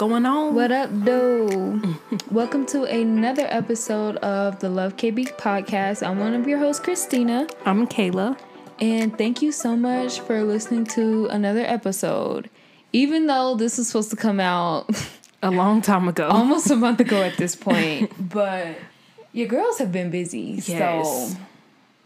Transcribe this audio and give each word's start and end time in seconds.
Going 0.00 0.24
on? 0.24 0.54
What 0.54 0.72
up, 0.72 0.88
though? 0.90 1.78
Welcome 2.30 2.64
to 2.68 2.84
another 2.84 3.46
episode 3.50 4.16
of 4.16 4.58
the 4.58 4.70
Love 4.70 4.96
KB 4.96 5.36
podcast. 5.36 6.02
I'm 6.02 6.18
one 6.18 6.32
of 6.32 6.48
your 6.48 6.58
hosts, 6.58 6.82
Kristina. 6.82 7.52
I'm 7.66 7.86
Kayla. 7.86 8.40
And 8.80 9.18
thank 9.18 9.42
you 9.42 9.52
so 9.52 9.76
much 9.76 10.20
for 10.20 10.42
listening 10.42 10.86
to 10.96 11.26
another 11.26 11.60
episode. 11.66 12.48
Even 12.94 13.26
though 13.26 13.56
this 13.56 13.78
is 13.78 13.88
supposed 13.88 14.08
to 14.08 14.16
come 14.16 14.40
out 14.40 14.88
A 15.42 15.50
long 15.50 15.82
time 15.82 16.08
ago. 16.08 16.28
almost 16.28 16.70
a 16.70 16.76
month 16.76 17.00
ago 17.00 17.22
at 17.22 17.36
this 17.36 17.54
point, 17.54 18.10
but 18.30 18.76
your 19.34 19.48
girls 19.48 19.76
have 19.80 19.92
been 19.92 20.08
busy. 20.10 20.62
Yes. 20.64 21.34
So, 21.34 21.38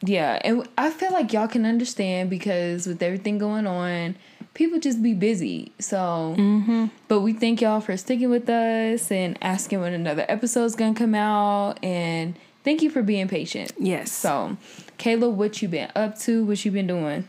yeah. 0.05 0.39
And 0.45 0.69
I 0.77 0.91
feel 0.91 1.13
like 1.13 1.33
y'all 1.33 1.49
can 1.49 1.65
understand 1.65 2.31
because 2.31 2.87
with 2.87 3.03
everything 3.03 3.39
going 3.39 3.67
on, 3.67 4.17
people 4.55 4.79
just 4.79 5.03
be 5.03 5.15
busy. 5.15 5.73
So, 5.79 6.35
Mm-hmm. 6.39 6.87
but 7.09 7.21
we 7.21 7.33
thank 7.33 7.61
y'all 7.61 7.81
for 7.81 7.97
sticking 7.97 8.31
with 8.31 8.49
us 8.49 9.11
and 9.11 9.37
asking 9.43 9.81
when 9.81 9.93
another 9.95 10.25
episode's 10.29 10.77
gonna 10.77 10.95
come 10.95 11.15
out. 11.15 11.83
And 11.83 12.37
thank 12.65 12.83
you 12.83 12.91
for 12.91 13.03
being 13.03 13.29
patient. 13.29 13.73
Yes. 13.79 14.13
So, 14.13 14.57
Kayla, 14.99 15.31
what 15.33 15.61
you 15.63 15.69
been 15.69 15.91
up 15.97 16.19
to? 16.21 16.45
What 16.45 16.65
you 16.65 16.71
been 16.71 16.87
doing? 16.87 17.29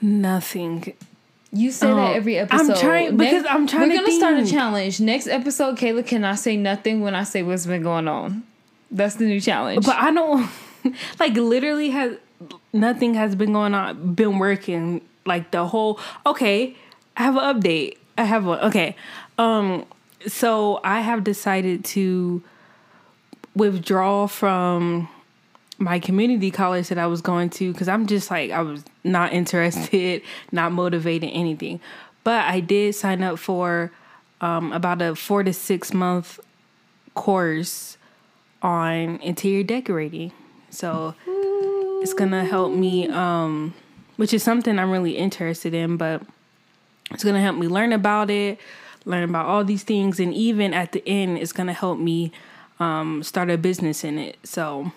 Nothing. 0.00 0.92
You 1.52 1.70
say 1.70 1.88
Oh, 1.90 1.96
that 1.96 2.16
every 2.16 2.36
episode. 2.38 2.60
I'm 2.60 2.70
episode. 2.70 2.84
trying- 2.84 3.16
because 3.16 3.44
I'm 3.48 3.66
trying 3.66 3.88
We're 3.88 3.96
to 3.98 4.04
gonna 4.04 4.12
start 4.16 4.38
a 4.38 4.46
challenge. 4.46 5.00
Next 5.00 5.26
episode, 5.26 5.78
Kayla 5.78 6.06
cannot 6.06 6.38
say 6.38 6.56
nothing 6.56 7.00
when 7.00 7.14
I 7.14 7.22
say 7.24 7.42
what's 7.42 7.66
been 7.66 7.82
going 7.82 8.08
on. 8.08 8.42
That's 8.90 9.14
the 9.16 9.24
new 9.24 9.40
challenge. 9.40 9.84
But 9.86 9.96
I 9.96 10.10
don't 10.12 10.48
like 11.20 11.34
literally 11.34 11.90
has 11.90 12.16
nothing 12.72 13.14
has 13.14 13.34
been 13.34 13.52
going 13.52 13.74
on 13.74 14.14
been 14.14 14.38
working 14.38 15.00
like 15.24 15.50
the 15.50 15.66
whole 15.66 15.98
okay, 16.24 16.76
I 17.16 17.22
have 17.22 17.36
an 17.36 17.60
update. 17.60 17.96
I 18.18 18.24
have 18.24 18.44
one. 18.44 18.60
Okay. 18.60 18.96
Um 19.38 19.84
so 20.26 20.80
I 20.82 21.00
have 21.00 21.24
decided 21.24 21.84
to 21.86 22.42
withdraw 23.54 24.26
from 24.26 25.08
my 25.78 25.98
community 25.98 26.50
college 26.50 26.88
that 26.88 26.98
I 26.98 27.06
was 27.06 27.20
going 27.20 27.50
to 27.50 27.72
because 27.72 27.88
I'm 27.88 28.06
just 28.06 28.30
like 28.30 28.50
I 28.50 28.62
was 28.62 28.84
not 29.04 29.32
interested, 29.32 30.22
not 30.52 30.72
motivated, 30.72 31.30
anything. 31.32 31.80
But 32.24 32.44
I 32.46 32.60
did 32.60 32.94
sign 32.94 33.22
up 33.22 33.38
for 33.38 33.92
um, 34.40 34.72
about 34.72 35.00
a 35.00 35.14
four 35.14 35.42
to 35.42 35.52
six 35.52 35.92
month 35.92 36.40
course 37.14 37.96
on 38.62 39.16
interior 39.20 39.62
decorating. 39.62 40.32
So 40.76 41.14
it's 42.02 42.12
gonna 42.12 42.44
help 42.44 42.72
me, 42.72 43.08
um, 43.08 43.72
which 44.16 44.34
is 44.34 44.42
something 44.42 44.78
I'm 44.78 44.90
really 44.90 45.16
interested 45.16 45.72
in, 45.72 45.96
but 45.96 46.22
it's 47.10 47.24
gonna 47.24 47.40
help 47.40 47.56
me 47.56 47.66
learn 47.66 47.92
about 47.92 48.30
it, 48.30 48.58
learn 49.06 49.24
about 49.24 49.46
all 49.46 49.64
these 49.64 49.84
things, 49.84 50.20
and 50.20 50.34
even 50.34 50.74
at 50.74 50.92
the 50.92 51.02
end, 51.08 51.38
it's 51.38 51.52
gonna 51.52 51.72
help 51.72 51.98
me 51.98 52.30
um, 52.78 53.22
start 53.22 53.48
a 53.48 53.56
business 53.56 54.04
in 54.04 54.18
it. 54.18 54.36
So 54.44 54.92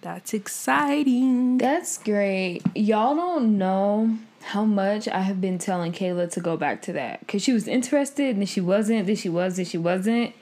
that's 0.00 0.32
exciting. 0.32 1.58
That's 1.58 1.98
great. 1.98 2.62
Y'all 2.74 3.14
don't 3.14 3.58
know 3.58 4.16
how 4.40 4.64
much 4.64 5.06
I 5.08 5.20
have 5.20 5.40
been 5.40 5.58
telling 5.58 5.92
Kayla 5.92 6.30
to 6.32 6.40
go 6.40 6.56
back 6.56 6.80
to 6.82 6.92
that 6.94 7.20
because 7.20 7.42
she 7.42 7.52
was 7.52 7.68
interested 7.68 8.30
and 8.30 8.38
then 8.38 8.46
she 8.46 8.60
wasn't, 8.60 9.06
then 9.06 9.16
she 9.16 9.28
was, 9.28 9.56
then 9.56 9.66
she 9.66 9.78
wasn't. 9.78 10.34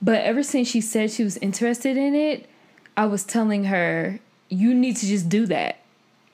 But 0.00 0.20
ever 0.20 0.44
since 0.44 0.68
she 0.68 0.80
said 0.80 1.10
she 1.10 1.24
was 1.24 1.36
interested 1.38 1.96
in 1.96 2.14
it, 2.14 2.48
I 2.98 3.06
was 3.06 3.22
telling 3.22 3.64
her, 3.64 4.18
you 4.48 4.74
need 4.74 4.96
to 4.96 5.06
just 5.06 5.28
do 5.28 5.46
that. 5.46 5.78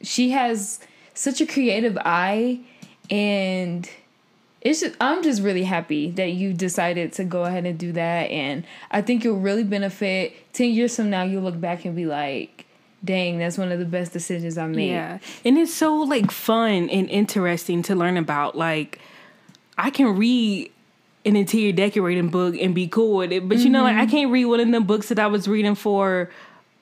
She 0.00 0.31
has 0.31 0.81
such 1.12 1.43
a 1.43 1.47
creative 1.47 1.99
eye 1.99 2.61
and 3.11 3.88
it's 4.62 4.81
just, 4.81 4.97
I'm 4.99 5.22
just 5.22 5.43
really 5.43 5.65
happy 5.65 6.11
that 6.12 6.33
you 6.33 6.55
decided 6.55 7.12
to 7.12 7.25
go 7.25 7.44
ahead 7.44 7.66
and 7.66 7.78
do 7.78 7.93
that 7.93 8.31
and 8.31 8.65
I 8.91 9.03
think 9.03 9.25
you'll 9.25 9.41
really 9.41 9.62
benefit 9.62 10.33
10 10.55 10.71
years 10.71 10.97
from 10.97 11.11
now 11.11 11.22
you'll 11.25 11.43
look 11.43 11.61
back 11.61 11.84
and 11.84 11.94
be 11.94 12.06
like 12.06 12.65
dang 13.05 13.38
that's 13.38 13.59
one 13.59 13.71
of 13.71 13.78
the 13.78 13.84
best 13.84 14.15
decisions 14.15 14.56
I 14.56 14.67
made. 14.67 14.88
Yeah. 14.88 15.19
And 15.44 15.59
it's 15.59 15.75
so 15.75 15.94
like 15.97 16.31
fun 16.31 16.88
and 16.88 17.11
interesting 17.11 17.83
to 17.83 17.94
learn 17.94 18.17
about. 18.17 18.56
Like 18.56 19.00
I 19.77 19.91
can 19.91 20.17
read 20.17 20.72
an 21.27 21.37
interior 21.37 21.72
decorating 21.72 22.28
book 22.28 22.55
and 22.59 22.75
be 22.75 22.87
cool 22.87 23.19
with 23.19 23.33
it. 23.33 23.49
But 23.49 23.59
you 23.59 23.71
know, 23.71 23.83
like 23.83 23.97
I 23.97 24.03
mm-hmm. 24.03 24.11
can't 24.11 24.33
read 24.33 24.44
one 24.47 24.61
of 24.61 24.71
them 24.71 24.84
books 24.84 25.09
that 25.09 25.19
I 25.19 25.27
was 25.27 25.49
reading 25.49 25.75
for 25.75 26.31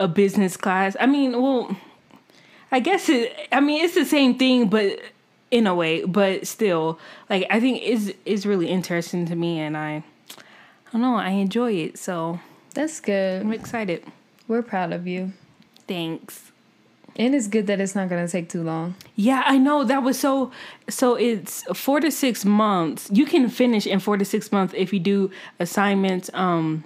a 0.03 0.09
business 0.09 0.57
class. 0.57 0.97
I 1.01 1.07
mean, 1.07 1.41
well, 1.41 1.77
I 2.71 2.81
guess 2.81 3.09
it 3.09 3.33
I 3.53 3.61
mean 3.61 3.85
it's 3.85 3.95
the 3.95 4.05
same 4.05 4.37
thing, 4.39 4.69
but 4.69 4.99
in 5.51 5.67
a 5.67 5.75
way, 5.75 6.05
but 6.05 6.47
still, 6.47 6.99
like 7.29 7.47
I 7.51 7.61
think 7.61 7.83
it's 7.83 8.11
it's 8.25 8.47
really 8.47 8.69
interesting 8.69 9.27
to 9.27 9.37
me 9.37 9.61
and 9.61 9.77
I 9.77 10.03
I 10.87 10.93
don't 10.93 11.03
know, 11.03 11.17
I 11.17 11.31
enjoy 11.31 11.73
it. 11.73 11.99
So 11.99 12.41
That's 12.75 13.01
good. 13.01 13.43
I'm 13.43 13.53
excited. 13.53 14.05
We're 14.49 14.62
proud 14.62 14.93
of 14.93 15.07
you. 15.07 15.33
Thanks. 15.87 16.51
And 17.17 17.35
it's 17.35 17.47
good 17.47 17.67
that 17.67 17.79
it's 17.79 17.95
not 17.95 18.09
going 18.09 18.25
to 18.25 18.33
take 18.33 18.49
too 18.49 18.62
long. 18.62 18.95
Yeah, 19.17 19.43
I 19.45 19.59
know 19.59 19.85
that 19.85 20.03
was 20.03 20.19
so. 20.19 20.51
So 20.89 21.15
it's 21.15 21.62
four 21.75 22.01
to 22.01 22.11
six 22.11 22.47
months. 22.47 23.11
You 23.12 23.27
can 23.27 23.51
finish 23.51 23.87
in 23.87 24.01
four 24.01 24.17
to 24.17 24.25
six 24.25 24.51
months 24.51 24.73
if 24.75 24.93
you 24.95 25.01
do 25.01 25.31
assignments 25.61 26.31
um 26.33 26.85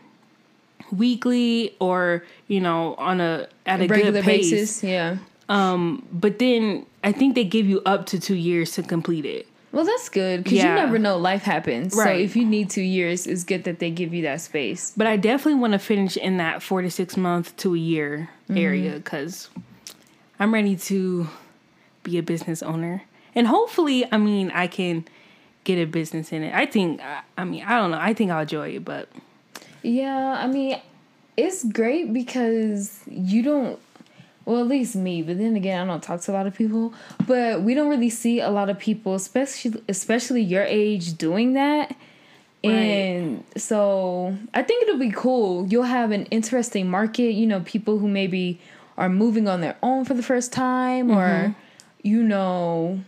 weekly 0.93 1.75
or 1.81 2.25
you 2.49 2.61
know 2.61 2.95
on 2.97 3.21
a 3.21 3.49
at 3.67 3.81
a 3.81 3.87
Regular 3.87 4.13
good 4.13 4.25
pace. 4.25 4.51
basis, 4.51 4.83
yeah. 4.85 5.17
Um, 5.49 6.07
but 6.13 6.39
then 6.39 6.87
I 7.05 7.13
think 7.13 7.35
they 7.35 7.45
give 7.45 7.67
you 7.69 7.81
up 7.87 8.07
to 8.07 8.19
two 8.21 8.35
years 8.35 8.73
to 8.73 8.83
complete 8.83 9.25
it. 9.25 9.47
Well, 9.73 9.85
that's 9.85 10.09
good 10.09 10.43
because 10.43 10.59
Yeah. 10.59 10.71
you 10.71 10.75
never 10.75 10.99
know 10.99 11.19
life 11.19 11.43
happens. 11.43 11.95
Right. 11.95 12.05
So 12.05 12.11
if 12.25 12.35
you 12.35 12.45
need 12.47 12.71
2 12.71 12.81
years, 12.81 13.27
it's 13.27 13.45
good 13.45 13.65
that 13.65 13.79
they 13.79 13.91
give 13.91 14.15
you 14.15 14.23
that 14.23 14.41
space. 14.41 14.93
But 14.97 15.07
I 15.07 15.17
definitely 15.19 15.61
want 15.61 15.75
to 15.75 15.79
finish 15.79 16.17
in 16.17 16.39
that 16.39 16.63
four 16.63 16.81
to 16.83 16.91
six 16.91 17.17
month 17.17 17.55
to 17.59 17.75
a 17.75 17.79
year 17.79 18.31
area 18.49 18.93
because 18.95 19.51
I'm 20.41 20.55
ready 20.55 20.77
to 20.77 21.29
be 22.03 22.17
a 22.19 22.23
business 22.23 22.63
owner. 22.63 23.03
And 23.35 23.47
hopefully, 23.49 24.07
I 24.11 24.17
mean, 24.17 24.51
I 24.53 24.67
can 24.67 25.05
get 25.65 25.79
a 25.79 25.85
business 25.85 26.33
in 26.33 26.43
it. 26.43 26.55
I 26.55 26.65
think, 26.67 27.01
I- 27.03 27.21
I 27.37 27.45
mean, 27.45 27.63
I 27.65 27.79
don't 27.79 27.91
know. 27.91 27.99
I 28.01 28.15
think 28.15 28.31
I'll 28.31 28.43
enjoy 28.43 28.77
it, 28.77 28.85
but 28.85 29.11
Yeah, 29.87 30.37
I 30.39 30.49
mean, 30.49 30.81
it's 31.37 31.65
great 31.65 32.13
because 32.13 33.01
you 33.07 33.43
don't. 33.43 33.79
Well, 34.45 34.61
at 34.61 34.69
least 34.69 34.95
me, 34.95 35.23
but 35.23 35.39
then 35.39 35.57
again, 35.57 35.83
I 35.83 35.93
don't 35.93 36.03
talk 36.03 36.21
to 36.23 36.33
a 36.33 36.35
lot 36.35 36.47
of 36.47 36.55
people. 36.55 36.95
But 37.27 37.63
we 37.63 37.75
don't 37.75 37.89
really 37.89 38.11
see 38.11 38.41
a 38.41 38.51
lot 38.51 38.69
of 38.69 38.79
people, 38.79 39.15
especially 39.15 39.83
especially 39.89 40.43
your 40.43 40.65
age, 40.65 41.17
doing 41.17 41.53
that. 41.55 41.97
Right. 42.65 42.73
And 42.73 43.45
so 43.57 44.37
I 44.55 44.63
think 44.63 44.83
it'll 44.83 44.99
be 44.99 45.13
cool. 45.13 45.67
You'll 45.69 45.85
have 45.85 46.11
an 46.11 46.27
interesting 46.27 46.89
market. 46.89 47.33
You 47.33 47.47
know, 47.47 47.61
people 47.61 47.99
who 47.99 48.09
maybe 48.09 48.61
are 48.97 49.09
moving 49.09 49.47
on 49.47 49.61
their 49.61 49.77
own 49.83 50.05
for 50.05 50.15
the 50.15 50.23
first 50.23 50.53
time, 50.53 51.11
or 51.11 51.27
mm-hmm. 51.27 51.53
you 52.03 52.23
know, 52.23 53.01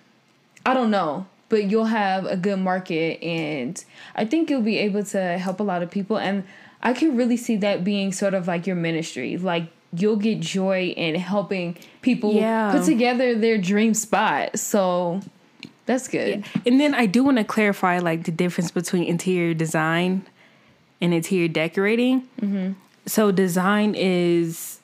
I 0.67 0.75
don't 0.75 0.91
know, 0.91 1.27
but 1.49 1.65
you'll 1.65 1.87
have 1.87 2.27
a 2.27 2.37
good 2.37 2.59
market, 2.59 3.22
and 3.22 3.83
I 4.15 4.25
think 4.25 4.50
you'll 4.50 4.62
be 4.62 4.78
able 4.78 5.03
to 5.05 5.38
help 5.38 5.61
a 5.61 5.65
lot 5.65 5.83
of 5.83 5.91
people. 5.91 6.19
And 6.19 6.44
I 6.83 6.93
can 6.93 7.16
really 7.16 7.37
see 7.37 7.56
that 7.56 7.83
being 7.84 8.12
sort 8.12 8.34
of 8.34 8.47
like 8.47 8.66
your 8.66 8.77
ministry. 8.77 9.37
Like 9.37 9.65
you'll 9.93 10.16
get 10.16 10.41
joy 10.41 10.89
in 10.97 11.15
helping 11.16 11.77
people 12.03 12.34
Yeah. 12.34 12.72
put 12.72 12.84
together 12.84 13.34
their 13.34 13.59
dream 13.59 13.94
spot. 13.94 14.59
So 14.59 15.21
that's 15.87 16.09
good. 16.09 16.44
And 16.67 16.78
then 16.81 16.94
I 16.94 17.06
do 17.06 17.25
want 17.25 17.38
to 17.38 17.44
clarify 17.44 17.99
like 17.99 18.25
the 18.25 18.31
difference 18.31 18.71
between 18.71 19.05
interior 19.05 19.55
design 19.55 20.23
and 21.00 21.14
interior 21.14 21.49
decorating. 21.49 22.29
So 23.06 23.32
design 23.32 23.94
is 23.97 24.81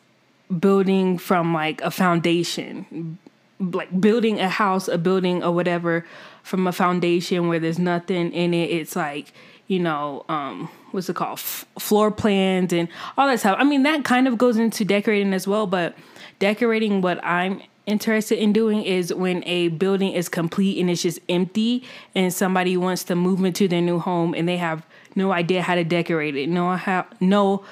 building 0.59 1.19
from 1.19 1.53
like 1.53 1.81
a 1.83 1.91
foundation, 1.91 3.19
like 3.61 4.01
building 4.01 4.41
a 4.41 4.49
house, 4.49 4.89
a 4.89 4.97
building, 4.99 5.43
or 5.45 5.53
whatever 5.53 6.05
from 6.43 6.67
a 6.67 6.73
foundation 6.73 7.49
where 7.49 7.59
there's 7.59 7.79
nothing 7.79 8.33
in 8.33 8.55
it. 8.55 8.71
It's 8.71 8.97
like 8.97 9.33
you 9.67 9.79
know, 9.81 10.25
um, 10.29 10.69
what's 10.95 11.09
it 11.09 11.17
called, 11.17 11.39
F- 11.39 11.67
floor 11.79 12.11
plans 12.11 12.73
and 12.73 12.89
all 13.19 13.27
that 13.27 13.41
stuff. 13.41 13.57
I 13.59 13.65
mean, 13.65 13.83
that 13.83 14.05
kind 14.05 14.29
of 14.29 14.39
goes 14.39 14.57
into 14.57 14.85
decorating 14.85 15.35
as 15.35 15.47
well, 15.47 15.67
but 15.67 15.97
decorating 16.39 17.01
what 17.01 17.23
I'm 17.25 17.61
interested 17.87 18.39
in 18.39 18.53
doing 18.53 18.83
is 18.83 19.13
when 19.13 19.45
a 19.45 19.69
building 19.69 20.13
is 20.13 20.29
complete 20.29 20.81
and 20.81 20.89
it's 20.89 21.03
just 21.03 21.19
empty 21.29 21.85
and 22.15 22.33
somebody 22.33 22.77
wants 22.77 23.05
to 23.05 23.15
move 23.15 23.45
into 23.45 23.69
their 23.69 23.83
new 23.83 23.99
home 23.99 24.35
and 24.35 24.49
they 24.49 24.57
have 24.57 24.87
no 25.15 25.33
idea 25.33 25.61
how 25.61 25.75
to 25.75 25.85
decorate 25.85 26.35
it 26.35 26.49
no 26.49 26.75
how 26.77 27.07
no 27.21 27.63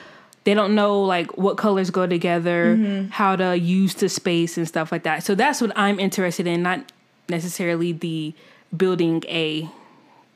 they 0.45 0.53
don't 0.53 0.75
know 0.75 1.01
like 1.01 1.39
what 1.39 1.57
colors 1.57 1.89
go 1.89 2.07
together 2.07 2.77
mm-hmm. 2.77 3.09
how 3.09 3.35
to 3.35 3.59
use 3.59 3.95
the 3.95 4.09
space 4.09 4.59
and 4.59 4.69
stuff 4.69 4.93
like 4.93 5.05
that. 5.05 5.23
So 5.23 5.35
that's 5.35 5.63
what 5.63 5.73
i'm 5.77 5.99
interested 5.99 6.47
in 6.47 6.63
not 6.63 6.93
necessarily 7.31 7.93
the 7.93 8.35
building 8.77 9.25
a 9.29 9.69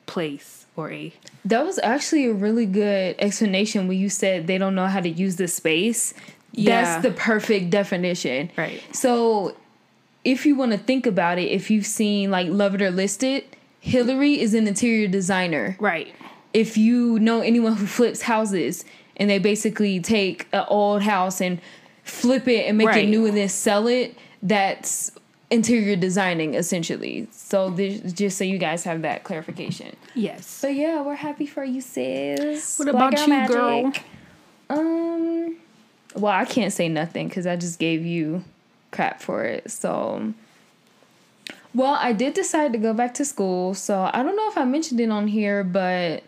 place 0.07 0.67
or 0.75 0.91
a 0.91 1.13
That 1.47 1.65
was 1.65 1.79
actually 1.83 2.27
a 2.27 2.33
really 2.33 2.67
good 2.67 3.15
explanation 3.19 3.89
when 3.89 3.99
you 3.99 4.09
said 4.09 4.47
they 4.47 4.59
don't 4.59 4.75
know 4.75 4.87
how 4.87 5.01
to 5.01 5.09
use 5.09 5.37
the 5.37 5.49
space. 5.49 6.13
Yeah. 6.53 6.83
That's 6.83 7.03
the 7.03 7.13
perfect 7.13 7.71
definition. 7.71 8.51
Right. 8.57 8.83
So 8.93 9.57
if 10.25 10.45
you 10.45 10.57
want 10.57 10.73
to 10.73 10.79
think 10.79 11.07
about 11.07 11.39
it, 11.39 11.51
if 11.53 11.71
you've 11.71 11.87
seen 11.87 12.31
like 12.31 12.49
Love 12.49 12.75
It 12.75 12.83
or 12.83 12.91
List 12.91 13.23
It, 13.23 13.55
Hilary 13.81 14.41
is 14.41 14.55
an 14.55 14.67
interior 14.67 15.07
designer. 15.09 15.77
right 15.81 16.13
if 16.53 16.77
you 16.79 17.19
know 17.19 17.41
anyone 17.43 17.75
who 17.77 17.87
flips 17.87 18.23
houses 18.23 18.85
and 19.19 19.29
they 19.29 19.39
basically 19.39 20.01
take 20.01 20.47
an 20.55 20.65
old 20.69 21.03
house 21.03 21.39
and 21.41 21.61
flip 22.03 22.49
it 22.49 22.67
and 22.67 22.79
make 22.79 22.87
Right. 22.89 23.05
it 23.05 23.09
new 23.09 23.27
and 23.27 23.37
then 23.37 23.49
sell 23.51 23.87
it, 23.87 24.17
that's 24.43 25.13
interior 25.51 25.97
designing 25.97 26.55
essentially. 26.55 27.29
So 27.31 27.71
this, 27.71 28.13
just 28.13 28.39
so 28.39 28.45
you 28.45 28.59
guys 28.59 28.85
have 28.85 29.03
that 29.03 29.25
clarification. 29.25 29.97
Yes. 30.15 30.47
So 30.47 30.69
yeah, 30.69 31.03
we're 31.03 31.15
happy 31.15 31.47
for 31.47 31.65
you, 31.65 31.81
sis. 31.81 32.79
What 32.79 32.91
Black 32.91 33.13
about 33.13 33.29
you, 33.29 33.55
girl? 33.55 33.93
Um, 34.69 35.57
well, 36.15 36.33
I 36.33 36.45
can't 36.45 36.73
say 36.73 36.89
nothing 36.89 37.29
because 37.29 37.47
I 37.47 37.57
just 37.57 37.79
gave 37.79 38.05
you 38.05 38.45
crap 38.91 39.21
for 39.21 39.45
it. 39.45 39.71
So, 39.71 40.33
well, 41.75 41.97
I 42.01 42.13
did 42.13 42.35
decide 42.35 42.73
to 42.73 42.79
go 42.79 42.93
back 42.93 43.15
to 43.15 43.25
school. 43.25 43.75
So 43.75 44.11
I 44.13 44.23
don't 44.23 44.37
know 44.37 44.49
if 44.49 44.59
I 44.59 44.65
mentioned 44.65 44.99
it 45.01 45.11
on 45.11 45.29
here, 45.29 45.63
but 45.63 46.25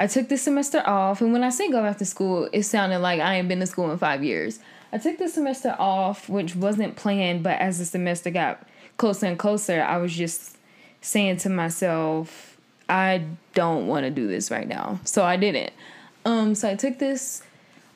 I 0.00 0.06
took 0.06 0.28
this 0.28 0.44
semester 0.44 0.82
off. 0.86 1.20
And 1.20 1.32
when 1.32 1.42
I 1.42 1.50
say 1.50 1.70
go 1.70 1.82
back 1.82 1.98
to 1.98 2.04
school, 2.04 2.48
it 2.52 2.62
sounded 2.62 3.00
like 3.00 3.20
I 3.20 3.34
ain't 3.34 3.48
been 3.48 3.58
to 3.60 3.66
school 3.66 3.90
in 3.90 3.98
five 3.98 4.22
years. 4.22 4.60
I 4.92 4.98
took 4.98 5.18
the 5.18 5.28
semester 5.28 5.74
off, 5.78 6.28
which 6.28 6.54
wasn't 6.54 6.96
planned, 6.96 7.42
but 7.42 7.58
as 7.58 7.78
the 7.78 7.84
semester 7.84 8.30
got 8.30 8.66
closer 8.96 9.26
and 9.26 9.38
closer, 9.38 9.82
I 9.82 9.98
was 9.98 10.14
just 10.14 10.56
saying 11.00 11.38
to 11.38 11.50
myself, 11.50 12.56
I 12.88 13.24
don't 13.54 13.88
want 13.88 14.04
to 14.04 14.10
do 14.10 14.28
this 14.28 14.52
right 14.52 14.68
now. 14.68 15.00
So 15.04 15.24
I 15.24 15.36
didn't. 15.36 15.72
Um, 16.24 16.54
so 16.54 16.70
I 16.70 16.76
took 16.76 16.98
this 16.98 17.42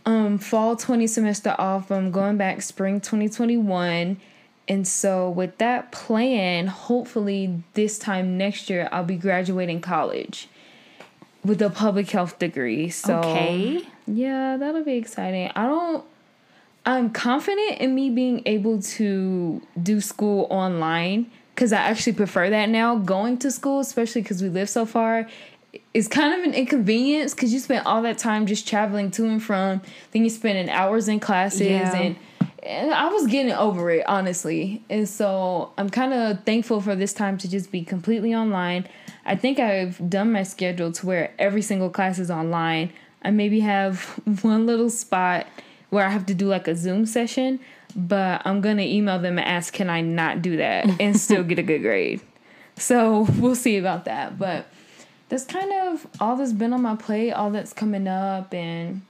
um 0.05 0.39
fall 0.39 0.75
20 0.75 1.07
semester 1.07 1.55
off. 1.57 1.93
I'm 1.93 2.11
going 2.11 2.37
back 2.37 2.63
spring 2.63 3.01
2021. 3.01 4.21
And 4.69 4.89
so 4.89 5.31
with 5.31 5.59
that 5.59 5.93
plan, 5.93 6.67
hopefully 6.67 7.63
this 7.75 7.99
time 7.99 8.37
next 8.37 8.69
year 8.69 8.89
I'll 8.91 9.05
be 9.05 9.17
graduating 9.17 9.81
college 9.81 10.49
with 11.45 11.61
a 11.63 11.71
public 11.71 12.11
health 12.11 12.39
degree. 12.39 12.89
So 12.91 13.19
Okay. 13.19 13.83
yeah, 14.07 14.57
that'll 14.57 14.85
be 14.85 14.95
exciting. 14.95 15.51
I 15.57 15.67
don't 15.67 16.05
I'm 16.85 17.11
confident 17.11 17.79
in 17.79 17.95
me 17.95 18.11
being 18.11 18.43
able 18.45 18.83
to 18.83 19.63
do 19.81 20.01
school 20.01 20.47
online 20.51 21.31
cuz 21.55 21.73
I 21.73 21.77
actually 21.79 22.15
prefer 22.15 22.51
that 22.51 22.69
now 22.69 22.97
going 22.97 23.39
to 23.39 23.51
school, 23.51 23.81
especially 23.81 24.23
cuz 24.23 24.43
we 24.43 24.49
live 24.49 24.69
so 24.69 24.85
far. 24.87 25.29
Is 25.95 26.09
kind 26.09 26.35
of 26.39 26.45
an 26.45 26.55
inconvenience 26.55 27.35
cuz 27.35 27.53
you 27.53 27.61
spend 27.61 27.87
all 27.87 28.03
that 28.03 28.19
time 28.19 28.47
just 28.47 28.67
traveling 28.69 29.11
to 29.13 29.25
and 29.27 29.43
from, 29.43 29.81
then 30.11 30.23
you're 30.23 30.31
spending 30.31 30.69
hours 30.71 31.09
in 31.09 31.21
classes 31.21 31.61
Yeah. 31.61 31.95
and 31.97 32.17
and 32.65 32.93
I 32.95 33.09
was 33.09 33.27
getting 33.27 33.53
over 33.53 33.91
it, 33.91 34.05
honestly. 34.07 34.83
And 34.89 35.09
so 35.09 35.71
I'm 35.77 35.91
kind 35.91 36.13
of 36.13 36.45
thankful 36.45 36.81
for 36.81 36.95
this 36.95 37.13
time 37.13 37.37
to 37.39 37.51
just 37.51 37.73
be 37.73 37.83
completely 37.83 38.33
online. 38.37 38.87
I 39.25 39.37
think 39.37 39.59
I've 39.59 40.11
done 40.11 40.33
my 40.33 40.43
schedule 40.43 40.93
to 40.93 41.07
where 41.07 41.33
every 41.39 41.63
single 41.63 41.91
class 41.91 42.19
is 42.19 42.31
online. 42.31 42.93
I 43.23 43.31
maybe 43.31 43.61
have 43.61 44.05
one 44.43 44.67
little 44.67 44.91
spot 44.91 45.47
where 45.91 46.05
I 46.07 46.11
have 46.11 46.27
to 46.27 46.35
do 46.35 46.49
like 46.49 46.67
a 46.69 46.75
Zoom 46.75 47.07
session, 47.07 47.61
but 47.95 48.43
I'm 48.45 48.61
going 48.61 48.79
to 48.79 48.85
email 48.85 49.19
them 49.19 49.39
and 49.39 49.47
ask, 49.47 49.73
can 49.73 49.91
I 49.91 50.01
not 50.01 50.43
do 50.43 50.57
that 50.57 50.89
and 51.01 51.19
still 51.19 51.45
get 51.45 51.59
a 51.59 51.63
good 51.63 51.81
grade? 51.81 52.21
So 52.77 53.27
we'll 53.39 53.55
see 53.55 53.77
about 53.77 54.07
that. 54.07 54.39
But 54.39 54.67
that's 55.29 55.45
kind 55.45 55.73
of 55.73 56.07
all 56.21 56.37
that's 56.37 56.53
been 56.53 56.73
on 56.73 56.83
my 56.83 56.97
plate, 56.97 57.33
all 57.33 57.51
that's 57.51 57.73
coming 57.73 58.09
up, 58.09 58.53
and 58.53 59.03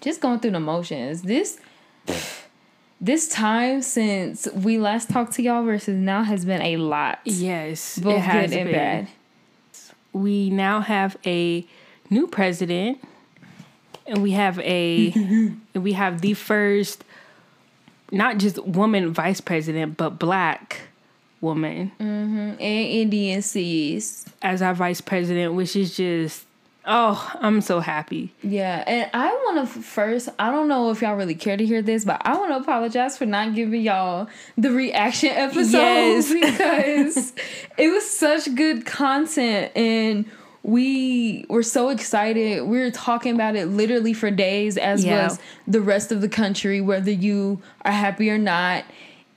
just 0.00 0.20
going 0.20 0.40
through 0.40 0.52
the 0.52 0.60
motions. 0.60 1.22
This 1.22 1.58
this 3.00 3.28
time 3.28 3.82
since 3.82 4.48
we 4.52 4.78
last 4.78 5.10
talked 5.10 5.34
to 5.34 5.42
y'all 5.42 5.62
versus 5.62 5.96
now 5.96 6.24
has 6.24 6.44
been 6.44 6.62
a 6.62 6.76
lot. 6.78 7.20
Yes. 7.24 7.98
Both 7.98 8.16
it 8.16 8.20
has 8.20 8.50
good 8.50 8.58
and 8.58 8.70
been. 8.70 8.78
bad. 8.78 9.08
We 10.12 10.50
now 10.50 10.80
have 10.80 11.16
a 11.26 11.66
new 12.10 12.26
president, 12.26 13.00
and 14.06 14.22
we 14.22 14.32
have 14.32 14.58
a 14.60 15.12
and 15.14 15.60
we 15.74 15.92
have 15.92 16.20
the 16.20 16.34
first, 16.34 17.04
not 18.10 18.38
just 18.38 18.58
woman 18.64 19.12
vice 19.12 19.40
president, 19.40 19.96
but 19.96 20.18
black 20.18 20.82
woman 21.40 21.92
mm-hmm. 22.00 22.50
And 22.50 22.60
Indian 22.60 23.42
seas. 23.42 24.26
as 24.42 24.60
our 24.60 24.74
vice 24.74 25.00
president, 25.00 25.54
which 25.54 25.76
is 25.76 25.96
just 25.96 26.44
oh, 26.88 27.30
I'm 27.40 27.60
so 27.60 27.80
happy. 27.80 28.32
Yeah, 28.42 28.82
and 28.86 29.10
I 29.14 29.28
want 29.28 29.68
to 29.72 29.80
first. 29.82 30.28
I 30.38 30.50
don't 30.50 30.66
know 30.66 30.90
if 30.90 31.02
y'all 31.02 31.14
really 31.14 31.34
care 31.34 31.56
to 31.56 31.64
hear 31.64 31.82
this, 31.82 32.04
but 32.04 32.20
I 32.24 32.36
want 32.36 32.50
to 32.52 32.56
apologize 32.56 33.16
for 33.18 33.26
not 33.26 33.54
giving 33.54 33.82
y'all 33.82 34.26
the 34.56 34.70
reaction 34.72 35.28
episode 35.32 35.78
Yes. 35.78 36.32
because 36.32 37.32
it 37.76 37.88
was 37.88 38.08
such 38.08 38.52
good 38.54 38.86
content 38.86 39.70
and 39.76 40.24
we 40.64 41.44
were 41.48 41.62
so 41.62 41.88
excited. 41.90 42.64
We 42.64 42.78
were 42.80 42.90
talking 42.90 43.34
about 43.34 43.54
it 43.56 43.66
literally 43.66 44.12
for 44.12 44.30
days, 44.30 44.76
as 44.76 45.04
Yeah. 45.04 45.28
was 45.28 45.38
the 45.66 45.80
rest 45.80 46.10
of 46.10 46.20
the 46.20 46.28
country, 46.28 46.80
whether 46.80 47.10
you 47.12 47.60
are 47.84 47.92
happy 47.92 48.28
or 48.30 48.38
not. 48.38 48.84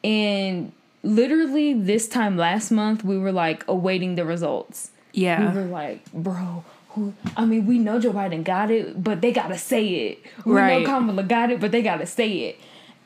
And 0.04 0.72
literally, 1.04 1.74
this 1.74 2.08
time 2.08 2.38
last 2.38 2.72
month, 2.72 3.04
we 3.04 3.18
were 3.18 3.32
like 3.32 3.64
awaiting 3.68 4.16
the 4.16 4.26
results 4.26 4.92
Yeah. 5.14 5.54
we 5.54 5.62
were 5.62 5.68
like, 5.68 6.12
bro, 6.12 6.64
who? 6.94 7.14
I 7.38 7.46
mean, 7.46 7.66
we 7.66 7.78
know 7.80 8.00
Joe 8.00 8.12
Biden 8.14 8.44
got 8.44 8.72
it, 8.72 9.04
but 9.04 9.22
they 9.22 9.32
gotta 9.32 9.58
say 9.58 9.86
it. 9.88 10.20
We 10.46 10.54
Right. 10.54 10.82
know 10.82 10.88
Kamala 10.88 11.24
got 11.24 11.52
it, 11.52 11.60
but 11.60 11.72
they 11.72 11.82
gotta 11.82 12.06
say 12.06 12.30
it. 12.50 12.60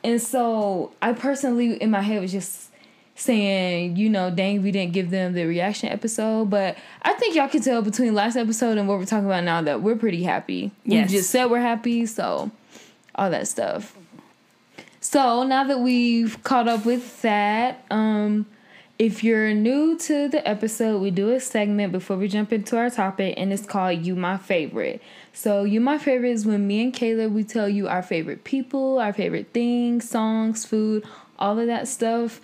And 0.04 0.20
so 0.20 0.92
I 1.02 1.12
personally, 1.12 1.74
in 1.82 1.90
my 1.90 2.02
head, 2.02 2.20
was 2.22 2.32
just 2.32 2.70
saying, 3.14 3.96
you 3.96 4.10
know, 4.10 4.30
dang, 4.30 4.62
we 4.62 4.70
didn't 4.70 4.92
give 4.92 5.10
them 5.10 5.32
the 5.32 5.44
reaction 5.46 5.88
episode. 5.88 6.50
But 6.50 6.76
I 7.02 7.14
think 7.14 7.34
y'all 7.34 7.48
can 7.48 7.62
tell 7.62 7.80
between 7.82 8.14
last 8.14 8.36
episode 8.36 8.76
and 8.78 8.86
what 8.86 8.98
we're 8.98 9.06
talking 9.06 9.24
about 9.26 9.42
now 9.44 9.62
that 9.62 9.80
we're 9.82 9.96
pretty 9.96 10.22
happy. 10.22 10.70
Yes. 10.84 11.10
We 11.10 11.16
just 11.18 11.30
said 11.30 11.46
we're 11.46 11.60
happy, 11.60 12.06
so 12.06 12.50
all 13.14 13.30
that 13.30 13.48
stuff. 13.48 13.96
So 15.00 15.44
now 15.44 15.64
that 15.64 15.80
we've 15.80 16.42
caught 16.42 16.68
up 16.68 16.84
with 16.84 17.22
that, 17.22 17.84
um, 17.90 18.46
if 18.98 19.22
you're 19.22 19.52
new 19.52 19.98
to 19.98 20.28
the 20.28 20.46
episode, 20.48 21.00
we 21.02 21.10
do 21.10 21.30
a 21.30 21.40
segment 21.40 21.92
before 21.92 22.16
we 22.16 22.28
jump 22.28 22.52
into 22.52 22.78
our 22.78 22.88
topic, 22.88 23.34
and 23.36 23.52
it's 23.52 23.66
called 23.66 24.06
You 24.06 24.16
My 24.16 24.38
Favorite. 24.38 25.02
So, 25.34 25.64
You 25.64 25.80
My 25.80 25.98
Favorite 25.98 26.30
is 26.30 26.46
when 26.46 26.66
me 26.66 26.82
and 26.82 26.94
Kayla 26.94 27.30
we 27.30 27.44
tell 27.44 27.68
you 27.68 27.88
our 27.88 28.02
favorite 28.02 28.44
people, 28.44 28.98
our 28.98 29.12
favorite 29.12 29.48
things, 29.52 30.08
songs, 30.08 30.64
food, 30.64 31.04
all 31.38 31.58
of 31.58 31.66
that 31.66 31.88
stuff. 31.88 32.40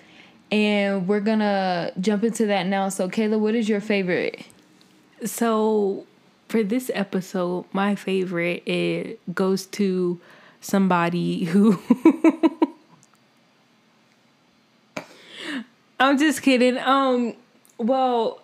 And 0.51 1.09
we're 1.09 1.21
gonna 1.21 1.93
jump 1.99 2.25
into 2.25 2.45
that 2.47 2.67
now. 2.67 2.91
So, 2.91 3.09
Kayla, 3.09 3.39
what 3.41 3.55
is 3.55 3.69
your 3.69 3.81
favorite? 3.81 4.45
So 5.25 6.07
for 6.49 6.63
this 6.63 6.91
episode, 6.95 7.65
my 7.73 7.95
favorite 7.95 8.63
it 8.67 9.21
goes 9.35 9.67
to 9.67 10.21
somebody 10.61 11.45
who 11.45 11.79
I'm 16.03 16.19
just 16.19 16.43
kidding. 16.43 16.79
Um 16.79 17.35
well 17.79 18.41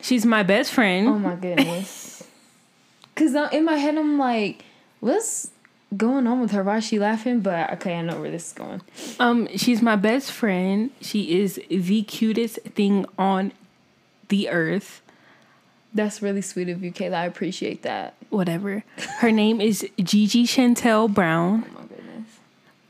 she's 0.00 0.26
my 0.26 0.42
best 0.42 0.72
friend. 0.72 1.08
Oh 1.08 1.18
my 1.18 1.36
goodness. 1.36 2.24
Cause 3.14 3.34
in 3.52 3.64
my 3.64 3.76
head 3.76 3.96
I'm 3.96 4.18
like, 4.18 4.64
what's 5.00 5.50
going 5.96 6.26
on 6.26 6.40
with 6.40 6.50
her? 6.50 6.62
Why 6.64 6.78
is 6.78 6.84
she 6.84 6.98
laughing? 6.98 7.40
But 7.40 7.72
okay, 7.74 7.96
I 7.96 8.02
know 8.02 8.20
where 8.20 8.30
this 8.30 8.48
is 8.48 8.52
going. 8.52 8.82
Um, 9.20 9.48
she's 9.56 9.80
my 9.80 9.96
best 9.96 10.32
friend. 10.32 10.90
She 11.00 11.40
is 11.40 11.60
the 11.68 12.02
cutest 12.02 12.58
thing 12.62 13.06
on 13.16 13.52
the 14.28 14.48
earth. 14.48 15.00
That's 15.92 16.20
really 16.20 16.42
sweet 16.42 16.68
of 16.68 16.82
you, 16.82 16.90
Kayla. 16.90 17.14
I 17.14 17.26
appreciate 17.26 17.82
that. 17.82 18.14
Whatever. 18.30 18.82
Her 19.18 19.30
name 19.30 19.60
is 19.60 19.88
Gigi 20.02 20.44
Chantel 20.44 21.12
Brown. 21.12 21.64
Oh 21.68 21.80
my 21.80 21.86
goodness. 21.86 22.30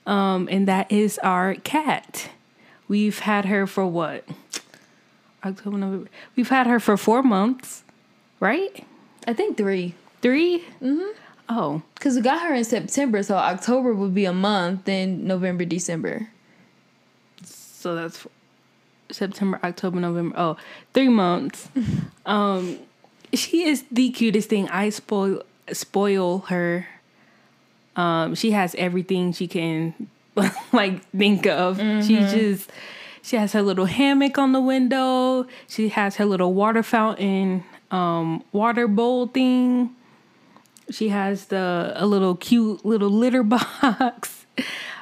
Um, 0.07 0.49
and 0.51 0.67
that 0.69 0.91
is 0.91 1.19
our 1.19 1.55
cat. 1.57 2.31
We've 2.88 3.19
had 3.19 3.47
her 3.47 3.67
for 3.67 3.87
what? 3.87 4.25
October, 5.45 5.79
November. 5.79 6.11
We've 6.37 6.49
had 6.49 6.67
her 6.67 6.81
for 6.81 6.97
four 6.97 7.23
months, 7.23 7.85
right? 8.41 8.85
I 9.26 9.33
think 9.35 9.57
three. 9.57 9.95
3 10.23 10.64
Mm-hmm. 10.83 11.03
Oh, 11.50 11.83
Cause 12.00 12.17
we 12.17 12.23
got 12.23 12.41
her 12.49 12.55
in 12.55 12.64
September, 12.64 13.23
so 13.23 13.37
October 13.37 13.93
would 13.93 14.14
be 14.14 14.25
a 14.25 14.33
month, 14.33 14.87
then 14.87 15.26
November, 15.26 15.67
December. 15.67 16.29
so 17.43 17.95
that's 17.95 18.26
September, 19.11 19.61
October, 19.62 20.00
November. 20.00 20.35
Oh, 20.38 20.57
three 20.95 21.09
months. 21.09 21.69
um, 22.26 22.79
she 23.35 23.69
is 23.69 23.85
the 23.91 24.11
cutest 24.11 24.49
thing. 24.49 24.69
I 24.71 24.88
spoil 24.88 25.43
spoil 25.73 26.38
her. 26.49 26.87
Um, 27.97 28.35
she 28.35 28.53
has 28.53 28.75
everything 28.76 29.33
she 29.33 29.47
can 29.47 29.95
like 30.73 31.09
think 31.11 31.47
of. 31.47 31.79
She 31.79 32.17
just 32.19 32.71
she 33.23 33.37
has 33.37 33.53
her 33.53 33.62
little 33.62 33.87
hammock 33.87 34.37
on 34.38 34.53
the 34.53 34.61
window. 34.61 35.47
She 35.69 35.88
has 35.88 36.17
her 36.17 36.25
little 36.25 36.53
water 36.53 36.83
fountain, 36.83 37.64
um, 37.91 38.45
water 38.53 38.87
bowl 38.87 39.29
thing. 39.29 39.95
She 40.91 41.09
has 41.09 41.47
the 41.47 41.93
a 41.95 42.07
little 42.07 42.35
cute 42.37 42.85
little 42.85 43.11
litter 43.11 43.43
box. 43.43 44.47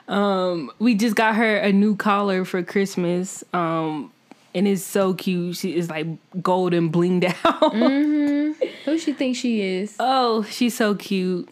Um, 0.09 0.71
we 0.79 0.95
just 0.95 1.17
got 1.17 1.35
her 1.37 1.57
a 1.57 1.73
new 1.73 1.97
collar 1.97 2.45
for 2.45 2.62
Christmas. 2.62 3.43
Um, 3.53 4.12
and 4.55 4.69
it's 4.69 4.83
so 4.85 5.15
cute. 5.15 5.57
She 5.57 5.75
is 5.75 5.89
like 5.89 6.07
gold 6.43 6.75
and 6.75 6.93
blinged 6.93 7.35
out. 7.45 7.75
Who 7.75 8.99
she 8.99 9.12
thinks 9.12 9.39
she 9.39 9.62
is? 9.62 9.97
Oh, 9.99 10.43
she's 10.45 10.77
so 10.77 10.95
cute. 10.95 11.49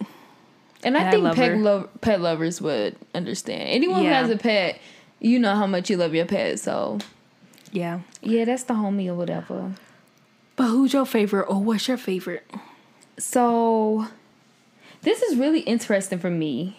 And 0.82 0.96
I 0.96 1.00
And 1.00 1.08
I 1.08 1.10
think 1.10 1.34
pet, 1.36 1.58
lo- 1.58 1.88
pet 2.00 2.20
lovers 2.20 2.60
would 2.60 2.96
understand. 3.14 3.68
Anyone 3.68 4.02
Yeah. 4.02 4.08
who 4.08 4.14
has 4.26 4.30
a 4.30 4.36
pet, 4.38 4.78
you 5.20 5.38
know 5.38 5.54
how 5.54 5.66
much 5.66 5.90
you 5.90 5.96
love 5.96 6.14
your 6.14 6.24
pet. 6.26 6.58
So 6.58 6.98
Yeah. 7.72 8.00
yeah, 8.22 8.44
that's 8.44 8.62
the 8.64 8.74
homie 8.74 9.08
or 9.08 9.14
whatever. 9.14 9.72
But 10.56 10.64
who's 10.68 10.92
your 10.92 11.06
favorite 11.06 11.46
or 11.48 11.60
what's 11.62 11.86
your 11.88 11.96
favorite? 11.96 12.46
So 13.18 14.06
this 15.02 15.22
is 15.22 15.36
really 15.36 15.60
interesting 15.60 16.18
for 16.18 16.30
me 16.30 16.76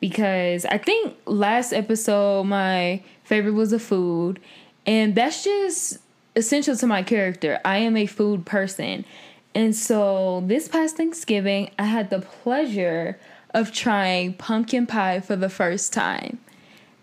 because 0.00 0.64
I 0.66 0.78
think 0.78 1.14
last 1.26 1.72
episode 1.72 2.44
my 2.44 3.02
favorite 3.24 3.52
was 3.54 3.72
a 3.72 3.78
food 3.78 4.40
and 4.86 5.14
that's 5.14 5.44
just 5.44 5.98
essential 6.36 6.76
to 6.76 6.86
my 6.86 7.02
character. 7.02 7.60
I 7.64 7.78
am 7.78 7.96
a 7.96 8.06
food 8.06 8.46
person. 8.46 9.04
And 9.54 9.74
so 9.74 10.42
this 10.46 10.68
past 10.68 10.96
Thanksgiving, 10.96 11.70
I 11.78 11.84
had 11.84 12.10
the 12.10 12.20
pleasure 12.20 13.18
of 13.54 13.72
trying 13.72 14.34
pumpkin 14.34 14.86
pie 14.86 15.20
for 15.20 15.36
the 15.36 15.48
first 15.48 15.92
time. 15.92 16.38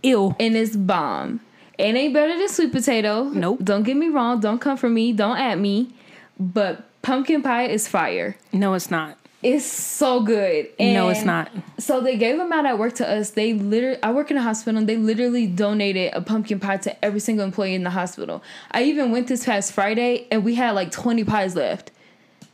Ew. 0.04 0.36
And 0.40 0.56
it's 0.56 0.76
bomb. 0.76 1.42
It 1.78 1.96
ain't 1.96 2.14
better 2.14 2.38
than 2.38 2.48
sweet 2.50 2.72
potato. 2.72 3.24
Nope. 3.24 3.60
Don't 3.64 3.84
get 3.84 3.98
me 3.98 4.08
wrong. 4.08 4.40
Don't 4.40 4.60
come 4.60 4.78
for 4.78 4.90
me. 4.90 5.12
Don't 5.14 5.38
at 5.38 5.60
me. 5.60 5.94
But 6.40 6.84
pumpkin 7.02 7.42
pie 7.42 7.66
is 7.68 7.88
fire. 7.88 8.38
No, 8.54 8.74
it's 8.74 8.90
not. 8.92 9.18
It's 9.44 9.66
so 9.66 10.22
good. 10.24 10.70
no, 10.80 11.10
it's 11.10 11.24
not. 11.24 11.52
So 11.78 12.02
they 12.02 12.18
gave 12.18 12.38
them 12.38 12.52
out 12.52 12.66
at 12.66 12.80
work 12.80 12.96
to 12.96 13.08
us. 13.08 13.32
They 13.32 13.54
literally, 13.54 14.02
I 14.02 14.12
work 14.12 14.32
in 14.32 14.38
a 14.38 14.42
hospital. 14.42 14.80
and 14.80 14.90
They 14.90 14.98
literally 14.98 15.46
donated 15.46 16.14
a 16.16 16.22
pumpkin 16.22 16.60
pie 16.60 16.78
to 16.78 17.06
every 17.06 17.20
single 17.20 17.46
employee 17.46 17.76
in 17.76 17.84
the 17.84 17.92
hospital. 17.92 18.42
I 18.72 18.84
even 18.86 19.12
went 19.12 19.28
this 19.28 19.46
past 19.46 19.72
Friday, 19.72 20.26
and 20.32 20.44
we 20.44 20.56
had 20.56 20.72
like 20.72 20.90
twenty 20.90 21.24
pies 21.24 21.56
left. 21.56 21.92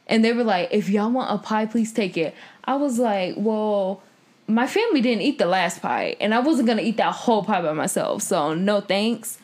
And 0.07 0.25
they 0.25 0.33
were 0.33 0.43
like, 0.43 0.67
"If 0.71 0.89
y'all 0.89 1.09
want 1.11 1.33
a 1.33 1.37
pie, 1.37 1.65
please 1.65 1.93
take 1.93 2.17
it." 2.17 2.35
I 2.65 2.75
was 2.75 2.99
like, 2.99 3.35
"Well." 3.37 4.01
My 4.47 4.67
family 4.67 4.99
didn't 4.99 5.21
eat 5.21 5.37
the 5.37 5.45
last 5.45 5.81
pie, 5.81 6.17
and 6.19 6.33
I 6.33 6.39
wasn't 6.39 6.67
gonna 6.67 6.81
eat 6.81 6.97
that 6.97 7.13
whole 7.13 7.41
pie 7.41 7.61
by 7.61 7.71
myself, 7.71 8.21
so 8.21 8.53
no 8.53 8.81
thanks. 8.81 9.37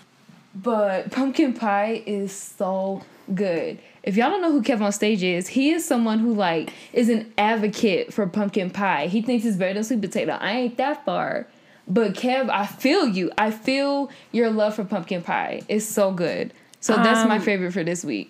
But 0.54 1.12
pumpkin 1.12 1.54
pie 1.54 2.04
is 2.06 2.34
so 2.34 3.04
good. 3.34 3.80
If 4.04 4.18
y'all 4.18 4.30
don't 4.30 4.42
know 4.42 4.52
who 4.52 4.62
Kevonstage 4.62 5.22
is, 5.22 5.48
he 5.50 5.70
is 5.70 5.86
someone 5.86 6.20
who 6.20 6.34
like 6.34 6.74
is 6.92 7.08
an 7.08 7.32
advocate 7.38 8.14
for 8.14 8.28
pumpkin 8.28 8.70
pie. 8.70 9.08
He 9.08 9.22
thinks 9.22 9.46
it's 9.46 9.56
better 9.56 9.76
than 9.76 9.84
sweet 9.86 10.02
potato. 10.02 10.34
I 10.42 10.52
ain't 10.52 10.78
that 10.78 11.06
far. 11.06 11.48
But 11.88 12.14
Kev, 12.14 12.50
I 12.50 12.66
feel 12.66 13.08
you. 13.08 13.32
I 13.38 13.52
feel 13.52 14.10
your 14.34 14.50
love 14.50 14.76
for 14.76 14.84
pumpkin 14.84 15.22
pie. 15.22 15.62
It's 15.70 15.86
so 15.86 16.12
good. 16.12 16.52
So 16.82 16.96
that's 16.96 17.26
my 17.30 17.36
Um, 17.38 17.42
favorite 17.42 17.72
for 17.72 17.84
this 17.86 18.04
week. 18.04 18.30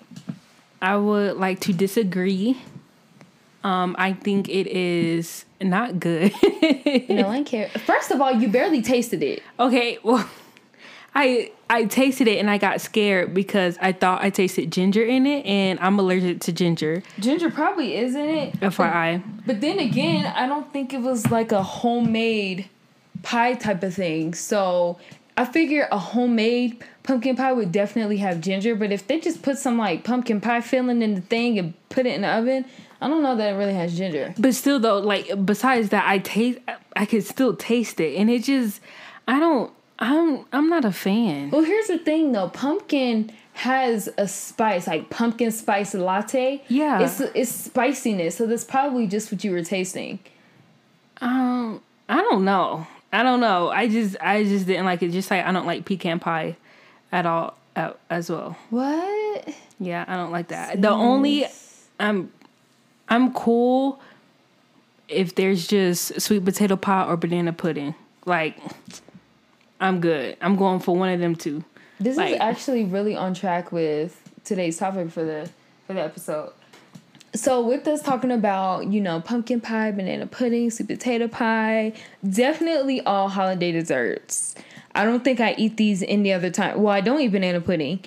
I 0.80 0.96
would 0.98 1.38
like 1.38 1.60
to 1.62 1.74
disagree. 1.74 2.58
Um, 3.64 3.96
I 3.98 4.14
think 4.14 4.48
it 4.50 4.68
is 4.68 5.46
not 5.62 6.00
good. 6.00 6.32
No 7.10 7.28
one 7.28 7.44
care. 7.46 7.70
First 7.70 8.12
of 8.12 8.22
all, 8.22 8.32
you 8.32 8.48
barely 8.48 8.82
tasted 8.82 9.22
it. 9.24 9.42
okay, 9.60 9.98
well, 10.04 10.28
I 11.16 11.52
I 11.70 11.86
tasted 11.86 12.28
it 12.28 12.38
and 12.40 12.50
I 12.50 12.58
got 12.58 12.80
scared 12.82 13.34
because 13.34 13.78
I 13.82 13.92
thought 13.92 14.24
I 14.24 14.30
tasted 14.30 14.72
ginger 14.72 15.04
in 15.04 15.26
it, 15.26 15.46
and 15.46 15.80
I'm 15.80 15.98
allergic 16.00 16.42
to 16.42 16.52
ginger. 16.54 17.02
Ginger 17.20 17.50
probably 17.50 17.96
is 17.98 18.16
in 18.16 18.30
it. 18.30 18.60
FYI. 18.60 19.22
But 19.46 19.62
then 19.62 19.80
again, 19.80 20.26
I 20.28 20.48
don't 20.48 20.72
think 20.72 20.94
it 20.94 21.02
was 21.02 21.30
like 21.32 21.52
a 21.52 21.64
homemade 21.64 22.70
pie 23.24 23.56
type 23.56 23.82
of 23.84 23.94
thing. 23.96 24.34
So 24.34 24.98
I 25.38 25.46
figure 25.46 25.88
a 25.92 26.00
homemade 26.00 26.84
pumpkin 27.04 27.36
pie 27.36 27.54
would 27.54 27.72
definitely 27.72 28.18
have 28.18 28.42
ginger. 28.42 28.76
But 28.76 28.92
if 28.92 29.08
they 29.08 29.20
just 29.20 29.44
put 29.44 29.58
some 29.58 29.78
like 29.78 30.04
pumpkin 30.04 30.42
pie 30.42 30.62
filling 30.62 31.02
in 31.02 31.16
the 31.16 31.22
thing 31.22 31.60
and 31.60 31.74
put 31.90 32.06
it 32.08 32.16
in 32.16 32.22
the 32.22 32.28
oven, 32.28 32.66
I 33.00 33.08
don't 33.08 33.22
know 33.22 33.36
that 33.36 33.54
it 33.54 33.56
really 33.56 33.76
has 33.76 33.96
ginger. 33.96 34.34
But 34.38 34.56
still, 34.56 34.80
though, 34.80 35.00
like 35.00 35.46
besides 35.46 35.90
that, 35.90 36.08
I 36.08 36.18
taste. 36.18 36.60
I 36.96 37.06
could 37.06 37.24
still 37.24 37.56
taste 37.56 38.00
it, 38.00 38.16
and 38.18 38.30
it 38.30 38.44
just. 38.44 38.82
I 39.28 39.40
don't. 39.40 39.72
I'm. 40.00 40.46
I'm 40.52 40.70
not 40.70 40.86
a 40.86 40.92
fan. 40.92 41.52
Well, 41.52 41.64
here's 41.64 41.88
the 41.88 42.00
thing 42.00 42.32
though 42.32 42.50
pumpkin 42.50 43.32
has 43.54 44.10
a 44.18 44.28
spice, 44.28 44.88
like 44.88 45.10
pumpkin 45.10 45.52
spice 45.52 45.94
latte. 45.94 46.64
Yeah. 46.68 47.02
It's, 47.02 47.20
it's 47.20 47.52
spiciness. 47.52 48.38
So 48.38 48.46
that's 48.46 48.64
probably 48.64 49.08
just 49.08 49.32
what 49.32 49.44
you 49.44 49.52
were 49.52 49.64
tasting. 49.64 50.20
Um. 51.22 51.82
I 52.10 52.22
don't 52.22 52.46
know. 52.46 52.88
I 53.18 53.24
don't 53.24 53.40
know. 53.40 53.70
I 53.70 53.88
just. 53.88 54.16
I 54.22 54.44
just 54.44 54.68
didn't 54.68 54.86
like 54.86 55.02
it. 55.02 55.10
Just 55.10 55.32
like 55.32 55.44
I 55.44 55.52
don't 55.52 55.66
like 55.66 55.86
pecan 55.86 56.20
pie, 56.20 56.56
at 57.12 57.26
all. 57.26 57.58
Uh, 57.76 57.94
as 58.12 58.30
well. 58.30 58.56
What? 58.70 59.56
Yeah, 59.80 60.06
I 60.08 60.16
don't 60.16 60.32
like 60.32 60.50
that. 60.50 60.80
The 60.80 60.92
only. 60.92 61.48
I'm. 62.00 62.32
I'm 63.10 63.34
cool. 63.34 64.00
If 65.08 65.34
there's 65.34 65.66
just 65.66 66.22
sweet 66.22 66.46
potato 66.46 66.76
pie 66.76 67.08
or 67.08 67.18
banana 67.18 67.54
pudding, 67.54 67.96
like. 68.26 68.56
I'm 69.80 70.00
good. 70.00 70.38
I'm 70.40 70.56
going 70.56 70.80
for 70.80 70.96
one 70.96 71.10
of 71.10 71.20
them 71.20 71.36
two. 71.36 71.64
This 72.00 72.20
is 72.20 72.38
actually 72.40 72.84
really 72.84 73.16
on 73.16 73.34
track 73.34 73.72
with 73.72 74.30
today's 74.44 74.78
topic 74.78 75.10
for 75.10 75.24
the 75.24 75.50
for 75.88 75.94
the 75.94 76.02
episode. 76.02 76.52
So 77.38 77.62
with 77.62 77.88
us 77.88 78.02
talking 78.02 78.32
about, 78.32 78.88
you 78.88 79.00
know, 79.00 79.22
pumpkin 79.22 79.62
pie, 79.62 79.92
banana 79.92 80.26
pudding, 80.26 80.72
sweet 80.72 80.88
potato 80.88 81.28
pie, 81.28 81.94
definitely 82.28 83.00
all 83.02 83.30
holiday 83.30 83.72
desserts. 83.72 84.56
I 84.96 85.06
don't 85.06 85.24
think 85.24 85.40
I 85.40 85.54
eat 85.56 85.78
these 85.78 86.02
any 86.02 86.34
other 86.34 86.50
time. 86.50 86.82
Well, 86.82 86.92
I 86.92 87.02
don't 87.02 87.22
eat 87.22 87.28
banana 87.28 87.62
pudding, 87.62 88.04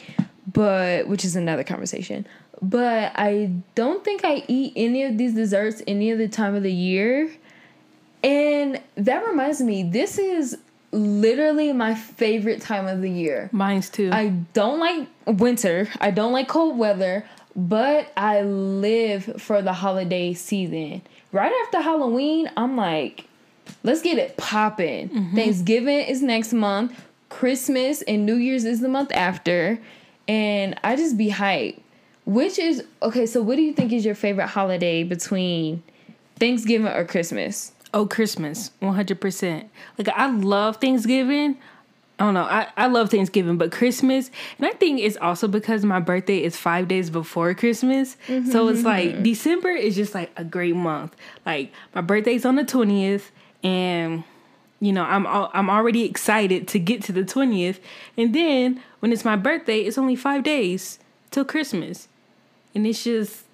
but 0.53 1.07
which 1.07 1.25
is 1.25 1.37
another 1.37 1.63
conversation. 1.63 2.27
But 2.61 3.13
I 3.15 3.53
don't 3.77 4.05
think 4.05 4.25
I 4.25 4.43
eat 4.49 4.73
any 4.75 5.05
of 5.05 5.17
these 5.17 5.35
desserts 5.35 5.81
any 5.87 6.13
other 6.13 6.27
time 6.27 6.57
of 6.57 6.65
the 6.65 6.73
year. 6.73 7.31
And 8.25 8.81
that 8.97 9.25
reminds 9.25 9.63
me, 9.63 9.85
this 9.85 10.19
is 10.19 10.59
literally 10.93 11.73
my 11.73 11.95
favorite 11.95 12.61
time 12.61 12.89
of 12.89 13.01
the 13.01 13.11
year. 13.11 13.49
Mine's 13.53 13.89
too. 13.89 14.11
I 14.13 14.31
don't 14.53 14.81
like 14.81 15.07
winter. 15.27 15.89
I 16.01 16.11
don't 16.11 16.33
like 16.33 16.49
cold 16.49 16.77
weather, 16.77 17.25
but 17.55 18.13
I 18.17 18.43
live 18.43 19.41
for 19.43 19.63
the 19.63 19.73
holiday 19.73 20.35
season. 20.35 21.03
Right 21.33 21.53
after 21.65 21.81
Halloween, 21.81 22.51
I'm 22.57 22.77
like, 22.77 23.27
let's 23.83 24.03
get 24.03 24.19
it 24.19 24.37
popping. 24.37 25.09
Mm-hmm. 25.09 25.37
Thanksgiving 25.37 26.01
is 26.01 26.23
next 26.23 26.53
month. 26.53 26.99
Christmas 27.29 28.03
and 28.03 28.27
New 28.27 28.37
Year's 28.37 28.65
is 28.65 28.81
the 28.81 28.89
month 28.89 29.13
after. 29.13 29.79
And 30.27 30.79
I 30.85 30.97
just 30.97 31.17
be 31.17 31.31
hyped. 31.31 31.81
Which 32.27 32.59
is 32.59 32.85
okay, 33.03 33.27
so 33.27 33.43
what 33.43 33.57
do 33.57 33.63
you 33.63 33.73
think 33.73 33.93
is 33.93 34.05
your 34.05 34.15
favorite 34.15 34.49
holiday 34.49 35.03
between 35.03 35.83
Thanksgiving 36.39 36.87
or 36.87 37.05
Christmas? 37.05 37.73
Oh, 37.93 38.07
Christmas, 38.07 38.71
one 38.79 38.95
hundred 38.95 39.21
percent. 39.21 39.69
Like 39.99 40.09
I 40.11 40.31
love 40.31 40.77
Thanksgiving. 40.77 41.57
I 42.21 42.25
don't 42.25 42.35
know. 42.35 42.43
I, 42.43 42.69
I 42.77 42.87
love 42.89 43.11
Thanksgiving, 43.11 43.57
but 43.57 43.73
Christmas, 43.73 44.31
and 44.59 44.67
I 44.67 44.73
think 44.73 45.01
it's 45.01 45.17
also 45.17 45.49
because 45.49 45.87
my 45.87 46.01
birthday 46.01 46.43
is 46.43 46.55
five 46.55 46.87
days 46.87 47.09
before 47.09 47.55
Christmas. 47.55 48.19
So 48.51 48.69
it's 48.69 48.83
like 48.83 49.09
mm-hmm. 49.09 49.23
December 49.23 49.71
is 49.71 49.97
just 49.97 50.15
like 50.15 50.31
a 50.37 50.45
great 50.45 50.77
month. 50.77 51.17
Like 51.47 51.73
my 51.95 52.03
birthday's 52.03 52.45
on 52.45 52.57
the 52.57 52.65
twentieth, 52.65 53.33
and 53.65 54.23
you 54.81 54.93
know 54.93 55.03
I'm 55.03 55.27
I'm 55.27 55.71
already 55.71 56.05
excited 56.05 56.69
to 56.69 56.79
get 56.79 57.03
to 57.05 57.13
the 57.13 57.25
twentieth, 57.25 57.81
and 58.19 58.35
then 58.35 58.83
when 58.99 59.15
it's 59.15 59.25
my 59.25 59.37
birthday, 59.37 59.81
it's 59.81 59.97
only 59.97 60.15
five 60.15 60.43
days 60.43 60.99
till 61.31 61.47
Christmas, 61.47 62.07
and 62.75 62.87
it's 62.87 63.03
just 63.03 63.45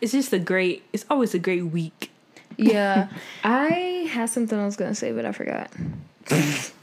it's 0.00 0.10
just 0.10 0.32
a 0.32 0.40
great. 0.40 0.82
It's 0.92 1.06
always 1.08 1.32
a 1.32 1.38
great 1.38 1.66
week. 1.66 2.10
Yeah, 2.56 3.06
I 3.44 4.08
had 4.10 4.30
something 4.30 4.58
I 4.58 4.64
was 4.64 4.74
gonna 4.74 4.96
say, 4.96 5.12
but 5.12 5.24
I 5.24 5.30
forgot. 5.30 5.70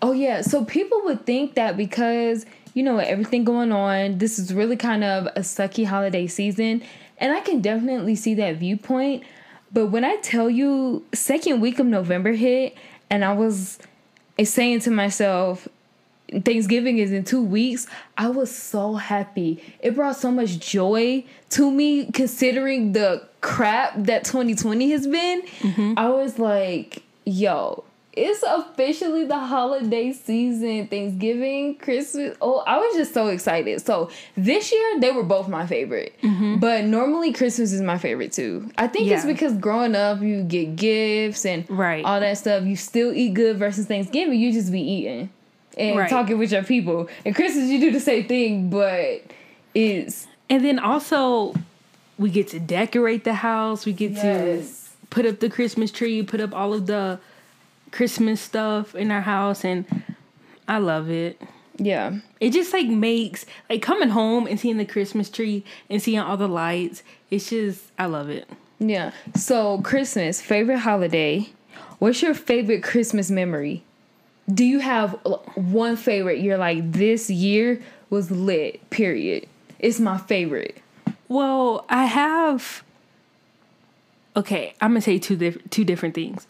Oh 0.00 0.12
yeah, 0.12 0.42
so 0.42 0.64
people 0.64 1.00
would 1.04 1.26
think 1.26 1.54
that 1.54 1.76
because 1.76 2.46
you 2.74 2.82
know 2.82 2.98
everything 2.98 3.44
going 3.44 3.72
on, 3.72 4.18
this 4.18 4.38
is 4.38 4.54
really 4.54 4.76
kind 4.76 5.02
of 5.04 5.26
a 5.26 5.40
sucky 5.40 5.84
holiday 5.84 6.26
season, 6.26 6.82
and 7.18 7.32
I 7.32 7.40
can 7.40 7.60
definitely 7.60 8.14
see 8.14 8.34
that 8.34 8.56
viewpoint. 8.56 9.24
But 9.72 9.86
when 9.86 10.04
I 10.04 10.16
tell 10.16 10.48
you, 10.48 11.04
second 11.12 11.60
week 11.60 11.78
of 11.78 11.86
November 11.86 12.32
hit, 12.32 12.76
and 13.10 13.24
I 13.24 13.32
was 13.32 13.78
saying 14.42 14.80
to 14.80 14.90
myself, 14.90 15.68
Thanksgiving 16.44 16.98
is 16.98 17.12
in 17.12 17.24
two 17.24 17.42
weeks. 17.42 17.86
I 18.16 18.28
was 18.28 18.54
so 18.54 18.94
happy. 18.94 19.62
It 19.80 19.94
brought 19.94 20.16
so 20.16 20.30
much 20.30 20.58
joy 20.58 21.24
to 21.50 21.70
me 21.70 22.10
considering 22.12 22.92
the 22.92 23.26
crap 23.40 23.94
that 23.96 24.24
2020 24.24 24.90
has 24.90 25.06
been. 25.06 25.42
Mm-hmm. 25.42 25.94
I 25.96 26.08
was 26.10 26.38
like, 26.38 27.02
yo, 27.24 27.84
it's 28.18 28.42
officially 28.42 29.24
the 29.24 29.38
holiday 29.38 30.12
season. 30.12 30.88
Thanksgiving, 30.88 31.76
Christmas. 31.76 32.36
Oh, 32.40 32.58
I 32.66 32.78
was 32.78 32.96
just 32.96 33.14
so 33.14 33.28
excited. 33.28 33.84
So 33.84 34.10
this 34.36 34.72
year, 34.72 35.00
they 35.00 35.10
were 35.12 35.22
both 35.22 35.48
my 35.48 35.66
favorite. 35.66 36.14
Mm-hmm. 36.22 36.56
But 36.58 36.84
normally, 36.84 37.32
Christmas 37.32 37.72
is 37.72 37.80
my 37.80 37.98
favorite 37.98 38.32
too. 38.32 38.70
I 38.76 38.86
think 38.88 39.10
it's 39.10 39.24
because 39.24 39.54
growing 39.54 39.94
up, 39.94 40.20
you 40.20 40.42
get 40.42 40.76
gifts 40.76 41.44
and 41.46 41.68
Right. 41.70 42.04
all 42.04 42.20
that 42.20 42.38
stuff. 42.38 42.64
You 42.64 42.76
still 42.76 43.12
eat 43.12 43.34
good 43.34 43.56
versus 43.58 43.86
Thanksgiving, 43.86 44.38
you 44.38 44.52
just 44.52 44.72
be 44.72 44.80
eating 44.80 45.30
and 45.76 45.96
Right. 45.96 46.10
talking 46.10 46.38
with 46.38 46.50
your 46.52 46.64
people. 46.64 47.08
And 47.24 47.34
Christmas, 47.34 47.68
you 47.70 47.78
do 47.80 47.90
the 47.92 48.00
same 48.00 48.26
thing, 48.26 48.68
but 48.70 49.22
it's 49.74 50.26
And 50.50 50.64
then 50.64 50.78
also, 50.78 51.54
we 52.18 52.30
get 52.30 52.48
to 52.48 52.58
decorate 52.58 53.24
the 53.24 53.34
house. 53.34 53.84
We 53.86 53.92
get 53.92 54.12
Yes. 54.12 54.90
to 55.00 55.06
put 55.10 55.26
up 55.26 55.40
the 55.40 55.48
Christmas 55.50 55.90
tree, 55.92 56.22
put 56.22 56.40
up 56.40 56.54
all 56.54 56.72
of 56.74 56.86
the 56.86 57.18
Christmas 57.90 58.40
stuff 58.40 58.94
in 58.94 59.10
our 59.10 59.20
house, 59.20 59.64
and 59.64 59.86
I 60.66 60.78
love 60.78 61.10
it. 61.10 61.40
Yeah. 61.78 62.18
It 62.40 62.50
just 62.50 62.72
like 62.72 62.88
makes 62.88 63.46
like 63.70 63.82
coming 63.82 64.08
home 64.08 64.46
and 64.46 64.58
seeing 64.58 64.78
the 64.78 64.84
Christmas 64.84 65.30
tree 65.30 65.64
and 65.88 66.02
seeing 66.02 66.18
all 66.18 66.36
the 66.36 66.48
lights. 66.48 67.02
It's 67.30 67.50
just 67.50 67.92
I 67.98 68.06
love 68.06 68.28
it. 68.28 68.48
Yeah. 68.78 69.12
So 69.34 69.80
Christmas, 69.82 70.40
favorite 70.40 70.78
holiday. 70.78 71.48
What's 71.98 72.22
your 72.22 72.34
favorite 72.34 72.82
Christmas 72.82 73.30
memory? 73.30 73.82
Do 74.52 74.64
you 74.64 74.80
have 74.80 75.18
uh, 75.26 75.36
one 75.54 75.96
favorite? 75.96 76.40
You're 76.40 76.58
like 76.58 76.92
this 76.92 77.30
year 77.30 77.80
was 78.10 78.30
lit. 78.30 78.88
Period. 78.90 79.46
It's 79.78 80.00
my 80.00 80.18
favorite. 80.18 80.78
Well, 81.28 81.84
I 81.88 82.06
have. 82.06 82.82
Okay, 84.36 84.74
I'm 84.80 84.90
gonna 84.90 85.00
say 85.00 85.18
two 85.18 85.52
two 85.70 85.84
different 85.84 86.14
things. 86.14 86.46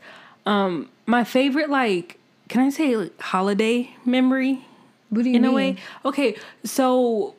Um, 0.46 0.88
my 1.08 1.24
favorite, 1.24 1.70
like, 1.70 2.18
can 2.48 2.60
I 2.60 2.68
say 2.70 2.96
like, 2.96 3.18
holiday 3.20 3.90
memory 4.04 4.64
What 5.08 5.24
do 5.24 5.30
you 5.30 5.36
in 5.36 5.42
mean? 5.42 5.50
a 5.50 5.54
way? 5.54 5.76
Okay, 6.04 6.36
so 6.64 7.34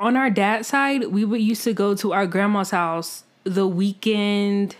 on 0.00 0.16
our 0.16 0.30
dad's 0.30 0.68
side, 0.68 1.04
we 1.08 1.24
would 1.24 1.40
used 1.40 1.62
to 1.64 1.74
go 1.74 1.94
to 1.96 2.12
our 2.12 2.26
grandma's 2.26 2.70
house 2.70 3.24
the 3.44 3.66
weekend, 3.66 4.74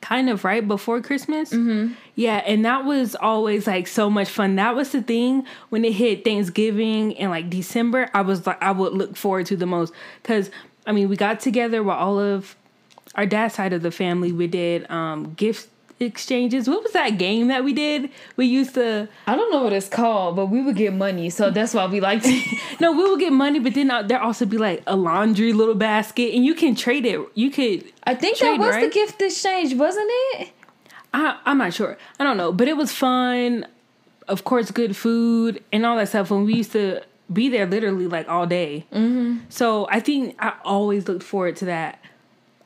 kind 0.00 0.28
of 0.28 0.44
right 0.44 0.66
before 0.66 1.00
Christmas. 1.00 1.50
Mm-hmm. 1.52 1.94
Yeah, 2.16 2.38
and 2.38 2.64
that 2.64 2.84
was 2.84 3.14
always 3.14 3.68
like 3.68 3.86
so 3.86 4.10
much 4.10 4.28
fun. 4.28 4.56
That 4.56 4.74
was 4.74 4.90
the 4.90 5.00
thing 5.02 5.46
when 5.68 5.84
it 5.84 5.92
hit 5.92 6.24
Thanksgiving 6.24 7.16
and 7.16 7.30
like 7.30 7.48
December. 7.48 8.10
I 8.12 8.22
was 8.22 8.44
like, 8.44 8.60
I 8.60 8.72
would 8.72 8.92
look 8.92 9.16
forward 9.16 9.46
to 9.46 9.56
the 9.56 9.66
most 9.66 9.92
because 10.22 10.50
I 10.84 10.90
mean, 10.92 11.08
we 11.08 11.16
got 11.16 11.38
together 11.38 11.82
with 11.84 11.94
all 11.94 12.18
of 12.18 12.56
our 13.14 13.24
dad's 13.26 13.54
side 13.54 13.72
of 13.72 13.82
the 13.82 13.92
family. 13.92 14.32
We 14.32 14.48
did 14.48 14.90
um 14.90 15.34
gift 15.34 15.68
exchanges. 16.00 16.68
What 16.68 16.82
was 16.82 16.92
that 16.92 17.18
game 17.18 17.48
that 17.48 17.64
we 17.64 17.72
did? 17.72 18.10
We 18.36 18.46
used 18.46 18.74
to 18.74 19.08
I 19.26 19.36
don't 19.36 19.50
know 19.50 19.62
what 19.62 19.72
it's 19.72 19.88
called, 19.88 20.36
but 20.36 20.46
we 20.46 20.62
would 20.62 20.76
get 20.76 20.92
money, 20.92 21.30
so 21.30 21.50
that's 21.50 21.74
why 21.74 21.86
we 21.86 22.00
liked 22.00 22.24
it. 22.26 22.58
no, 22.80 22.92
we 22.92 23.08
would 23.08 23.20
get 23.20 23.32
money, 23.32 23.58
but 23.58 23.74
then 23.74 23.90
uh, 23.90 24.02
there 24.02 24.20
also 24.20 24.46
be 24.46 24.58
like 24.58 24.82
a 24.86 24.96
laundry 24.96 25.52
little 25.52 25.74
basket, 25.74 26.34
and 26.34 26.44
you 26.44 26.54
can 26.54 26.74
trade 26.74 27.06
it. 27.06 27.20
You 27.34 27.50
could. 27.50 27.84
I 28.04 28.14
think 28.14 28.38
that 28.38 28.58
was 28.58 28.76
the 28.76 28.90
gift 28.90 29.20
exchange, 29.20 29.74
wasn't 29.74 30.08
it? 30.08 30.50
I, 31.12 31.38
I'm 31.44 31.58
not 31.58 31.74
sure. 31.74 31.96
I 32.18 32.24
don't 32.24 32.36
know, 32.36 32.52
but 32.52 32.68
it 32.68 32.76
was 32.76 32.92
fun. 32.92 33.66
Of 34.28 34.44
course, 34.44 34.70
good 34.70 34.94
food 34.94 35.64
and 35.72 35.86
all 35.86 35.96
that 35.96 36.08
stuff. 36.08 36.30
When 36.30 36.44
we 36.44 36.54
used 36.54 36.72
to 36.72 37.02
be 37.32 37.48
there, 37.48 37.66
literally 37.66 38.06
like 38.06 38.28
all 38.28 38.46
day. 38.46 38.86
Mm-hmm. 38.92 39.38
So 39.48 39.88
I 39.90 40.00
think 40.00 40.36
I 40.38 40.54
always 40.64 41.08
looked 41.08 41.22
forward 41.22 41.56
to 41.56 41.64
that 41.66 42.02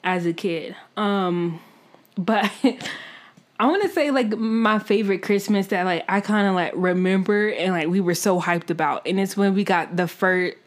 as 0.05 0.27
a 0.27 0.33
kid. 0.33 0.75
Um, 0.97 1.61
but 2.17 2.51
I 3.63 3.67
want 3.67 3.85
to 3.85 3.89
say 3.91 4.11
like 4.11 4.37
my 4.37 4.81
favorite 4.81 5.23
Christmas 5.23 5.69
that 5.69 5.85
like 5.85 6.05
I 6.09 6.21
kind 6.21 6.49
of 6.49 6.57
like 6.57 6.73
remember 6.75 7.49
and 7.49 7.73
like 7.73 7.87
we 7.87 8.01
were 8.01 8.17
so 8.17 8.41
hyped 8.41 8.71
about, 8.71 9.07
and 9.07 9.21
it's 9.21 9.37
when 9.37 9.55
we 9.55 9.63
got 9.63 9.97
the 9.97 10.09
first. 10.09 10.57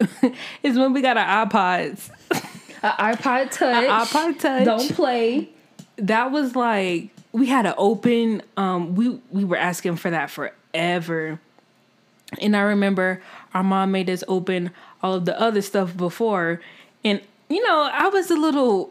it's 0.63 0.77
when 0.77 0.93
we 0.93 1.01
got 1.01 1.17
our 1.17 1.45
iPods. 1.45 2.09
An 2.31 2.91
iPod 2.93 3.51
Touch. 3.51 4.09
iPod 4.09 4.39
Touch. 4.39 4.63
Don't 4.63 4.95
play. 4.95 5.49
that 5.97 6.31
was 6.31 6.55
like 6.55 7.09
we 7.33 7.47
had 7.47 7.63
to 7.63 7.75
open 7.75 8.41
um 8.55 8.95
we 8.95 9.19
we 9.29 9.43
were 9.43 9.57
asking 9.57 9.97
for 9.97 10.09
that 10.09 10.29
forever 10.31 11.37
and 12.39 12.55
i 12.55 12.61
remember 12.61 13.21
our 13.53 13.63
mom 13.63 13.91
made 13.91 14.09
us 14.09 14.23
open 14.29 14.71
all 15.03 15.15
of 15.15 15.25
the 15.25 15.37
other 15.39 15.61
stuff 15.61 15.95
before 15.97 16.61
and 17.03 17.21
you 17.49 17.61
know 17.61 17.89
i 17.93 18.07
was 18.07 18.31
a 18.31 18.35
little 18.35 18.89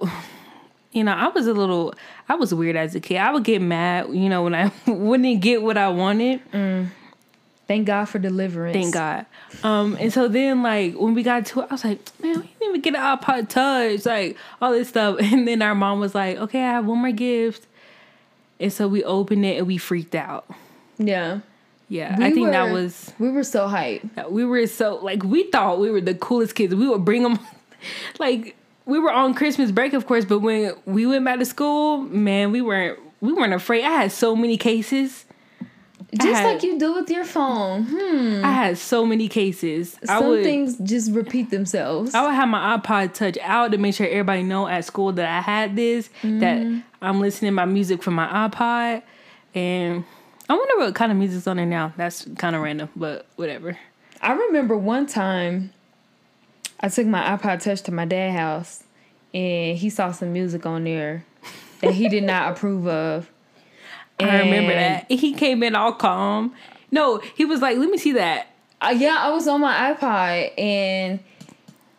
you 0.95 1.05
know 1.05 1.13
i 1.13 1.29
was 1.29 1.47
a 1.47 1.53
little 1.53 1.93
i 2.29 2.35
was 2.35 2.55
weird 2.55 2.77
as 2.77 2.95
a 2.95 3.01
kid 3.01 3.19
i 3.19 3.31
would 3.31 3.45
get 3.45 3.61
mad 3.61 4.09
you 4.09 4.29
know 4.31 4.43
when 4.43 4.55
i 4.55 4.73
wouldn't 4.87 5.41
get 5.43 5.63
what 5.63 5.77
i 5.77 5.89
wanted 5.89 6.41
Thank 7.67 7.87
God 7.87 8.05
for 8.05 8.19
deliverance. 8.19 8.75
Thank 8.75 8.93
God. 8.93 9.25
Um, 9.63 9.97
and 9.99 10.13
so 10.13 10.29
then 10.29 10.63
like 10.63 10.95
when 10.97 11.15
we 11.15 11.23
got 11.23 11.47
to 11.47 11.61
it, 11.63 11.69
I 11.71 11.73
was 11.75 11.83
like, 11.85 11.99
man, 12.21 12.37
we 12.41 12.43
didn't 12.43 12.63
even 12.63 12.81
get 12.83 12.95
an 12.95 13.01
iPod 13.01 13.49
touch, 13.49 14.05
like 14.05 14.37
all 14.61 14.73
this 14.73 14.91
stuff. 14.91 15.17
And 15.21 15.49
then 15.49 15.63
our 15.63 15.75
mom 15.75 15.99
was 15.99 16.15
like, 16.15 16.37
okay, 16.37 16.61
I 16.61 16.73
have 16.73 16.85
one 16.85 16.99
more 16.99 17.11
gift. 17.11 17.67
And 18.61 18.71
so 18.71 18.87
we 18.87 19.03
opened 19.03 19.47
it 19.47 19.57
and 19.59 19.67
we 19.67 19.79
freaked 19.79 20.15
out. 20.15 20.45
Yeah. 20.99 21.41
Yeah. 21.89 22.19
We 22.19 22.25
I 22.27 22.31
think 22.33 22.51
that 22.51 22.71
was 22.71 23.15
We 23.19 23.31
were 23.31 23.45
so 23.45 23.67
hyped. 23.67 24.31
we 24.31 24.45
were 24.45 24.67
so 24.67 24.97
like 24.97 25.23
we 25.23 25.45
thought 25.45 25.81
we 25.81 25.91
were 25.91 26.03
the 26.03 26.15
coolest 26.15 26.55
kids. 26.55 26.75
We 26.75 26.87
would 26.87 27.07
bring 27.07 27.23
them 27.23 27.39
like 28.19 28.57
we 28.87 28.99
were 28.99 29.13
on 29.13 29.35
Christmas 29.35 29.71
break, 29.71 29.93
of 29.93 30.07
course, 30.07 30.25
but 30.25 30.41
when 30.41 30.75
we 30.87 31.07
went 31.07 31.25
back 31.25 31.39
to 31.39 31.45
school, 31.45 31.99
man, 31.99 32.53
we 32.53 32.61
weren't 32.61 32.99
we 33.21 33.33
weren't 33.33 33.55
afraid. 33.55 33.85
I 33.85 33.91
had 33.91 34.13
so 34.13 34.37
many 34.37 34.57
cases. 34.57 35.25
Just 36.21 36.43
had- 36.43 36.55
like 36.55 36.63
you 36.63 36.79
do 36.79 36.95
with 36.95 37.11
your 37.11 37.25
phone. 37.25 37.85
Hmm. 37.85 38.45
I 38.45 38.53
had 38.53 38.79
so 38.79 39.05
many 39.05 39.29
cases. 39.29 39.99
Some 40.05 40.29
would 40.29 40.45
things 40.45 40.77
just 40.79 41.11
repeat 41.13 41.51
themselves. 41.51 42.15
I 42.15 42.25
would 42.25 42.35
have 42.35 42.49
my 42.49 42.77
iPod 42.79 43.15
Touch 43.15 43.37
out 43.43 43.73
to 43.73 43.79
make 43.79 43.95
sure 43.95 44.07
everybody 44.07 44.43
know 44.45 44.69
at 44.69 44.85
school 44.85 45.13
that 45.13 45.29
I 45.29 45.41
had 45.41 45.75
this, 45.75 46.09
that 46.23 46.83
I'm 47.03 47.21
listening 47.21 47.51
to 47.51 47.55
my 47.55 47.65
music 47.65 48.03
from 48.03 48.15
my 48.15 48.27
iPod, 48.49 49.03
and 49.55 50.05
I 50.49 50.53
wonder 50.55 50.77
what 50.85 50.95
kind 50.95 51.11
of 51.11 51.19
music's 51.19 51.47
on 51.49 51.57
there 51.57 51.67
now. 51.67 51.93
That's 51.97 52.29
kind 52.37 52.55
of 52.55 52.63
random, 52.63 52.91
but 52.95 53.27
whatever. 53.37 53.77
I 54.21 54.33
remember 54.33 54.77
one 54.77 55.07
time 55.07 55.73
I 56.81 56.89
took 56.89 57.07
my 57.07 57.37
iPod 57.37 57.63
Touch 57.63 57.83
to 57.83 57.93
my 57.93 58.05
dad's 58.05 58.37
house 58.37 58.85
and 59.33 59.77
he 59.77 59.91
saw 59.91 60.13
some 60.13 60.33
music 60.33 60.65
on 60.65 60.85
there 60.85 61.25
that 61.81 61.95
he 61.95 62.09
did 62.09 62.25
not 62.25 62.53
approve 62.53 62.87
of. 62.87 63.31
And 64.19 64.31
I 64.31 64.39
remember 64.41 64.73
that 64.73 65.11
he 65.11 65.35
came 65.35 65.63
in 65.63 65.75
all 65.75 65.93
calm. 65.93 66.55
No, 66.91 67.19
he 67.19 67.45
was 67.45 67.61
like, 67.61 67.77
"Let 67.77 67.91
me 67.91 67.99
see 67.99 68.13
that." 68.13 68.47
Uh, 68.81 68.95
yeah, 68.97 69.17
I 69.19 69.31
was 69.31 69.49
on 69.49 69.61
my 69.61 69.93
iPod 69.93 70.59
and 70.59 71.21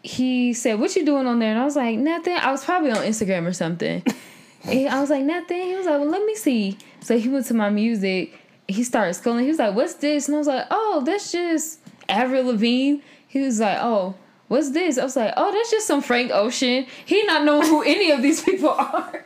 he 0.01 0.53
said, 0.53 0.79
"What 0.79 0.95
you 0.95 1.03
doing 1.03 1.27
on 1.27 1.39
there?" 1.39 1.51
And 1.51 1.59
I 1.59 1.65
was 1.65 1.75
like, 1.75 1.97
"Nothing." 1.97 2.37
I 2.37 2.51
was 2.51 2.63
probably 2.63 2.91
on 2.91 2.97
Instagram 2.97 3.45
or 3.45 3.53
something. 3.53 4.01
and 4.63 4.87
I 4.87 5.01
was 5.01 5.09
like, 5.09 5.23
"Nothing." 5.23 5.63
He 5.63 5.75
was 5.75 5.85
like, 5.85 5.99
"Well, 5.99 6.09
let 6.09 6.23
me 6.25 6.35
see." 6.35 6.77
So 7.01 7.17
he 7.17 7.27
went 7.27 7.45
to 7.47 7.53
my 7.53 7.69
music. 7.69 8.39
He 8.67 8.83
started 8.83 9.13
scrolling. 9.13 9.41
He 9.41 9.49
was 9.49 9.59
like, 9.59 9.75
"What's 9.75 9.95
this?" 9.95 10.27
And 10.29 10.35
I 10.35 10.37
was 10.37 10.47
like, 10.47 10.65
"Oh, 10.71 11.03
that's 11.05 11.33
just 11.33 11.79
Avril 12.07 12.45
Lavigne." 12.45 13.01
He 13.27 13.41
was 13.41 13.59
like, 13.59 13.77
"Oh." 13.81 14.15
What's 14.47 14.71
this? 14.71 14.97
I 14.97 15.03
was 15.03 15.15
like, 15.15 15.33
oh, 15.37 15.51
that's 15.51 15.71
just 15.71 15.87
some 15.87 16.01
Frank 16.01 16.31
Ocean. 16.31 16.85
He 17.05 17.23
not 17.23 17.43
know 17.43 17.61
who 17.61 17.81
any 17.83 18.11
of 18.11 18.21
these 18.21 18.41
people 18.45 18.69
are. 18.69 19.23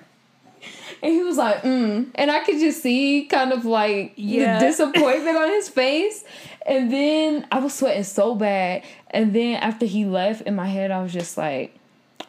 And 1.02 1.14
he 1.14 1.24
was 1.24 1.38
like, 1.38 1.62
mm. 1.64 2.08
And 2.16 2.30
I 2.32 2.40
could 2.44 2.60
just 2.60 2.82
see 2.82 3.26
kind 3.26 3.52
of 3.54 3.66
like 3.66 4.14
Yeah. 4.16 4.60
the 4.60 4.66
disappointment 4.68 5.38
on 5.38 5.50
his 5.50 5.70
face. 5.70 6.24
And 6.66 6.92
then 6.92 7.48
I 7.52 7.60
was 7.60 7.74
sweating 7.74 8.04
so 8.04 8.36
bad. 8.36 8.84
And 9.12 9.34
then 9.34 9.56
after 9.62 9.86
he 9.86 10.06
left, 10.06 10.42
in 10.44 10.56
my 10.56 10.68
head, 10.68 10.92
I 10.92 11.02
was 11.02 11.12
just 11.14 11.38
like, 11.38 11.76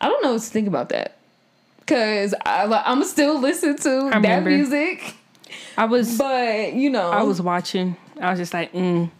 I 0.01 0.07
don't 0.09 0.23
know 0.23 0.33
what 0.35 0.43
to 0.43 0.47
think 0.49 0.67
about 0.69 0.89
that. 0.91 1.17
Cause 1.87 2.35
I, 2.47 2.65
like, 2.67 2.83
I'm 2.87 3.03
still 3.05 3.39
listening 3.41 3.77
to 3.79 4.11
that 4.23 4.45
music. 4.45 5.15
I 5.77 5.87
was, 5.87 6.17
But, 6.17 6.73
you 6.75 6.91
know. 6.91 7.11
I 7.11 7.23
was 7.25 7.43
watching. 7.43 7.97
I 8.21 8.31
was 8.31 8.39
just 8.39 8.55
like, 8.55 8.73
mm, 8.73 9.11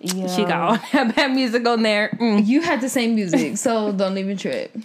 yeah. 0.00 0.26
"She 0.28 0.44
got 0.44 0.60
all 0.60 0.78
that 0.92 1.14
bad 1.16 1.32
music 1.32 1.66
on 1.66 1.82
there." 1.82 2.10
Mm. 2.20 2.46
You 2.46 2.60
had 2.62 2.80
the 2.80 2.88
same 2.88 3.14
music, 3.14 3.56
so 3.58 3.92
don't 3.92 4.16
even 4.18 4.36
trip. 4.36 4.76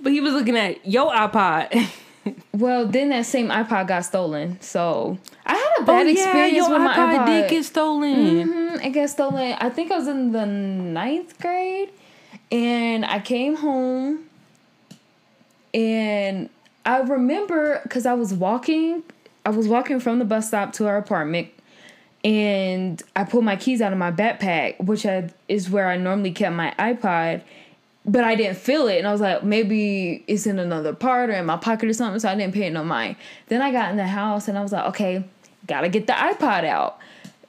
But 0.00 0.12
he 0.12 0.20
was 0.20 0.32
looking 0.34 0.56
at 0.56 0.86
your 0.86 1.12
iPod. 1.12 1.88
Well, 2.54 2.86
then 2.86 3.10
that 3.10 3.26
same 3.26 3.48
iPod 3.50 3.86
got 3.86 4.00
stolen. 4.06 4.56
So 4.62 5.18
I 5.44 5.52
had 5.56 5.82
a 5.82 5.84
bad 5.84 6.06
experience 6.06 6.56
your 6.56 6.70
with 6.70 6.80
my 6.80 6.96
iPod. 6.96 7.26
did 7.26 7.50
get 7.50 7.64
stolen. 7.66 8.14
Mhm, 8.16 8.82
It 8.86 8.90
got 8.92 9.10
stolen. 9.10 9.54
I 9.60 9.68
think 9.68 9.92
I 9.92 9.98
was 9.98 10.08
in 10.08 10.32
the 10.32 10.46
ninth 10.46 11.38
grade, 11.38 11.90
and 12.50 13.04
I 13.04 13.18
came 13.20 13.56
home, 13.56 14.20
and 15.74 16.48
I 16.86 17.00
remember 17.00 17.80
because 17.82 18.06
I 18.06 18.14
was 18.14 18.32
walking, 18.32 19.02
I 19.44 19.50
was 19.50 19.68
walking 19.68 20.00
from 20.00 20.18
the 20.18 20.24
bus 20.24 20.48
stop 20.48 20.72
to 20.74 20.86
our 20.86 20.96
apartment, 20.96 21.48
and 22.24 23.02
I 23.14 23.24
pulled 23.24 23.44
my 23.44 23.56
keys 23.56 23.82
out 23.82 23.92
of 23.92 23.98
my 23.98 24.10
backpack, 24.10 24.82
which 24.82 25.04
I, 25.04 25.30
is 25.46 25.68
where 25.68 25.88
I 25.88 25.96
normally 25.96 26.32
kept 26.32 26.56
my 26.56 26.74
iPod. 26.78 27.42
But 28.06 28.24
I 28.24 28.34
didn't 28.34 28.58
feel 28.58 28.88
it, 28.88 28.98
and 28.98 29.06
I 29.06 29.12
was 29.12 29.20
like, 29.22 29.44
maybe 29.44 30.24
it's 30.26 30.46
in 30.46 30.58
another 30.58 30.92
part 30.92 31.30
or 31.30 31.34
in 31.34 31.46
my 31.46 31.56
pocket 31.56 31.88
or 31.88 31.92
something. 31.94 32.20
So 32.20 32.28
I 32.28 32.34
didn't 32.34 32.52
pay 32.52 32.66
it 32.66 32.72
no 32.72 32.84
mind. 32.84 33.16
Then 33.48 33.62
I 33.62 33.72
got 33.72 33.90
in 33.90 33.96
the 33.96 34.06
house, 34.06 34.48
and 34.48 34.58
I 34.58 34.62
was 34.62 34.72
like, 34.72 34.84
okay, 34.88 35.24
gotta 35.66 35.88
get 35.88 36.06
the 36.06 36.12
iPod 36.12 36.64
out 36.64 36.98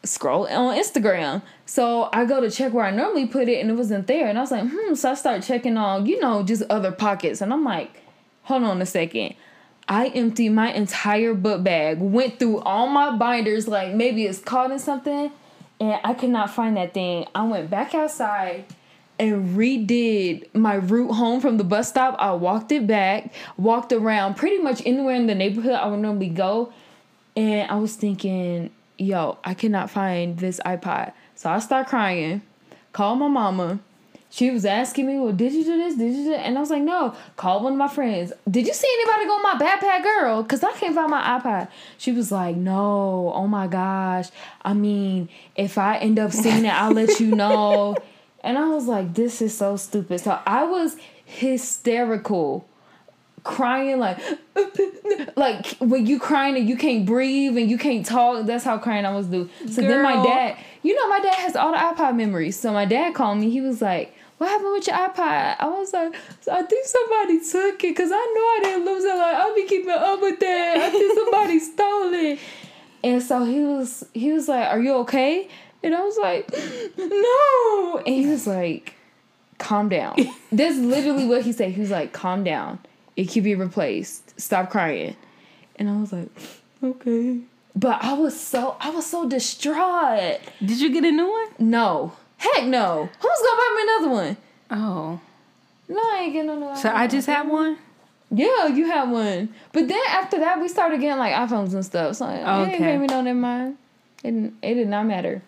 scroll 0.05 0.47
on 0.47 0.77
Instagram. 0.77 1.41
So 1.65 2.09
I 2.13 2.25
go 2.25 2.41
to 2.41 2.51
check 2.51 2.73
where 2.73 2.85
I 2.85 2.91
normally 2.91 3.25
put 3.25 3.49
it 3.49 3.59
and 3.59 3.69
it 3.69 3.73
wasn't 3.73 4.07
there. 4.07 4.27
And 4.27 4.37
I 4.37 4.41
was 4.41 4.51
like, 4.51 4.69
hmm. 4.69 4.93
So 4.93 5.11
I 5.11 5.13
start 5.15 5.43
checking 5.43 5.77
on, 5.77 6.05
you 6.05 6.19
know, 6.19 6.43
just 6.43 6.63
other 6.69 6.91
pockets. 6.91 7.41
And 7.41 7.51
I'm 7.51 7.63
like, 7.63 8.01
hold 8.43 8.63
on 8.63 8.81
a 8.81 8.85
second. 8.85 9.35
I 9.87 10.07
emptied 10.07 10.49
my 10.49 10.71
entire 10.73 11.33
book 11.33 11.63
bag, 11.63 11.99
went 11.99 12.39
through 12.39 12.59
all 12.59 12.87
my 12.87 13.15
binders, 13.15 13.67
like 13.67 13.93
maybe 13.93 14.25
it's 14.25 14.39
caught 14.39 14.71
in 14.71 14.79
something, 14.79 15.31
and 15.79 15.99
I 16.03 16.13
could 16.13 16.29
not 16.29 16.49
find 16.49 16.75
that 16.77 16.93
thing. 16.93 17.27
I 17.35 17.43
went 17.43 17.69
back 17.69 17.93
outside 17.93 18.65
and 19.19 19.55
redid 19.55 20.53
my 20.53 20.75
route 20.75 21.13
home 21.13 21.39
from 21.39 21.57
the 21.57 21.63
bus 21.63 21.89
stop. 21.89 22.15
I 22.19 22.33
walked 22.33 22.71
it 22.71 22.87
back, 22.87 23.31
walked 23.57 23.93
around 23.93 24.35
pretty 24.35 24.57
much 24.57 24.81
anywhere 24.85 25.15
in 25.15 25.27
the 25.27 25.35
neighborhood 25.35 25.73
I 25.73 25.87
would 25.87 25.99
normally 25.99 26.29
go. 26.29 26.73
And 27.35 27.69
I 27.69 27.75
was 27.75 27.95
thinking, 27.95 28.71
yo, 28.97 29.37
I 29.43 29.53
cannot 29.53 29.89
find 29.89 30.37
this 30.39 30.59
iPod. 30.65 31.13
So 31.35 31.49
I 31.49 31.59
start 31.59 31.87
crying, 31.87 32.41
call 32.91 33.15
my 33.15 33.27
mama. 33.27 33.79
She 34.35 34.51
was 34.51 34.65
asking 34.65 35.07
me, 35.07 35.17
well, 35.17 35.31
did 35.31 35.53
you 35.53 35.63
do 35.63 35.77
this? 35.77 35.95
Did 35.95 36.13
you 36.13 36.23
do 36.25 36.29
that? 36.31 36.45
And 36.45 36.57
I 36.57 36.59
was 36.59 36.69
like, 36.69 36.81
no. 36.81 37.15
Call 37.37 37.63
one 37.63 37.71
of 37.71 37.77
my 37.77 37.87
friends. 37.87 38.33
Did 38.51 38.67
you 38.67 38.73
see 38.73 38.93
anybody 38.99 39.27
go 39.27 39.41
my 39.41 39.53
backpack, 39.53 40.03
girl? 40.03 40.43
Because 40.43 40.61
I 40.61 40.73
can't 40.73 40.93
find 40.93 41.09
my 41.09 41.39
iPod. 41.39 41.69
She 41.97 42.11
was 42.11 42.33
like, 42.33 42.57
no. 42.57 43.31
Oh 43.33 43.47
my 43.47 43.67
gosh. 43.67 44.27
I 44.61 44.73
mean, 44.73 45.29
if 45.55 45.77
I 45.77 45.99
end 45.99 46.19
up 46.19 46.33
seeing 46.33 46.65
it, 46.65 46.73
I'll 46.73 46.91
let 46.91 47.21
you 47.21 47.33
know. 47.33 47.95
And 48.43 48.59
I 48.59 48.67
was 48.67 48.85
like, 48.85 49.15
this 49.15 49.41
is 49.41 49.57
so 49.57 49.75
stupid. 49.75 50.19
So 50.19 50.39
I 50.45 50.65
was 50.65 50.97
hysterical, 51.25 52.67
crying 53.43 53.97
like, 53.97 54.19
like 55.35 55.65
when 55.77 56.05
you 56.05 56.19
crying 56.19 56.55
and 56.55 56.69
you 56.69 56.77
can't 56.77 57.07
breathe 57.07 57.57
and 57.57 57.71
you 57.71 57.79
can't 57.79 58.05
talk. 58.05 58.45
That's 58.45 58.63
how 58.63 58.77
crying 58.77 59.03
I 59.03 59.15
was 59.15 59.25
doing. 59.25 59.49
So 59.67 59.81
Girl. 59.81 59.89
then 59.89 60.03
my 60.03 60.23
dad, 60.23 60.57
you 60.83 60.93
know, 60.93 61.09
my 61.09 61.21
dad 61.21 61.33
has 61.33 61.55
all 61.55 61.71
the 61.71 61.79
iPod 61.79 62.15
memories. 62.15 62.59
So 62.59 62.71
my 62.71 62.85
dad 62.85 63.15
called 63.15 63.39
me. 63.39 63.49
He 63.49 63.61
was 63.61 63.81
like, 63.81 64.14
what 64.37 64.49
happened 64.49 64.71
with 64.73 64.87
your 64.87 64.95
iPod? 64.97 65.55
I 65.59 65.67
was 65.67 65.93
like, 65.93 66.15
I 66.51 66.63
think 66.63 66.85
somebody 66.85 67.39
took 67.39 67.83
it 67.83 67.95
because 67.95 68.11
I 68.11 68.15
know 68.15 68.41
I 68.41 68.59
didn't 68.63 68.85
lose 68.85 69.03
it. 69.03 69.15
Like 69.15 69.35
I'll 69.35 69.55
be 69.55 69.65
keeping 69.65 69.91
up 69.91 70.21
with 70.21 70.39
that. 70.39 70.77
I 70.77 70.89
think 70.89 71.13
somebody 71.13 71.59
stole 71.71 72.13
it. 72.13 72.39
And 73.03 73.21
so 73.21 73.43
he 73.43 73.59
was, 73.61 74.03
he 74.13 74.33
was 74.33 74.47
like, 74.47 74.67
"Are 74.67 74.79
you 74.79 74.95
okay?" 74.95 75.47
And 75.85 75.93
I 75.93 76.01
was 76.01 76.17
like, 76.17 76.51
no. 76.97 77.97
And 77.99 78.07
he 78.07 78.25
was 78.25 78.47
like, 78.47 78.95
calm 79.59 79.87
down. 79.87 80.15
That's 80.51 80.77
literally 80.79 81.27
what 81.27 81.43
he 81.43 81.51
said. 81.51 81.73
He 81.73 81.81
was 81.81 81.91
like, 81.91 82.11
calm 82.11 82.43
down. 82.43 82.79
It 83.15 83.29
can 83.29 83.43
be 83.43 83.53
replaced. 83.53 84.39
Stop 84.41 84.71
crying. 84.71 85.15
And 85.75 85.87
I 85.87 85.97
was 85.97 86.11
like, 86.11 86.29
okay. 86.83 87.39
But 87.75 88.03
I 88.03 88.13
was 88.13 88.39
so 88.39 88.77
I 88.79 88.89
was 88.89 89.05
so 89.05 89.29
distraught. 89.29 90.39
Did 90.59 90.81
you 90.81 90.91
get 90.91 91.03
a 91.03 91.11
new 91.11 91.29
one? 91.29 91.47
No. 91.59 92.13
Heck 92.37 92.65
no. 92.65 93.09
Who's 93.19 93.41
gonna 93.41 93.57
buy 93.57 93.75
me 93.75 93.81
another 93.83 94.09
one? 94.09 94.37
Oh. 94.71 95.19
No, 95.87 95.99
I 95.99 96.21
ain't 96.23 96.33
getting 96.33 96.59
no 96.59 96.75
So 96.75 96.89
I 96.89 97.07
just 97.07 97.27
had 97.27 97.47
one? 97.47 97.77
Yeah, 98.31 98.67
you 98.67 98.87
had 98.87 99.09
one. 99.09 99.53
But 99.71 99.87
then 99.87 100.01
after 100.09 100.39
that 100.39 100.59
we 100.59 100.67
started 100.67 100.99
getting 100.99 101.19
like 101.19 101.33
iPhones 101.33 101.73
and 101.73 101.85
stuff. 101.85 102.17
So 102.17 102.25
okay. 102.25 102.75
it 102.75 102.81
ain't 102.81 103.01
me 103.01 103.07
no 103.07 103.21
never 103.21 103.39
mind. 103.39 103.77
It, 104.23 104.51
it 104.61 104.73
did 104.73 104.87
not 104.87 105.05
matter. 105.05 105.41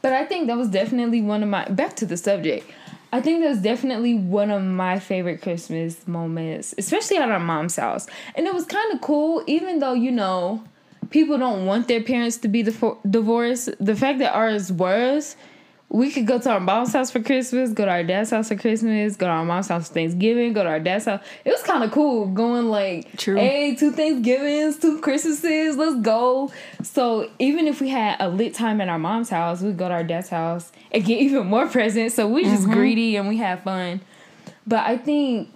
But 0.00 0.12
I 0.12 0.24
think 0.24 0.48
that 0.48 0.56
was 0.56 0.68
definitely 0.68 1.20
one 1.20 1.42
of 1.42 1.48
my 1.48 1.68
back 1.68 1.94
to 1.96 2.06
the 2.06 2.16
subject. 2.16 2.68
I 3.12 3.20
think 3.20 3.42
that 3.42 3.50
was 3.50 3.58
definitely 3.58 4.14
one 4.14 4.50
of 4.50 4.62
my 4.62 4.98
favorite 4.98 5.42
Christmas 5.42 6.08
moments, 6.08 6.74
especially 6.78 7.18
at 7.18 7.30
our 7.30 7.38
mom's 7.38 7.76
house. 7.76 8.06
And 8.34 8.46
it 8.46 8.54
was 8.54 8.64
kind 8.64 8.90
of 8.92 9.02
cool, 9.02 9.44
even 9.46 9.80
though, 9.80 9.92
you 9.92 10.10
know, 10.10 10.64
people 11.10 11.36
don't 11.36 11.66
want 11.66 11.88
their 11.88 12.02
parents 12.02 12.38
to 12.38 12.48
be 12.48 12.62
the 12.62 12.96
divorced. 13.08 13.68
The 13.78 13.94
fact 13.94 14.18
that 14.20 14.34
ours 14.34 14.72
was, 14.72 15.36
we 15.92 16.10
could 16.10 16.26
go 16.26 16.38
to 16.38 16.50
our 16.50 16.58
mom's 16.58 16.94
house 16.94 17.10
for 17.10 17.20
Christmas, 17.20 17.70
go 17.72 17.84
to 17.84 17.90
our 17.90 18.02
dad's 18.02 18.30
house 18.30 18.48
for 18.48 18.56
Christmas, 18.56 19.14
go 19.14 19.26
to 19.26 19.30
our 19.30 19.44
mom's 19.44 19.68
house 19.68 19.88
for 19.88 19.94
Thanksgiving, 19.94 20.54
go 20.54 20.62
to 20.62 20.68
our 20.70 20.80
dad's 20.80 21.04
house. 21.04 21.20
It 21.44 21.50
was 21.50 21.62
kind 21.62 21.84
of 21.84 21.90
cool 21.90 22.28
going 22.28 22.70
like, 22.70 23.14
True. 23.18 23.36
hey, 23.36 23.74
two 23.74 23.92
Thanksgivings, 23.92 24.78
two 24.78 25.02
Christmases, 25.02 25.76
let's 25.76 26.00
go. 26.00 26.50
So 26.82 27.30
even 27.38 27.68
if 27.68 27.82
we 27.82 27.90
had 27.90 28.16
a 28.20 28.28
lit 28.30 28.54
time 28.54 28.80
at 28.80 28.88
our 28.88 28.98
mom's 28.98 29.28
house, 29.28 29.60
we'd 29.60 29.76
go 29.76 29.86
to 29.86 29.92
our 29.92 30.02
dad's 30.02 30.30
house 30.30 30.72
and 30.92 31.04
get 31.04 31.18
even 31.20 31.46
more 31.46 31.68
presents. 31.68 32.14
So 32.14 32.26
we 32.26 32.44
just 32.44 32.62
mm-hmm. 32.62 32.72
greedy 32.72 33.16
and 33.16 33.28
we 33.28 33.36
had 33.36 33.62
fun. 33.62 34.00
But 34.66 34.86
I 34.86 34.96
think 34.96 35.50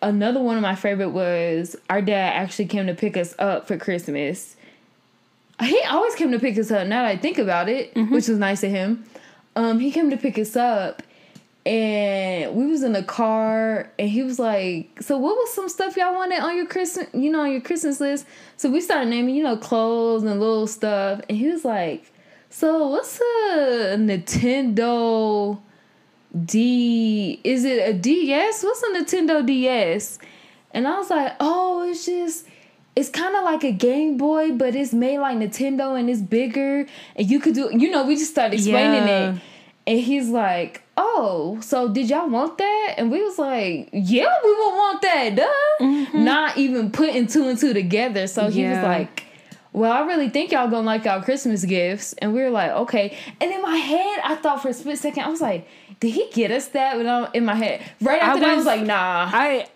another 0.00 0.40
one 0.40 0.54
of 0.54 0.62
my 0.62 0.76
favorite 0.76 1.10
was 1.10 1.74
our 1.90 2.00
dad 2.00 2.34
actually 2.34 2.66
came 2.66 2.86
to 2.86 2.94
pick 2.94 3.16
us 3.16 3.34
up 3.40 3.66
for 3.66 3.76
Christmas. 3.76 4.54
He 5.60 5.80
always 5.88 6.14
came 6.14 6.30
to 6.30 6.38
pick 6.38 6.58
us 6.58 6.70
up. 6.70 6.86
Now 6.86 7.02
that 7.02 7.10
I 7.10 7.16
think 7.16 7.38
about 7.38 7.68
it, 7.68 7.92
mm-hmm. 7.94 8.14
which 8.14 8.28
was 8.28 8.38
nice 8.38 8.62
of 8.62 8.70
him 8.70 9.04
um, 9.56 9.78
he 9.78 9.90
came 9.90 10.10
to 10.10 10.16
pick 10.16 10.38
us 10.38 10.56
up 10.56 11.02
and 11.66 12.54
we 12.54 12.66
was 12.66 12.82
in 12.82 12.92
the 12.92 13.02
car 13.02 13.90
and 13.98 14.08
he 14.08 14.22
was 14.22 14.38
like 14.38 15.00
so 15.00 15.16
what 15.16 15.34
was 15.34 15.54
some 15.54 15.68
stuff 15.68 15.96
y'all 15.96 16.14
wanted 16.14 16.38
on 16.40 16.54
your 16.56 16.66
christmas 16.66 17.06
you 17.14 17.30
know 17.30 17.40
on 17.40 17.52
your 17.52 17.60
christmas 17.60 18.00
list? 18.00 18.26
So 18.56 18.70
we 18.70 18.80
started 18.80 19.08
naming 19.08 19.34
you 19.34 19.42
know 19.42 19.56
clothes 19.56 20.24
and 20.24 20.38
little 20.40 20.66
stuff 20.66 21.22
and 21.28 21.38
he 21.38 21.48
was 21.48 21.64
like 21.64 22.12
so 22.50 22.88
what's 22.88 23.18
a 23.18 23.96
nintendo 23.96 25.58
d 26.44 27.40
is 27.44 27.64
it 27.64 27.88
a 27.88 27.92
ds 27.94 28.62
what's 28.62 28.82
a 28.82 28.86
nintendo 28.88 29.44
ds 29.44 30.18
and 30.72 30.86
i 30.86 30.98
was 30.98 31.08
like 31.08 31.32
oh 31.40 31.88
it's 31.88 32.04
just 32.04 32.46
it's 32.96 33.08
kind 33.08 33.34
of 33.34 33.44
like 33.44 33.64
a 33.64 33.72
Game 33.72 34.16
Boy, 34.16 34.52
but 34.52 34.74
it's 34.74 34.92
made 34.92 35.18
like 35.18 35.36
Nintendo 35.38 35.98
and 35.98 36.08
it's 36.08 36.20
bigger. 36.20 36.86
And 37.16 37.30
you 37.30 37.40
could 37.40 37.54
do, 37.54 37.70
you 37.72 37.90
know, 37.90 38.04
we 38.04 38.16
just 38.16 38.30
started 38.30 38.54
explaining 38.54 39.08
yeah. 39.08 39.32
it. 39.32 39.40
And 39.86 40.00
he's 40.00 40.28
like, 40.28 40.82
oh, 40.96 41.58
so 41.60 41.88
did 41.88 42.08
y'all 42.08 42.28
want 42.28 42.56
that? 42.58 42.94
And 42.96 43.10
we 43.10 43.22
was 43.22 43.38
like, 43.38 43.90
yeah, 43.92 44.32
we 44.42 44.50
would 44.50 44.74
want 44.74 45.02
that, 45.02 45.34
duh. 45.34 45.84
Mm-hmm. 45.84 46.24
Not 46.24 46.56
even 46.56 46.90
putting 46.90 47.26
two 47.26 47.48
and 47.48 47.58
two 47.58 47.74
together. 47.74 48.26
So 48.26 48.48
he 48.48 48.62
yeah. 48.62 48.76
was 48.76 48.82
like, 48.82 49.24
well, 49.72 49.92
I 49.92 50.06
really 50.06 50.28
think 50.30 50.52
y'all 50.52 50.70
gonna 50.70 50.86
like 50.86 51.04
our 51.04 51.22
Christmas 51.22 51.64
gifts. 51.64 52.12
And 52.14 52.32
we 52.32 52.40
were 52.40 52.50
like, 52.50 52.70
okay. 52.70 53.18
And 53.40 53.50
in 53.52 53.60
my 53.60 53.76
head, 53.76 54.20
I 54.22 54.36
thought 54.36 54.62
for 54.62 54.68
a 54.68 54.72
split 54.72 54.98
second, 54.98 55.24
I 55.24 55.28
was 55.28 55.40
like, 55.40 55.68
did 56.00 56.14
he 56.14 56.30
get 56.32 56.52
us 56.52 56.68
that? 56.68 56.96
But 56.96 57.34
in 57.34 57.44
my 57.44 57.56
head, 57.56 57.82
right 58.00 58.22
after 58.22 58.38
I 58.38 58.40
that, 58.40 58.50
I 58.50 58.56
was 58.56 58.66
like, 58.66 58.82
nah. 58.82 59.28
I 59.32 59.66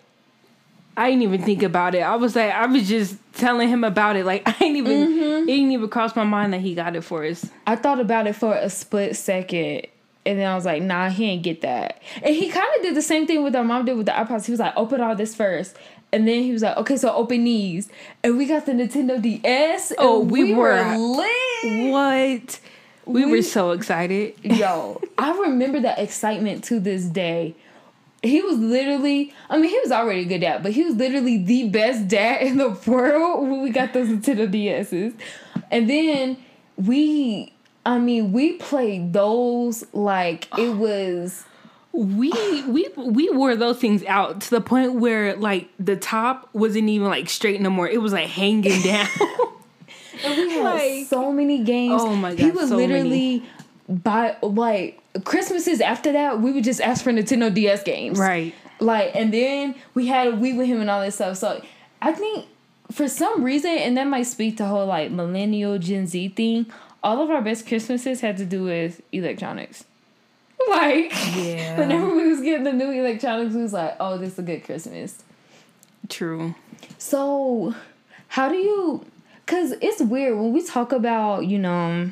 I 0.99 1.11
didn't 1.11 1.23
even 1.23 1.43
think 1.43 1.63
about 1.63 1.95
it. 1.95 2.01
I 2.01 2.17
was 2.17 2.35
like, 2.35 2.51
I 2.51 2.65
was 2.65 2.85
just 2.85 3.15
telling 3.33 3.69
him 3.69 3.85
about 3.85 4.17
it. 4.17 4.25
Like 4.25 4.43
I 4.45 4.51
didn't 4.51 4.75
even 4.75 5.07
mm-hmm. 5.07 5.43
it 5.43 5.45
didn't 5.45 5.71
even 5.71 5.87
cross 5.87 6.13
my 6.13 6.25
mind 6.25 6.51
that 6.51 6.59
he 6.59 6.75
got 6.75 6.93
it 6.97 7.05
for 7.05 7.23
us. 7.23 7.49
I 7.65 7.77
thought 7.77 8.01
about 8.01 8.27
it 8.27 8.33
for 8.33 8.53
a 8.53 8.69
split 8.69 9.15
second. 9.15 9.87
And 10.25 10.37
then 10.37 10.45
I 10.45 10.55
was 10.55 10.65
like, 10.65 10.83
nah, 10.83 11.09
he 11.09 11.25
ain't 11.25 11.41
get 11.41 11.61
that. 11.61 12.01
And 12.21 12.35
he 12.35 12.49
kind 12.49 12.67
of 12.75 12.81
did 12.83 12.95
the 12.95 13.01
same 13.01 13.25
thing 13.25 13.43
with 13.43 13.55
our 13.55 13.63
mom 13.63 13.85
did 13.85 13.95
with 13.95 14.07
the 14.07 14.11
iPods. 14.11 14.45
He 14.45 14.51
was 14.51 14.59
like, 14.59 14.73
open 14.75 14.99
all 14.99 15.15
this 15.15 15.33
first. 15.33 15.77
And 16.11 16.27
then 16.27 16.43
he 16.43 16.51
was 16.51 16.63
like, 16.63 16.75
okay, 16.75 16.97
so 16.97 17.13
open 17.13 17.45
these. 17.45 17.89
And 18.21 18.37
we 18.37 18.45
got 18.45 18.65
the 18.65 18.73
Nintendo 18.73 19.21
DS. 19.21 19.93
Oh, 19.97 20.19
we, 20.19 20.43
we, 20.43 20.53
were, 20.53 20.73
were 20.73 20.97
lit. 20.97 21.91
What? 21.91 22.59
We, 23.05 23.25
we 23.25 23.31
were 23.31 23.41
so 23.41 23.71
excited. 23.71 24.35
Yo, 24.43 25.01
I 25.17 25.31
remember 25.31 25.79
that 25.79 25.97
excitement 25.97 26.65
to 26.65 26.81
this 26.81 27.05
day 27.05 27.55
he 28.21 28.41
was 28.41 28.57
literally 28.57 29.33
I 29.49 29.57
mean 29.57 29.69
he 29.69 29.79
was 29.79 29.91
already 29.91 30.21
a 30.21 30.25
good 30.25 30.41
dad, 30.41 30.63
but 30.63 30.71
he 30.71 30.83
was 30.83 30.95
literally 30.95 31.43
the 31.43 31.69
best 31.69 32.07
dad 32.07 32.41
in 32.41 32.57
the 32.57 32.69
world 32.85 33.47
when 33.47 33.61
we 33.61 33.69
got 33.69 33.93
those 33.93 34.07
Nintendo 34.07 34.49
DS's. 34.49 35.13
And 35.71 35.89
then 35.89 36.37
we 36.75 37.53
I 37.85 37.99
mean 37.99 38.31
we 38.31 38.53
played 38.53 39.13
those 39.13 39.85
like 39.93 40.47
it 40.57 40.75
was 40.75 41.45
we 41.91 42.31
we 42.67 42.87
we 42.97 43.29
wore 43.31 43.55
those 43.55 43.77
things 43.79 44.03
out 44.05 44.41
to 44.41 44.49
the 44.51 44.61
point 44.61 44.95
where 44.95 45.35
like 45.35 45.69
the 45.79 45.95
top 45.95 46.49
wasn't 46.53 46.87
even 46.87 47.07
like 47.07 47.29
straight 47.29 47.59
no 47.61 47.69
more. 47.69 47.87
It 47.87 48.01
was 48.01 48.13
like 48.13 48.27
hanging 48.27 48.81
down. 48.81 49.07
and 50.23 50.37
we 50.37 50.51
had 50.51 50.63
like, 50.63 51.07
so 51.07 51.31
many 51.31 51.63
games. 51.63 52.01
Oh 52.01 52.15
my 52.15 52.31
god. 52.31 52.39
He 52.39 52.51
was 52.51 52.69
so 52.69 52.77
literally 52.77 53.39
many. 53.39 53.49
By 53.89 54.37
like 54.41 55.01
Christmases 55.25 55.81
after 55.81 56.11
that, 56.11 56.39
we 56.39 56.51
would 56.51 56.63
just 56.63 56.79
ask 56.79 57.03
for 57.03 57.11
Nintendo 57.11 57.53
DS 57.53 57.83
games. 57.83 58.19
Right. 58.19 58.53
Like, 58.79 59.15
and 59.15 59.33
then 59.33 59.75
we 59.93 60.07
had 60.07 60.27
a 60.27 60.31
Wii 60.31 60.57
with 60.57 60.67
him 60.67 60.79
and 60.79 60.89
all 60.89 61.01
this 61.01 61.15
stuff. 61.15 61.37
So 61.37 61.61
I 62.01 62.13
think 62.13 62.45
for 62.91 63.07
some 63.07 63.43
reason, 63.43 63.71
and 63.71 63.97
that 63.97 64.07
might 64.07 64.23
speak 64.23 64.57
to 64.57 64.65
whole 64.65 64.85
like 64.85 65.11
millennial 65.11 65.79
Gen 65.79 66.07
Z 66.07 66.29
thing, 66.29 66.67
all 67.03 67.21
of 67.21 67.29
our 67.29 67.41
best 67.41 67.67
Christmases 67.67 68.21
had 68.21 68.37
to 68.37 68.45
do 68.45 68.63
with 68.63 69.01
electronics. 69.11 69.85
Like, 70.69 71.11
yeah. 71.37 71.79
whenever 71.79 72.13
we 72.13 72.27
was 72.27 72.41
getting 72.41 72.65
the 72.65 72.73
new 72.73 72.91
electronics, 72.91 73.55
we 73.55 73.61
was 73.61 73.71
like, 73.71 73.95
oh, 73.99 74.17
this 74.17 74.33
is 74.33 74.39
a 74.39 74.43
good 74.43 74.63
Christmas. 74.63 75.23
True. 76.09 76.53
So, 76.97 77.73
how 78.27 78.49
do 78.49 78.55
you, 78.55 79.05
because 79.45 79.71
it's 79.81 80.01
weird 80.01 80.37
when 80.37 80.51
we 80.51 80.61
talk 80.61 80.91
about, 80.91 81.47
you 81.47 81.57
know, 81.57 82.11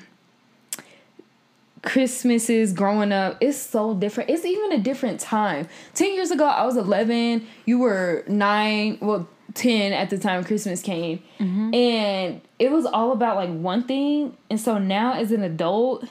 Christmases 1.87 2.73
growing 2.73 3.13
up, 3.13 3.37
it's 3.39 3.57
so 3.57 3.93
different. 3.93 4.29
It's 4.29 4.43
even 4.43 4.73
a 4.73 4.77
different 4.77 5.21
time. 5.21 5.69
10 5.93 6.13
years 6.13 6.31
ago, 6.31 6.45
I 6.45 6.65
was 6.65 6.75
11. 6.75 7.47
You 7.65 7.79
were 7.79 8.25
9, 8.27 8.97
well, 9.01 9.27
10 9.53 9.93
at 9.93 10.09
the 10.09 10.17
time 10.17 10.43
Christmas 10.43 10.81
came. 10.81 11.23
Mm-hmm. 11.39 11.73
And 11.73 12.41
it 12.59 12.71
was 12.71 12.85
all 12.85 13.13
about 13.13 13.37
like 13.37 13.49
one 13.49 13.83
thing. 13.83 14.35
And 14.49 14.59
so 14.59 14.77
now, 14.77 15.13
as 15.13 15.31
an 15.31 15.43
adult, 15.43 16.05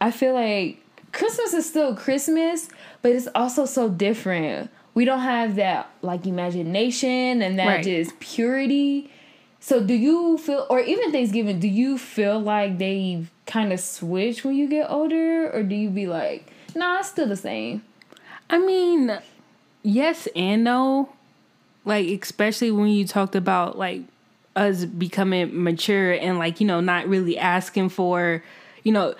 I 0.00 0.10
feel 0.10 0.32
like 0.32 0.82
Christmas 1.12 1.52
is 1.52 1.68
still 1.68 1.94
Christmas, 1.94 2.70
but 3.02 3.12
it's 3.12 3.28
also 3.34 3.66
so 3.66 3.90
different. 3.90 4.70
We 4.94 5.04
don't 5.04 5.20
have 5.20 5.56
that 5.56 5.90
like 6.00 6.26
imagination 6.26 7.42
and 7.42 7.58
that 7.58 7.66
right. 7.66 7.84
just 7.84 8.18
purity. 8.18 9.10
So, 9.60 9.84
do 9.84 9.94
you 9.94 10.38
feel, 10.38 10.66
or 10.70 10.80
even 10.80 11.12
Thanksgiving, 11.12 11.60
do 11.60 11.68
you 11.68 11.96
feel 11.96 12.40
like 12.40 12.78
they've 12.78 13.30
kind 13.52 13.72
of 13.72 13.80
switch 13.80 14.44
when 14.44 14.54
you 14.54 14.66
get 14.66 14.90
older, 14.90 15.50
or 15.50 15.62
do 15.62 15.74
you 15.74 15.90
be 15.90 16.06
like, 16.06 16.50
nah, 16.74 17.00
it's 17.00 17.10
still 17.10 17.28
the 17.28 17.36
same? 17.36 17.82
I 18.48 18.58
mean, 18.58 19.18
yes 19.82 20.26
and 20.34 20.64
no. 20.64 21.10
Like 21.84 22.06
especially 22.22 22.70
when 22.70 22.88
you 22.88 23.06
talked 23.06 23.34
about 23.34 23.76
like 23.76 24.02
us 24.56 24.84
becoming 24.84 25.62
mature 25.64 26.12
and 26.12 26.38
like 26.38 26.60
you 26.60 26.66
know 26.66 26.80
not 26.80 27.08
really 27.08 27.36
asking 27.36 27.90
for, 27.90 28.42
you 28.84 28.92
know, 28.92 29.14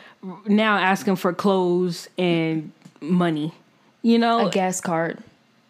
now 0.46 0.78
asking 0.78 1.16
for 1.16 1.32
clothes 1.32 2.08
and 2.16 2.72
money. 3.00 3.52
You 4.02 4.18
know, 4.18 4.46
a 4.46 4.50
gas 4.50 4.80
card 4.80 5.18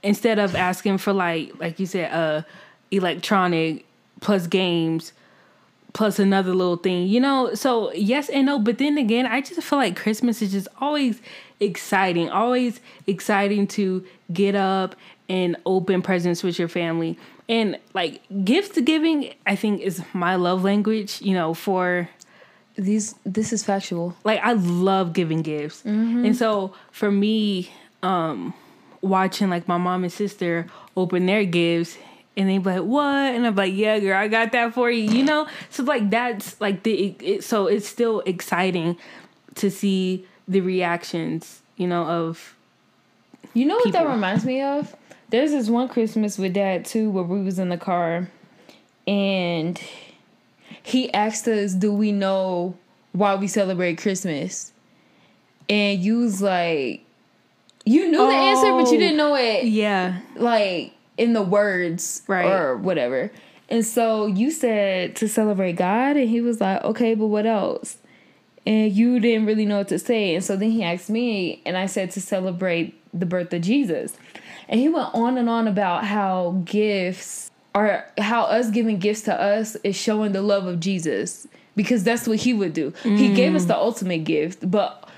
instead 0.02 0.38
of 0.38 0.54
asking 0.54 0.98
for 0.98 1.12
like 1.12 1.52
like 1.58 1.80
you 1.80 1.86
said 1.86 2.12
uh 2.12 2.42
electronic 2.90 3.86
plus 4.20 4.46
games 4.46 5.12
plus 5.92 6.18
another 6.18 6.54
little 6.54 6.76
thing 6.76 7.06
you 7.06 7.20
know? 7.20 7.54
So 7.54 7.92
yes 7.92 8.28
and 8.28 8.46
no 8.46 8.58
but 8.58 8.78
then 8.78 8.98
again 8.98 9.26
i 9.26 9.40
just 9.40 9.62
feel 9.62 9.78
like 9.78 9.96
christmas 9.96 10.40
is 10.42 10.52
just 10.52 10.68
always 10.80 11.20
exciting 11.60 12.28
always 12.30 12.80
exciting 13.06 13.66
to 13.68 14.04
get 14.32 14.54
up 14.54 14.96
and 15.28 15.56
open 15.64 16.02
presents 16.02 16.42
with 16.42 16.58
your 16.58 16.68
family. 16.68 17.18
And 17.48 17.78
like 17.94 18.22
gift 18.44 18.82
giving 18.84 19.32
i 19.46 19.56
think 19.56 19.80
is 19.80 20.02
my 20.12 20.36
love 20.36 20.64
language 20.64 21.20
you 21.22 21.34
know 21.34 21.54
for 21.54 22.08
these 22.76 23.14
this 23.24 23.52
is 23.52 23.62
factual. 23.64 24.16
Like 24.24 24.40
i 24.42 24.52
love 24.52 25.12
giving 25.12 25.42
gifts. 25.42 25.82
And 26.26 26.36
so 26.36 26.74
for 26.90 27.10
me 27.10 27.70
um 28.02 28.54
watching 29.00 29.50
like 29.50 29.66
my 29.68 29.76
mom 29.78 30.04
and 30.04 30.12
sister 30.12 30.66
open 30.96 31.26
their 31.26 31.44
gifts 31.44 31.96
and 32.36 32.48
they 32.48 32.58
be 32.58 32.64
like 32.70 32.82
what 32.82 33.04
and 33.34 33.46
i'm 33.46 33.54
like 33.54 33.74
yeah 33.74 33.98
girl 33.98 34.16
i 34.16 34.26
got 34.28 34.52
that 34.52 34.72
for 34.74 34.90
you 34.90 35.02
you 35.12 35.22
know 35.24 35.46
so 35.70 35.82
like 35.82 36.08
that's 36.10 36.60
like 36.60 36.82
the 36.82 36.92
it, 37.08 37.22
it, 37.22 37.44
so 37.44 37.66
it's 37.66 37.86
still 37.86 38.20
exciting 38.26 38.96
to 39.54 39.70
see 39.70 40.26
the 40.48 40.60
reactions 40.60 41.60
you 41.76 41.86
know 41.86 42.04
of 42.04 42.56
You 43.54 43.66
know 43.66 43.76
what 43.76 43.92
that 43.92 44.06
reminds 44.08 44.44
me 44.44 44.62
of? 44.62 44.94
There's 45.30 45.50
this 45.50 45.68
one 45.68 45.88
Christmas 45.88 46.38
with 46.38 46.52
dad 46.54 46.84
too 46.84 47.10
where 47.10 47.24
we 47.24 47.42
was 47.42 47.58
in 47.58 47.68
the 47.70 47.76
car 47.78 48.28
and 49.06 49.80
he 50.82 51.12
asked 51.12 51.46
us, 51.48 51.72
Do 51.74 51.92
we 51.92 52.12
know 52.12 52.76
why 53.12 53.34
we 53.36 53.46
celebrate 53.48 53.98
Christmas? 53.98 54.72
And 55.68 56.00
you 56.02 56.18
was 56.20 56.40
like 56.42 57.04
you 57.84 58.10
knew 58.10 58.18
the 58.26 58.32
answer, 58.34 58.72
but 58.72 58.90
you 58.90 58.96
Oh. 58.96 59.00
didn't 59.00 59.16
know 59.16 59.34
it 59.34 59.60
oh, 59.62 59.66
yeah 59.66 60.20
like 60.36 60.92
in 61.16 61.32
the 61.32 61.42
words 61.42 62.22
Right. 62.26 62.46
or 62.46 62.76
whatever. 62.76 63.30
And 63.68 63.86
so 63.86 64.26
you 64.26 64.50
said 64.50 65.16
to 65.16 65.28
celebrate 65.28 65.74
God, 65.74 66.16
and 66.16 66.28
he 66.28 66.40
was 66.40 66.60
like, 66.60 66.82
okay, 66.84 67.14
but 67.14 67.28
what 67.28 67.46
else? 67.46 67.96
And 68.66 68.92
you 68.92 69.18
didn't 69.18 69.46
really 69.46 69.66
know 69.66 69.78
what 69.78 69.88
to 69.88 69.98
say. 69.98 70.34
And 70.34 70.44
so 70.44 70.56
then 70.56 70.70
he 70.70 70.84
asked 70.84 71.10
me, 71.10 71.62
and 71.64 71.76
I 71.76 71.86
said 71.86 72.10
to 72.12 72.20
celebrate 72.20 72.94
the 73.18 73.26
birth 73.26 73.52
of 73.52 73.62
Jesus. 73.62 74.14
And 74.68 74.78
he 74.78 74.88
went 74.88 75.14
on 75.14 75.38
and 75.38 75.48
on 75.48 75.66
about 75.66 76.04
how 76.04 76.62
gifts 76.64 77.50
are, 77.74 78.06
how 78.18 78.42
us 78.42 78.70
giving 78.70 78.98
gifts 78.98 79.22
to 79.22 79.40
us 79.40 79.76
is 79.82 79.96
showing 79.96 80.32
the 80.32 80.42
love 80.42 80.66
of 80.66 80.80
Jesus 80.80 81.46
because 81.74 82.04
that's 82.04 82.28
what 82.28 82.38
he 82.38 82.52
would 82.52 82.74
do. 82.74 82.92
He 83.02 83.34
gave 83.34 83.54
us 83.54 83.64
mm. 83.64 83.68
the 83.68 83.76
ultimate 83.76 84.24
gift, 84.24 84.70
but 84.70 85.08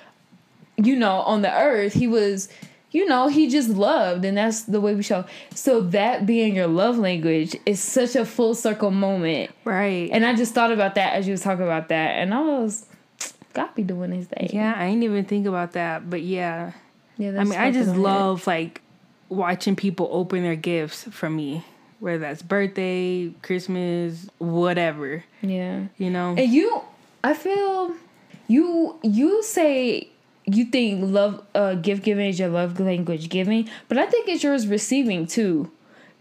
you 0.77 0.97
know, 0.97 1.17
on 1.21 1.43
the 1.43 1.53
earth, 1.53 1.93
he 1.93 2.07
was, 2.07 2.49
you 2.95 3.05
know, 3.07 3.29
he 3.29 3.49
just 3.49 3.69
loved, 3.69 4.25
and 4.25 4.39
that's 4.39 4.63
the 4.63 4.81
way 4.81 4.95
we 4.95 5.03
show. 5.03 5.25
So 5.55 5.83
that 5.83 6.25
being 6.25 6.55
your 6.57 6.69
love 6.69 6.97
language 6.97 7.55
is 7.67 7.83
such 7.83 8.17
a 8.17 8.25
full 8.25 8.55
circle 8.55 8.91
moment. 8.91 9.51
right 9.65 10.09
And 10.13 10.25
I 10.25 10.35
just 10.35 10.55
thought 10.55 10.73
about 10.73 10.95
that 10.95 11.15
as 11.15 11.27
you 11.27 11.33
was 11.33 11.43
talking 11.43 11.65
about 11.65 11.89
that, 11.89 12.13
and 12.21 12.33
I 12.33 12.41
was, 12.41 12.87
God 13.53 13.75
be 13.75 13.83
doing 13.83 14.11
his 14.13 14.27
thing. 14.27 14.49
yeah 14.53 14.75
i 14.77 14.89
didn't 14.89 15.05
even 15.05 15.25
think 15.27 15.47
about 15.47 15.73
that 15.73 16.09
but 16.11 16.23
yeah 16.23 16.73
yeah. 17.17 17.41
I 17.41 17.45
mean, 17.45 17.59
I 17.59 17.71
just 17.71 17.91
in 17.91 18.03
my 18.03 18.11
head. 18.11 18.17
love 18.19 18.47
like 18.47 18.81
watching 19.29 19.77
people 19.77 20.09
open 20.11 20.43
their 20.43 20.57
gifts 20.57 21.05
from 21.05 21.37
me, 21.37 21.65
whether 22.01 22.19
that's 22.19 22.43
birthday, 22.43 23.31
Christmas, 23.43 24.29
whatever. 24.39 25.25
Yeah. 25.43 25.85
You 25.97 26.11
know, 26.11 26.35
And 26.37 26.51
you, 26.53 26.81
I 27.23 27.35
feel, 27.35 27.95
you 28.49 28.99
you 29.03 29.43
say 29.43 30.09
you 30.47 30.67
think 30.67 31.01
love 31.03 31.43
uh 31.55 31.75
gift 31.75 32.03
giving 32.03 32.27
is 32.27 32.39
your 32.39 32.49
love 32.49 32.79
language 32.81 33.29
giving, 33.29 33.69
but 33.89 33.99
I 33.99 34.07
think 34.07 34.29
it's 34.29 34.43
yours 34.43 34.67
receiving 34.67 35.27
too, 35.27 35.71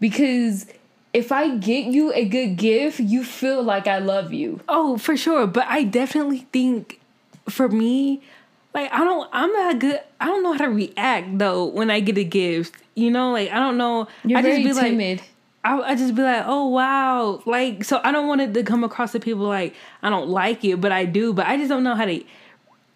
because 0.00 0.66
if 1.12 1.30
I 1.30 1.56
get 1.56 1.86
you 1.86 2.12
a 2.12 2.24
good 2.24 2.56
gift, 2.56 3.00
you 3.00 3.22
feel 3.22 3.62
like 3.62 3.86
I 3.86 3.98
love 3.98 4.32
you. 4.32 4.60
oh 4.68 4.98
for 4.98 5.16
sure. 5.16 5.46
But 5.46 5.66
I 5.68 5.84
definitely 5.84 6.46
think 6.52 7.00
for 7.48 7.68
me, 7.68 8.22
like 8.74 8.92
I 8.92 8.98
don't, 9.04 9.28
I'm 9.32 9.52
not 9.52 9.78
good. 9.78 10.00
I 10.20 10.26
don't 10.26 10.42
know 10.42 10.52
how 10.52 10.64
to 10.64 10.70
react 10.70 11.38
though 11.38 11.66
when 11.66 11.90
I 11.90 12.00
get 12.00 12.18
a 12.18 12.24
gift. 12.24 12.74
You 12.94 13.10
know, 13.10 13.32
like 13.32 13.50
I 13.50 13.58
don't 13.60 13.76
know. 13.78 14.08
You're 14.24 14.38
I 14.38 14.42
very 14.42 14.62
just 14.62 14.68
be 14.76 14.82
like, 14.82 14.90
timid. 14.90 15.22
I, 15.64 15.80
I 15.80 15.94
just 15.94 16.14
be 16.14 16.22
like, 16.22 16.44
oh 16.46 16.68
wow, 16.68 17.42
like 17.46 17.84
so. 17.84 18.00
I 18.02 18.10
don't 18.10 18.26
want 18.26 18.40
it 18.40 18.52
to 18.54 18.62
come 18.64 18.84
across 18.84 19.12
to 19.12 19.20
people 19.20 19.46
like 19.46 19.74
I 20.02 20.10
don't 20.10 20.28
like 20.28 20.64
it, 20.64 20.80
but 20.80 20.92
I 20.92 21.04
do. 21.04 21.32
But 21.32 21.46
I 21.46 21.56
just 21.56 21.68
don't 21.68 21.84
know 21.84 21.94
how 21.94 22.04
to 22.06 22.24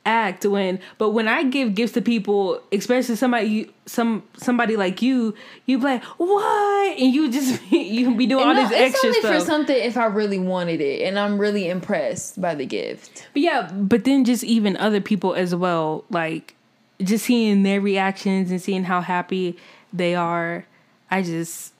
act 0.08 0.46
when. 0.46 0.80
But 0.96 1.10
when 1.10 1.28
I 1.28 1.44
give 1.44 1.74
gifts 1.74 1.92
to 1.92 2.02
people, 2.02 2.60
especially 2.72 3.16
somebody, 3.16 3.46
you, 3.46 3.72
some 3.86 4.22
somebody 4.36 4.76
like 4.76 5.02
you, 5.02 5.34
you 5.66 5.78
be 5.78 5.84
like, 5.84 6.04
what? 6.04 6.98
And 6.98 7.14
you 7.14 7.30
just 7.30 7.62
you 7.70 8.04
can 8.06 8.16
be 8.16 8.26
doing 8.26 8.46
all 8.46 8.54
No, 8.54 8.68
this 8.68 8.94
it's 8.94 9.04
only 9.04 9.20
stuff. 9.20 9.34
for 9.34 9.40
something 9.44 9.76
if 9.76 9.96
I 9.96 10.06
really 10.06 10.38
wanted 10.38 10.80
it, 10.80 11.02
and 11.02 11.18
I'm 11.18 11.38
really 11.38 11.68
impressed 11.68 12.40
by 12.40 12.54
the 12.54 12.66
gift. 12.66 13.28
But 13.34 13.42
yeah, 13.42 13.70
but 13.72 14.04
then 14.04 14.24
just 14.24 14.42
even 14.44 14.76
other 14.78 15.00
people 15.00 15.34
as 15.34 15.54
well, 15.54 16.04
like 16.10 16.54
just 17.02 17.26
seeing 17.26 17.62
their 17.62 17.80
reactions 17.80 18.50
and 18.50 18.60
seeing 18.60 18.84
how 18.84 19.00
happy 19.02 19.56
they 19.92 20.14
are. 20.14 20.64
I 21.10 21.22
just, 21.22 21.72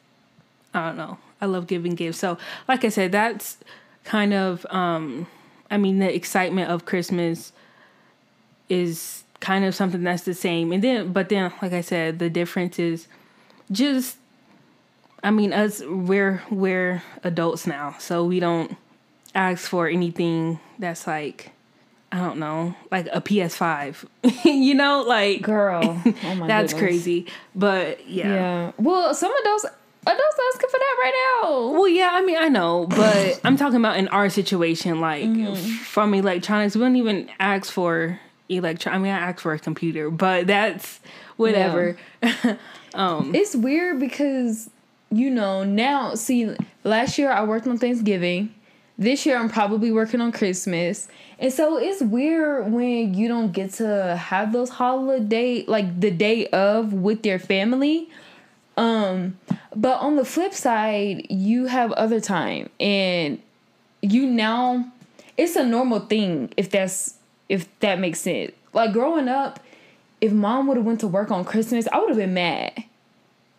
I 0.73 0.87
don't 0.87 0.97
know. 0.97 1.19
I 1.41 1.47
love 1.47 1.67
giving 1.67 1.95
gifts. 1.95 2.19
So, 2.19 2.39
like 2.67 2.85
I 2.85 2.89
said, 2.89 3.13
that's 3.13 3.59
kind 4.05 4.33
of, 4.33 4.65
um, 4.71 5.27
I 5.71 5.77
mean, 5.77 5.99
the 5.99 6.13
excitement 6.15 6.71
of 6.71 6.85
Christmas 6.87 7.53
is 8.69 9.25
kind 9.41 9.65
of 9.65 9.75
something 9.75 10.03
that's 10.03 10.23
the 10.25 10.35
same. 10.35 10.73
And 10.73 10.83
then, 10.83 11.13
but 11.13 11.29
then, 11.29 11.53
like 11.63 11.73
I 11.73 11.81
said, 11.81 12.19
the 12.19 12.29
difference 12.31 12.79
is 12.79 13.07
just, 13.71 14.17
I 15.23 15.31
mean, 15.31 15.53
us, 15.53 15.83
we're, 15.87 16.43
we're 16.51 17.03
adults 17.25 17.67
now. 17.67 17.97
So 17.99 18.25
we 18.25 18.41
don't 18.41 18.77
ask 19.35 19.69
for 19.69 19.89
anything 19.89 20.59
that's 20.79 21.07
like, 21.07 21.53
I 22.11 22.19
don't 22.19 22.39
know, 22.39 22.75
like 22.91 23.07
a 23.13 23.21
PS5. 23.21 24.05
you 24.45 24.75
know, 24.75 25.03
like 25.03 25.43
Girl, 25.43 25.83
oh 26.25 26.35
my 26.37 26.47
that's 26.47 26.73
goodness. 26.73 26.89
crazy. 26.89 27.27
But 27.55 28.09
yeah. 28.09 28.29
Yeah. 28.35 28.73
Well, 28.79 29.15
some 29.15 29.31
adults 29.43 29.67
adults 30.07 30.39
asking 30.55 30.71
for 30.71 30.79
that 30.79 30.97
right 31.01 31.41
now. 31.43 31.69
Well, 31.73 31.87
yeah, 31.89 32.09
I 32.13 32.23
mean, 32.25 32.39
I 32.39 32.49
know, 32.49 32.87
but 32.91 33.41
I'm 33.45 33.57
talking 33.59 33.77
about 33.77 33.99
in 33.99 34.09
our 34.09 34.31
situation, 34.31 35.01
like 35.03 35.25
Mm-hmm. 35.27 35.55
from 35.85 36.15
electronics, 36.15 36.75
we 36.75 36.81
don't 36.81 36.97
even 36.97 37.29
ask 37.39 37.71
for 37.71 38.19
electron. 38.49 38.95
I 38.95 38.99
mean, 38.99 39.13
I 39.13 39.19
asked 39.19 39.41
for 39.41 39.53
a 39.53 39.59
computer, 39.59 40.11
but 40.11 40.47
that's 40.47 41.01
whatever. 41.37 41.97
Um 42.95 43.35
It's 43.35 43.55
weird 43.55 44.01
because 44.01 44.71
you 45.11 45.31
know 45.31 45.63
now. 45.63 46.15
See, 46.15 46.57
last 46.85 47.19
year 47.19 47.31
I 47.31 47.45
worked 47.45 47.67
on 47.67 47.79
Thanksgiving. 47.79 48.55
This 48.97 49.27
year 49.27 49.37
I'm 49.39 49.49
probably 49.49 49.93
working 49.93 50.21
on 50.21 50.33
Christmas, 50.33 51.07
and 51.39 51.53
so 51.53 51.77
it's 51.77 52.01
weird 52.03 52.73
when 52.73 53.15
you 53.15 53.29
don't 53.29 53.53
get 53.53 53.75
to 53.75 54.17
have 54.17 54.53
those 54.53 54.71
holiday 54.71 55.65
like 55.67 56.01
the 56.01 56.11
day 56.11 56.49
of 56.49 56.93
with 56.93 57.25
your 57.25 57.39
family. 57.39 58.09
Um, 58.77 59.39
but 59.77 60.01
on 60.01 60.17
the 60.17 60.25
flip 60.25 60.55
side, 60.55 61.27
you 61.31 61.67
have 61.67 61.93
other 61.93 62.21
time, 62.21 62.71
and 62.81 63.41
you 64.03 64.27
now 64.27 64.91
it's 65.37 65.55
a 65.57 65.65
normal 65.65 66.01
thing 66.01 66.53
if 66.57 66.71
that's 66.71 67.15
if 67.49 67.69
that 67.81 67.99
makes 67.99 68.21
sense. 68.21 68.53
Like 68.73 68.93
growing 68.93 69.29
up, 69.29 69.61
if 70.21 70.33
mom 70.33 70.67
would 70.67 70.77
have 70.77 70.87
went 70.87 71.01
to 71.01 71.09
work 71.09 71.31
on 71.31 71.45
Christmas, 71.45 71.89
I 71.93 71.99
would 71.99 72.09
have 72.09 72.19
been 72.19 72.35
mad. 72.35 72.85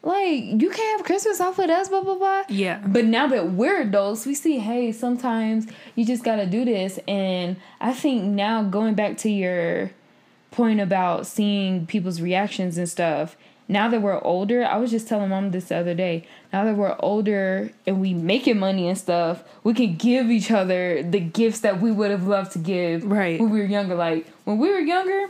Like 0.01 0.43
you 0.43 0.69
can't 0.69 0.97
have 0.97 1.05
Christmas 1.05 1.41
off 1.41 1.57
with 1.57 1.69
us, 1.69 1.89
blah 1.89 2.01
blah 2.01 2.17
blah. 2.17 2.43
Yeah. 2.47 2.81
But 2.85 3.05
now 3.05 3.27
that 3.27 3.51
we're 3.51 3.81
adults, 3.81 4.25
we 4.25 4.33
see, 4.33 4.59
hey, 4.59 4.91
sometimes 4.91 5.67
you 5.95 6.05
just 6.05 6.23
gotta 6.23 6.45
do 6.45 6.63
this. 6.63 6.99
And 7.07 7.57
I 7.81 7.93
think 7.93 8.23
now 8.23 8.63
going 8.63 8.95
back 8.95 9.17
to 9.19 9.29
your 9.29 9.91
point 10.51 10.79
about 10.79 11.27
seeing 11.27 11.85
people's 11.85 12.21
reactions 12.21 12.77
and 12.77 12.89
stuff. 12.89 13.35
Now 13.71 13.87
that 13.89 14.01
we're 14.01 14.19
older, 14.23 14.65
I 14.65 14.77
was 14.77 14.89
just 14.89 15.07
telling 15.07 15.29
mom 15.29 15.51
this 15.51 15.65
the 15.65 15.77
other 15.77 15.93
day. 15.93 16.25
Now 16.51 16.65
that 16.65 16.75
we're 16.75 16.95
older 16.99 17.71
and 17.85 18.01
we 18.01 18.15
making 18.15 18.57
money 18.57 18.87
and 18.89 18.97
stuff, 18.97 19.43
we 19.63 19.75
can 19.75 19.95
give 19.95 20.31
each 20.31 20.49
other 20.49 21.03
the 21.03 21.19
gifts 21.19 21.59
that 21.59 21.79
we 21.79 21.91
would 21.91 22.09
have 22.09 22.25
loved 22.25 22.51
to 22.53 22.59
give 22.59 23.03
Right. 23.05 23.39
when 23.39 23.51
we 23.51 23.59
were 23.59 23.65
younger. 23.67 23.93
Like 23.93 24.27
when 24.45 24.57
we 24.57 24.69
were 24.71 24.79
younger, 24.79 25.27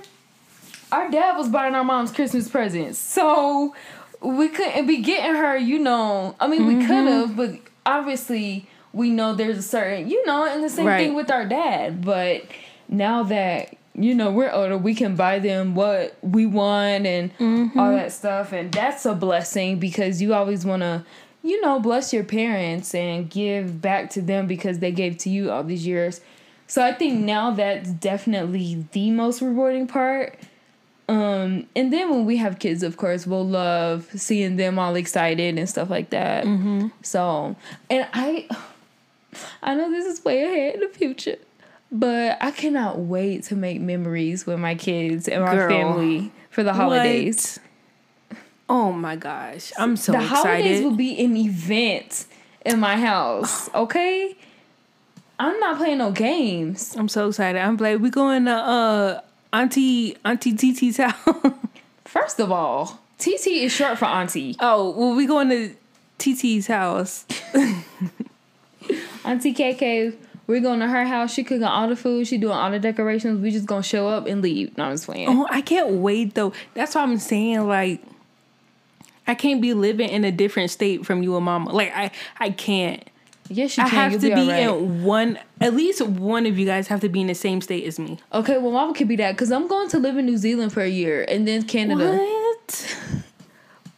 our 0.91 1.11
dad 1.11 1.35
was 1.37 1.49
buying 1.49 1.75
our 1.75 1.83
mom's 1.83 2.11
Christmas 2.13 2.47
presents. 2.47 2.97
So 2.97 3.75
we 4.21 4.47
couldn't 4.47 4.87
be 4.87 4.97
getting 5.01 5.35
her, 5.35 5.57
you 5.57 5.77
know. 5.77 6.33
I 6.39 6.47
mean, 6.47 6.65
we 6.65 6.75
Mm-hmm. 6.75 6.87
could 6.87 7.07
have, 7.07 7.35
but 7.35 7.55
obviously 7.85 8.67
we 8.93 9.09
know 9.09 9.33
there's 9.35 9.57
a 9.57 9.61
certain, 9.61 10.09
you 10.09 10.25
know, 10.25 10.45
and 10.47 10.63
the 10.63 10.69
same 10.69 10.87
Right. 10.87 10.97
thing 11.07 11.13
with 11.13 11.29
our 11.29 11.45
dad. 11.45 12.05
But 12.05 12.43
now 12.87 13.23
that 13.23 13.75
you 14.03 14.15
know 14.15 14.31
we're 14.31 14.51
older 14.51 14.77
we 14.77 14.95
can 14.95 15.15
buy 15.15 15.39
them 15.39 15.75
what 15.75 16.17
we 16.21 16.45
want 16.45 17.05
and 17.05 17.31
all 17.75 17.91
that 17.91 18.11
stuff 18.11 18.53
and 18.53 18.71
that's 18.71 19.05
a 19.05 19.13
blessing 19.13 19.77
because 19.79 20.21
you 20.21 20.33
always 20.33 20.65
want 20.65 20.81
to 20.81 21.03
you 21.43 21.59
know 21.61 21.79
bless 21.79 22.13
your 22.13 22.23
parents 22.23 22.93
and 22.95 23.29
give 23.29 23.81
back 23.81 24.09
to 24.11 24.21
them 24.21 24.47
because 24.47 24.79
they 24.79 24.91
gave 24.91 25.17
to 25.17 25.29
you 25.29 25.51
all 25.51 25.63
these 25.63 25.85
years. 25.85 26.21
So 26.67 26.83
i 26.83 26.93
think 26.93 27.19
now 27.21 27.51
that's 27.51 27.89
definitely 27.91 28.85
the 28.91 29.11
most 29.11 29.41
rewarding 29.41 29.87
part. 29.87 30.37
Um 31.07 31.65
and 31.75 31.91
then 31.91 32.09
when 32.09 32.25
we 32.25 32.37
have 32.37 32.59
kids 32.59 32.83
of 32.83 32.97
course 32.97 33.25
we'll 33.25 33.47
love 33.47 34.07
seeing 34.15 34.55
them 34.57 34.77
all 34.77 34.95
excited 34.95 35.57
and 35.57 35.67
stuff 35.67 35.89
like 35.89 36.11
that. 36.11 36.45
So 37.01 37.55
and 37.89 38.07
i 38.13 38.47
i 39.63 39.75
know 39.75 39.89
this 39.89 40.05
is 40.05 40.23
way 40.23 40.43
ahead 40.43 40.75
in 40.75 40.81
the 40.81 40.89
future 40.89 41.37
but 41.91 42.37
I 42.41 42.51
cannot 42.51 42.99
wait 42.99 43.43
to 43.45 43.55
make 43.55 43.81
memories 43.81 44.45
with 44.45 44.59
my 44.59 44.75
kids 44.75 45.27
and 45.27 45.43
my 45.43 45.55
Girl. 45.55 45.69
family 45.69 46.31
for 46.49 46.63
the 46.63 46.73
holidays. 46.73 47.59
What? 48.27 48.39
Oh 48.69 48.91
my 48.91 49.15
gosh. 49.15 49.71
I'm 49.77 49.95
so 49.95 50.11
the 50.11 50.19
excited. 50.19 50.43
The 50.43 50.47
holidays 50.47 50.81
will 50.83 50.95
be 50.95 51.19
an 51.23 51.35
event 51.35 52.25
in 52.65 52.79
my 52.79 52.97
house, 52.97 53.69
okay? 53.75 54.37
I'm 55.39 55.59
not 55.59 55.77
playing 55.77 55.99
no 55.99 56.11
games. 56.11 56.95
I'm 56.97 57.07
so 57.07 57.29
excited. 57.29 57.59
I'm 57.59 57.77
like, 57.77 57.99
we're 57.99 58.11
going 58.11 58.45
to 58.45 58.51
uh 58.51 59.21
Auntie 59.51 60.15
Auntie 60.23 60.53
TT's 60.53 60.97
house. 61.03 61.53
First 62.05 62.39
of 62.39 62.51
all, 62.51 62.99
TT 63.17 63.47
is 63.47 63.71
short 63.71 63.97
for 63.97 64.05
auntie. 64.05 64.55
oh, 64.59 64.91
well 64.91 65.15
we 65.15 65.25
going 65.25 65.49
to 65.49 65.75
TT's 66.19 66.67
house. 66.67 67.25
Auntie 69.25 69.53
KK, 69.53 70.15
we're 70.49 70.61
going 70.61 70.79
to 70.79 70.87
her 70.87 71.05
house. 71.05 71.31
She 71.31 71.43
cooking 71.43 71.63
all 71.63 71.87
the 71.87 71.95
food. 71.95 72.25
She 72.25 72.39
doing 72.39 72.53
all 72.53 72.71
the 72.71 72.79
decorations. 72.79 73.39
We 73.39 73.51
just 73.51 73.67
gonna 73.67 73.83
show 73.83 74.07
up 74.07 74.25
and 74.25 74.41
leave. 74.41 74.75
No, 74.79 74.85
I'm 74.85 74.93
just 74.93 75.05
playing. 75.05 75.29
Oh, 75.29 75.47
I 75.47 75.61
can't 75.61 75.89
wait 75.91 76.33
though. 76.33 76.53
That's 76.73 76.95
what 76.95 77.01
I'm 77.03 77.19
saying. 77.19 77.67
Like, 77.67 78.01
I 79.27 79.35
can't 79.35 79.61
be 79.61 79.75
living 79.75 80.09
in 80.09 80.25
a 80.25 80.31
different 80.31 80.71
state 80.71 81.05
from 81.05 81.21
you 81.21 81.35
and 81.35 81.45
mama. 81.45 81.71
Like, 81.71 81.95
I 81.95 82.09
I 82.39 82.49
can't. 82.49 83.07
Yes, 83.47 83.77
you 83.77 83.83
I 83.83 83.89
can. 83.89 83.99
have 83.99 84.11
You'll 84.13 84.21
to 84.21 84.35
be, 84.35 84.41
alright. 84.41 84.63
in 84.63 85.03
one. 85.03 85.37
At 85.61 85.75
least 85.75 86.01
one 86.01 86.47
of 86.47 86.57
you 86.57 86.65
guys 86.65 86.87
have 86.87 87.01
to 87.01 87.09
be 87.09 87.21
in 87.21 87.27
the 87.27 87.35
same 87.35 87.61
state 87.61 87.83
as 87.85 87.99
me. 87.99 88.17
Okay, 88.33 88.57
well, 88.57 88.71
mama 88.71 88.95
could 88.95 89.07
be 89.07 89.17
that 89.17 89.33
because 89.33 89.51
I'm 89.51 89.67
going 89.67 89.89
to 89.89 89.99
live 89.99 90.17
in 90.17 90.25
New 90.25 90.37
Zealand 90.37 90.73
for 90.73 90.81
a 90.81 90.89
year 90.89 91.25
and 91.27 91.47
then 91.47 91.61
Canada. 91.63 92.17
What? 92.17 92.97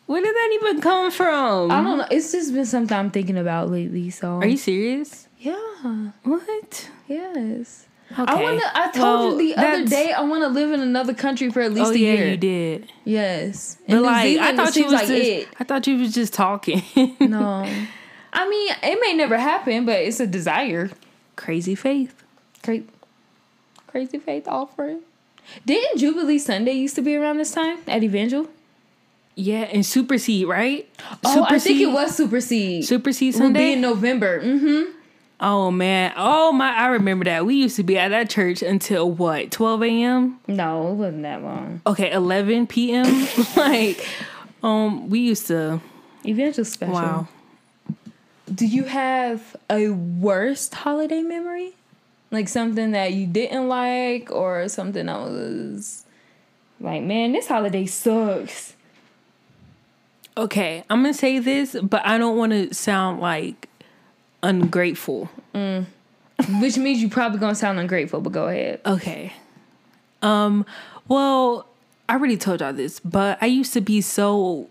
Where 0.05 0.21
did 0.21 0.35
that 0.35 0.59
even 0.61 0.81
come 0.81 1.11
from? 1.11 1.71
I 1.71 1.81
don't 1.81 1.97
know. 1.99 2.07
It's 2.11 2.33
just 2.33 2.53
been 2.53 2.65
something 2.65 2.97
I'm 2.97 3.09
thinking 3.11 3.37
about 3.37 3.69
lately. 3.69 4.09
So 4.09 4.35
Are 4.37 4.45
you 4.47 4.57
serious? 4.57 5.27
Yeah. 5.41 6.11
What? 6.23 6.89
Yes. 7.07 7.87
Okay. 8.11 8.23
I 8.31 8.43
want 8.43 8.59
to. 8.61 8.77
I 8.77 8.91
told 8.91 9.19
Well, 9.35 9.41
you 9.41 9.55
the 9.55 9.61
other 9.61 9.85
day 9.85 10.11
I 10.11 10.21
want 10.21 10.43
to 10.43 10.49
live 10.49 10.71
in 10.71 10.81
another 10.81 11.13
country 11.13 11.49
for 11.49 11.61
at 11.61 11.71
least 11.73 11.91
Oh 11.91 11.93
a 11.93 11.97
yeah, 11.97 12.13
year. 12.13 12.27
you 12.29 12.37
did. 12.37 12.91
Yes. 13.05 13.77
But 13.87 13.93
And 13.95 14.03
like, 14.03 14.23
Zealand, 14.27 14.59
I 14.61 14.63
thought 14.65 14.75
you 14.75 14.83
was 14.83 14.93
like 14.93 15.07
just. 15.07 15.11
it. 15.29 15.47
I 15.59 15.63
thought 15.63 15.87
you 15.87 15.97
was 15.97 16.13
just 16.13 16.33
talking. 16.33 16.83
No. 17.19 17.65
I 18.33 18.47
mean, 18.49 18.73
it 18.83 18.99
may 19.01 19.13
never 19.13 19.37
happen, 19.37 19.85
but 19.85 19.99
it's 19.99 20.19
a 20.19 20.27
desire. 20.27 20.89
Crazy 21.35 21.75
faith. 21.75 22.23
Cra- 22.63 22.83
crazy 23.87 24.19
faith 24.19 24.47
offering. 24.47 25.01
Didn't 25.65 25.97
Jubilee 25.99 26.37
Sunday 26.39 26.73
used 26.73 26.95
to 26.95 27.01
be 27.01 27.15
around 27.15 27.37
this 27.37 27.51
time 27.51 27.79
at 27.87 28.03
Evangel? 28.03 28.47
Yeah, 29.35 29.61
and 29.63 29.85
Super 29.85 30.17
Seed, 30.17 30.47
right? 30.47 30.87
Oh, 31.25 31.45
I 31.49 31.59
think 31.59 31.79
it 31.81 31.87
was 31.87 32.15
Super 32.15 32.39
Seed. 32.41 32.85
Super 32.85 33.11
Seed 33.11 33.35
It 33.35 33.39
would 33.41 33.53
be 33.53 33.59
Sunday. 33.59 33.73
in 33.73 33.81
November. 33.81 34.41
Mm-hmm. 34.41 34.91
Oh 35.41 35.71
man. 35.71 36.13
Oh 36.15 36.51
my. 36.51 36.73
I 36.73 36.87
remember 36.87 37.25
that. 37.25 37.45
We 37.45 37.55
used 37.55 37.75
to 37.75 37.83
be 37.83 37.97
at 37.97 38.09
that 38.09 38.29
church 38.29 38.61
until 38.61 39.11
what? 39.11 39.51
12 39.51 39.83
a.m. 39.83 40.39
No, 40.47 40.91
it 40.91 40.95
wasn't 40.95 41.23
that 41.23 41.43
long. 41.43 41.81
Okay, 41.85 42.11
11 42.11 42.67
p.m. 42.67 43.27
like, 43.57 44.07
um, 44.63 45.09
we 45.09 45.19
used 45.19 45.47
to. 45.47 45.81
Evangel 46.25 46.65
special. 46.65 46.93
Wow. 46.93 47.27
Do 48.53 48.65
you 48.65 48.83
have 48.83 49.55
a 49.69 49.89
worst 49.89 50.75
holiday 50.75 51.21
memory? 51.21 51.73
Like 52.31 52.47
something 52.47 52.91
that 52.91 53.13
you 53.13 53.27
didn't 53.27 53.67
like 53.67 54.31
or 54.31 54.69
something 54.69 55.07
that 55.07 55.19
was 55.19 56.05
like, 56.79 57.03
man, 57.03 57.33
this 57.33 57.47
holiday 57.47 57.85
sucks. 57.85 58.75
Okay, 60.37 60.83
I'm 60.89 61.01
gonna 61.01 61.13
say 61.13 61.39
this, 61.39 61.75
but 61.81 62.05
I 62.05 62.17
don't 62.17 62.37
want 62.37 62.53
to 62.53 62.73
sound 62.73 63.19
like 63.19 63.67
ungrateful. 64.43 65.29
Which 66.59 66.77
means 66.77 67.01
you 67.01 67.09
probably 67.09 67.39
gonna 67.39 67.55
sound 67.55 67.79
ungrateful, 67.79 68.21
but 68.21 68.31
go 68.31 68.47
ahead. 68.47 68.81
Okay. 68.85 69.33
Um, 70.21 70.65
well, 71.07 71.67
I 72.09 72.13
already 72.15 72.37
told 72.37 72.61
y'all 72.61 72.73
this, 72.73 72.99
but 72.99 73.37
I 73.41 73.45
used 73.45 73.73
to 73.73 73.81
be 73.81 74.01
so 74.01 74.67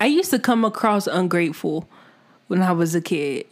I 0.00 0.06
used 0.06 0.30
to 0.30 0.38
come 0.38 0.64
across 0.64 1.06
ungrateful 1.06 1.88
when 2.48 2.62
I 2.62 2.72
was 2.72 2.94
a 2.94 3.00
kid. 3.00 3.46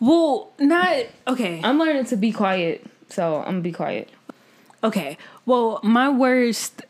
Well, 0.00 0.50
not 0.58 1.06
okay. 1.28 1.60
I'm 1.62 1.78
learning 1.78 2.06
to 2.06 2.16
be 2.16 2.32
quiet, 2.32 2.84
so 3.08 3.38
I'm 3.38 3.44
gonna 3.44 3.60
be 3.60 3.72
quiet. 3.72 4.08
Okay. 4.82 5.16
Well, 5.46 5.80
my 5.82 6.08
worst 6.08 6.82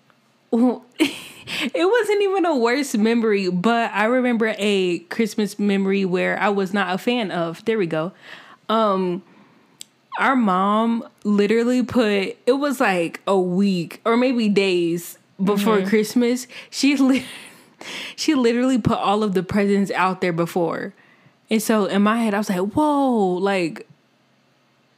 it 0.99 1.89
wasn't 1.91 2.23
even 2.23 2.47
a 2.47 2.57
worst 2.57 2.97
memory, 2.97 3.51
but 3.51 3.91
I 3.93 4.05
remember 4.05 4.55
a 4.59 5.01
Christmas 5.01 5.59
memory 5.59 6.05
where 6.05 6.39
I 6.39 6.49
was 6.49 6.73
not 6.73 6.95
a 6.95 6.99
fan 6.99 7.31
of. 7.31 7.65
There 7.65 7.79
we 7.79 7.87
go. 7.87 8.13
Um 8.69 9.23
our 10.19 10.37
mom 10.37 11.07
literally 11.25 11.83
put 11.83 12.37
it 12.47 12.59
was 12.59 12.81
like 12.81 13.21
a 13.27 13.39
week 13.39 14.01
or 14.05 14.17
maybe 14.17 14.49
days 14.49 15.19
before 15.43 15.83
Christmas. 15.83 16.47
She 16.71 16.97
li- 16.99 17.27
she 18.17 18.35
literally 18.35 18.79
put 18.79 18.99
all 18.99 19.23
of 19.23 19.35
the 19.35 19.43
presents 19.43 19.91
out 19.91 20.21
there 20.21 20.33
before. 20.33 20.95
And 21.51 21.61
so 21.61 21.87
in 21.87 22.03
my 22.03 22.23
head 22.23 22.33
I 22.33 22.39
was 22.39 22.49
like, 22.49 22.61
"Whoa, 22.61 23.35
like 23.35 23.87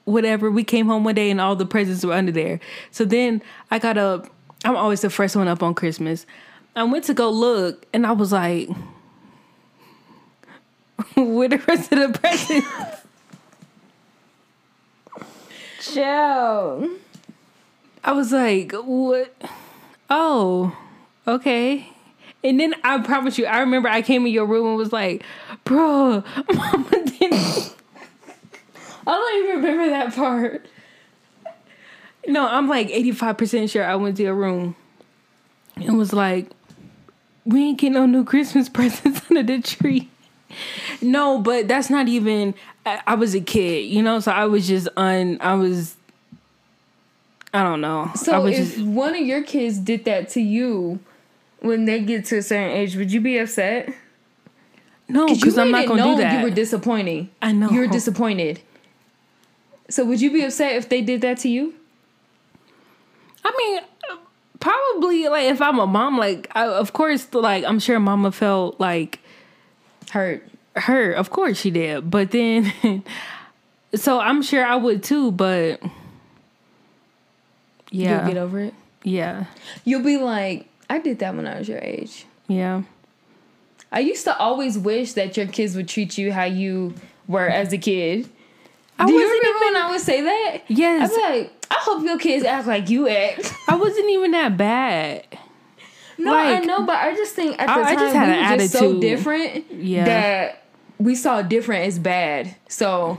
whatever. 0.05 0.51
We 0.51 0.65
came 0.65 0.87
home 0.87 1.05
one 1.05 1.15
day 1.15 1.31
and 1.31 1.41
all 1.41 1.57
the 1.57 1.67
presents 1.67 2.05
were 2.05 2.15
under 2.15 2.33
there. 2.33 2.61
So 2.91 3.05
then 3.05 3.43
I 3.71 3.79
got 3.79 3.99
up. 3.99 4.29
I'm 4.67 4.75
always 4.75 5.01
the 5.01 5.11
first 5.11 5.37
one 5.37 5.47
up 5.47 5.63
on 5.63 5.75
Christmas. 5.75 6.27
I 6.75 6.83
went 6.83 7.05
to 7.05 7.15
go 7.15 7.31
look 7.31 7.87
and 7.93 8.05
I 8.05 8.11
was 8.11 8.33
like, 8.33 8.69
where 11.15 11.49
the 11.49 11.59
rest 11.59 11.93
of 11.93 12.13
the 12.13 12.19
presents? 12.19 12.67
Chill. 15.81 16.91
I 18.03 18.11
was 18.11 18.33
like, 18.33 18.73
what? 18.73 19.33
Oh, 20.11 20.77
okay. 21.29 21.89
And 22.43 22.59
then 22.59 22.75
I 22.83 23.01
promise 23.03 23.39
you, 23.39 23.47
I 23.47 23.61
remember 23.61 23.89
I 23.89 24.03
came 24.03 24.27
in 24.27 24.33
your 24.33 24.47
room 24.47 24.67
and 24.67 24.77
was 24.77 24.93
like, 24.93 25.23
bro, 25.63 26.25
mama 26.53 27.05
didn't. 27.05 27.73
I 29.07 29.13
don't 29.13 29.45
even 29.45 29.63
remember 29.63 29.91
that 29.91 30.13
part. 30.13 30.67
No, 32.27 32.47
I'm 32.47 32.69
like 32.69 32.89
85% 32.89 33.71
sure 33.71 33.85
I 33.85 33.95
went 33.97 34.17
to 34.17 34.23
your 34.23 34.35
room 34.35 34.77
and 35.77 35.97
was 35.97 36.13
like, 36.13 36.51
we 37.45 37.63
ain't 37.65 37.79
getting 37.79 37.95
no 37.95 38.07
new 38.07 38.25
Christmas 38.25 38.69
presents 38.71 39.23
under 39.31 39.43
the 39.43 39.63
tree. 39.63 40.11
No, 41.01 41.41
but 41.41 41.69
that's 41.69 41.91
not 41.91 42.09
even, 42.09 42.55
I, 42.85 43.01
I 43.07 43.15
was 43.15 43.35
a 43.35 43.41
kid, 43.41 43.87
you 43.87 44.03
know? 44.03 44.21
So 44.21 44.33
I 44.33 44.47
was 44.47 44.67
just 44.67 44.89
un, 44.97 45.39
I 45.41 45.55
was, 45.55 45.97
I 47.53 47.63
don't 47.63 47.81
know. 47.81 48.11
I 48.13 48.17
So 48.17 48.47
if 48.47 48.57
just, 48.57 48.79
one 48.81 49.15
of 49.15 49.21
your 49.21 49.43
kids 49.43 49.79
did 49.79 50.05
that 50.07 50.29
to 50.31 50.41
you 50.41 50.99
when 51.61 51.85
they 51.85 52.01
get 52.01 52.25
to 52.27 52.39
a 52.39 52.43
certain 52.43 52.71
age, 52.77 52.97
would 52.97 53.13
you 53.13 53.21
be 53.21 53.39
upset? 53.39 53.93
no, 55.09 55.27
because 55.27 55.59
I'm 55.59 55.71
not 55.71 55.87
going 55.87 55.99
to 55.99 56.05
do 56.05 56.17
that. 56.17 56.39
You 56.39 56.45
were 56.45 56.55
disappointing. 56.55 57.31
I 57.41 57.53
know. 57.53 57.71
You 57.71 57.81
were 57.81 57.87
disappointed. 57.87 58.61
So 59.89 60.05
would 60.05 60.21
you 60.21 60.33
be 60.33 60.43
upset 60.43 60.75
if 60.77 60.89
they 60.89 61.01
did 61.01 61.21
that 61.21 61.39
to 61.39 61.49
you? 61.49 61.75
I 63.47 63.53
mean, 63.59 64.19
probably 64.61 65.29
like 65.29 65.45
if 65.45 65.61
I'm 65.63 65.79
a 65.79 65.87
mom, 65.87 66.19
like, 66.19 66.49
I, 66.55 66.67
of 66.67 66.93
course, 66.93 67.33
like, 67.33 67.65
I'm 67.65 67.79
sure 67.79 68.01
mama 68.01 68.33
felt 68.33 68.81
like, 68.81 69.21
Hurt. 70.11 70.43
Hurt, 70.75 71.17
of 71.17 71.31
course 71.31 71.57
she 71.59 71.71
did 71.71 72.11
but 72.11 72.31
then 72.33 72.71
so 73.95 74.21
i'm 74.21 74.43
sure 74.43 74.63
i 74.63 74.77
would 74.77 75.03
too 75.03 75.31
but 75.33 75.81
yeah 77.91 78.19
You'll 78.25 78.35
get 78.35 78.37
over 78.43 78.59
it. 78.61 78.75
yeah 79.03 79.47
You'll 79.85 80.03
be 80.03 80.17
like, 80.19 80.69
I 80.91 80.99
did 80.99 81.19
that 81.21 81.35
when 81.35 81.47
I 81.47 81.59
was 81.59 81.69
your 81.69 81.79
age. 81.79 82.27
yeah 82.47 82.83
I 83.91 84.01
used 84.01 84.25
to 84.25 84.37
always 84.37 84.77
wish 84.79 85.15
that 85.15 85.37
your 85.39 85.47
kids 85.47 85.77
would 85.77 85.89
treat 85.89 86.19
you 86.19 86.31
how 86.33 86.45
you 86.45 86.93
were 87.29 87.49
as 87.49 87.73
a 87.73 87.79
kid. 87.79 88.29
I 88.99 89.07
Do 89.07 89.13
you 89.13 89.21
remember 89.21 89.49
even- 89.49 89.61
when 89.61 89.77
I 89.83 89.91
would 89.93 90.01
say 90.01 90.21
that? 90.23 90.59
yes 90.69 91.11
I'd 91.11 91.17
be 91.17 91.39
like, 91.45 91.56
I 91.71 91.77
hope 91.81 92.05
your 92.05 92.19
kids 92.19 92.45
act 92.45 92.67
like 92.67 92.89
you 92.91 93.09
act. 93.09 93.53
i 93.69 93.75
wasn't 93.77 94.09
even 94.11 94.31
that 94.33 94.57
bad 94.57 95.27
No, 96.19 96.35
I 96.35 96.61
know, 96.61 96.85
but 96.87 96.97
I 96.97 97.15
just 97.15 97.35
think 97.35 97.61
at 97.61 97.67
the 97.67 97.73
I- 97.73 97.81
I 97.91 97.95
time 97.95 97.99
just 97.99 98.15
had 98.17 98.29
we 98.29 98.55
were 98.57 98.59
just 98.63 98.73
so 98.73 99.01
different 99.01 99.65
Yeah. 99.73 100.05
that 100.07 100.63
we 100.99 101.15
saw 101.15 101.43
different 101.43 101.87
as 101.87 101.99
bad. 101.99 102.55
So 102.69 103.19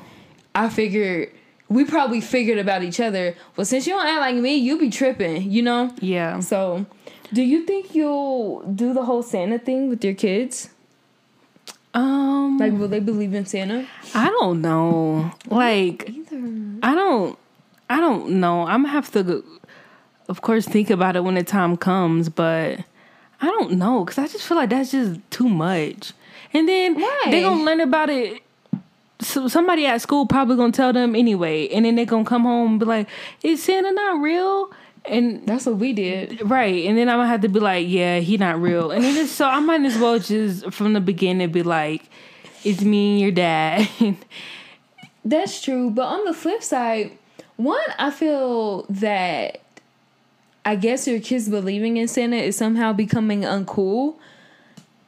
I 0.55 0.69
figured 0.69 1.31
we 1.69 1.83
probably 1.85 2.21
figured 2.21 2.57
about 2.57 2.81
each 2.83 2.99
other. 2.99 3.35
Well, 3.55 3.65
since 3.65 3.85
you 3.85 3.93
don't 3.93 4.07
act 4.07 4.21
like 4.21 4.35
me, 4.35 4.55
you 4.55 4.79
be 4.79 4.89
tripping, 4.89 5.51
you 5.51 5.61
know? 5.61 5.93
Yeah. 5.99 6.39
So, 6.39 6.85
do 7.33 7.43
you 7.43 7.65
think 7.65 7.93
you'll 7.93 8.61
do 8.61 8.93
the 8.93 9.03
whole 9.03 9.21
Santa 9.21 9.59
thing 9.59 9.89
with 9.89 10.03
your 10.03 10.13
kids? 10.15 10.69
Um, 11.93 12.57
Like, 12.57 12.73
will 12.73 12.87
they 12.87 12.99
believe 12.99 13.33
in 13.33 13.45
Santa? 13.45 13.85
I 14.15 14.29
don't 14.29 14.61
know. 14.61 15.31
Like, 15.49 16.09
Either. 16.09 16.41
I 16.83 16.95
don't. 16.95 17.37
I 17.89 17.99
don't 17.99 18.39
know. 18.39 18.63
I'm 18.63 18.83
gonna 18.83 18.93
have 18.93 19.11
to, 19.13 19.43
of 20.27 20.41
course, 20.41 20.65
think 20.67 20.89
about 20.89 21.15
it 21.15 21.23
when 21.23 21.35
the 21.35 21.43
time 21.43 21.77
comes. 21.77 22.29
But 22.29 22.79
I 23.41 23.45
don't 23.45 23.73
know 23.73 24.03
because 24.03 24.17
I 24.17 24.27
just 24.27 24.45
feel 24.45 24.57
like 24.57 24.69
that's 24.69 24.91
just 24.91 25.19
too 25.31 25.49
much. 25.49 26.13
And 26.53 26.67
then 26.67 26.95
Why? 26.95 27.21
they 27.29 27.41
gonna 27.41 27.63
learn 27.63 27.79
about 27.81 28.09
it. 28.09 28.41
So 29.19 29.47
somebody 29.47 29.85
at 29.85 30.01
school 30.01 30.27
probably 30.27 30.57
gonna 30.57 30.71
tell 30.71 30.93
them 30.93 31.15
anyway, 31.15 31.67
and 31.69 31.85
then 31.85 31.95
they're 31.95 32.05
gonna 32.05 32.25
come 32.25 32.43
home 32.43 32.71
and 32.71 32.79
be 32.79 32.85
like, 32.85 33.07
"Is 33.43 33.63
Santa 33.63 33.91
not 33.91 34.21
real?" 34.21 34.71
And 35.05 35.47
That's 35.47 35.65
what 35.65 35.77
we 35.77 35.93
did. 35.93 36.41
Right, 36.49 36.85
and 36.85 36.97
then 36.97 37.07
I'm 37.07 37.17
gonna 37.17 37.29
have 37.29 37.41
to 37.41 37.47
be 37.47 37.61
like, 37.61 37.87
yeah, 37.87 38.19
he 38.19 38.35
not 38.37 38.61
real, 38.61 38.91
and 38.91 39.03
then 39.03 39.25
so 39.27 39.47
I 39.47 39.59
might 39.61 39.81
as 39.83 39.97
well 39.97 40.19
just 40.19 40.71
from 40.73 40.93
the 40.93 40.99
beginning 40.99 41.49
be 41.51 41.63
like, 41.63 42.03
it's 42.63 42.81
me 42.81 43.13
and 43.13 43.21
your 43.21 43.31
dad. 43.31 43.87
That's 45.25 45.61
true. 45.61 45.89
But 45.89 46.05
on 46.07 46.25
the 46.25 46.33
flip 46.33 46.61
side, 46.61 47.17
one, 47.57 47.79
I 47.99 48.09
feel 48.11 48.83
that 48.89 49.59
I 50.65 50.75
guess 50.75 51.07
your 51.07 51.19
kids 51.19 51.49
believing 51.49 51.97
in 51.97 52.07
Santa 52.07 52.37
is 52.37 52.55
somehow 52.55 52.93
becoming 52.93 53.41
uncool. 53.41 54.15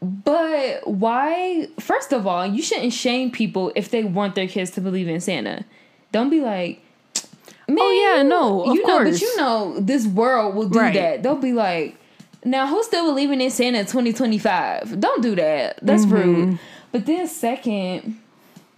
But 0.02 0.88
why? 0.88 1.68
First 1.80 2.14
of 2.14 2.26
all, 2.26 2.45
you 2.45 2.62
shouldn't 2.64 2.93
shame 2.93 3.32
people 3.32 3.72
if 3.76 3.91
they 3.91 4.04
want 4.04 4.36
their 4.36 4.47
kids 4.47 4.72
to 4.72 4.82
believe 4.82 5.08
in 5.10 5.20
Santa. 5.20 5.66
Don't 6.14 6.30
be 6.30 6.39
like, 6.41 6.82
man, 7.68 7.78
Oh, 7.80 8.16
yeah, 8.16 8.24
no, 8.24 8.74
you 8.74 8.86
know, 8.88 9.04
but 9.04 9.20
you 9.22 9.38
know, 9.38 9.78
this 9.80 10.08
world 10.08 10.56
will 10.56 10.70
do 10.70 10.80
Right. 10.80 10.93
that. 10.93 11.24
They'll 11.24 11.36
be 11.36 11.52
like, 11.54 11.97
now 12.45 12.66
who's 12.68 12.86
still 12.86 13.06
believing 13.08 13.41
in 13.41 13.52
Santa 13.52 13.80
in 13.80 13.86
2025? 13.86 15.00
Don't 15.02 15.22
do 15.22 15.36
that. 15.36 15.80
That's 15.82 16.06
Mm-hmm. 16.06 16.14
rude. 16.45 16.60
But 16.93 17.06
then 17.06 17.28
second, 17.28 18.18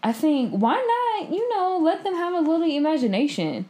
I 0.04 0.14
think 0.14 0.52
why 0.52 0.76
not? 0.76 1.32
You 1.32 1.48
know, 1.56 1.80
let 1.82 2.04
them 2.04 2.16
have 2.16 2.34
a 2.34 2.40
little 2.40 2.64
imagination. 2.70 3.68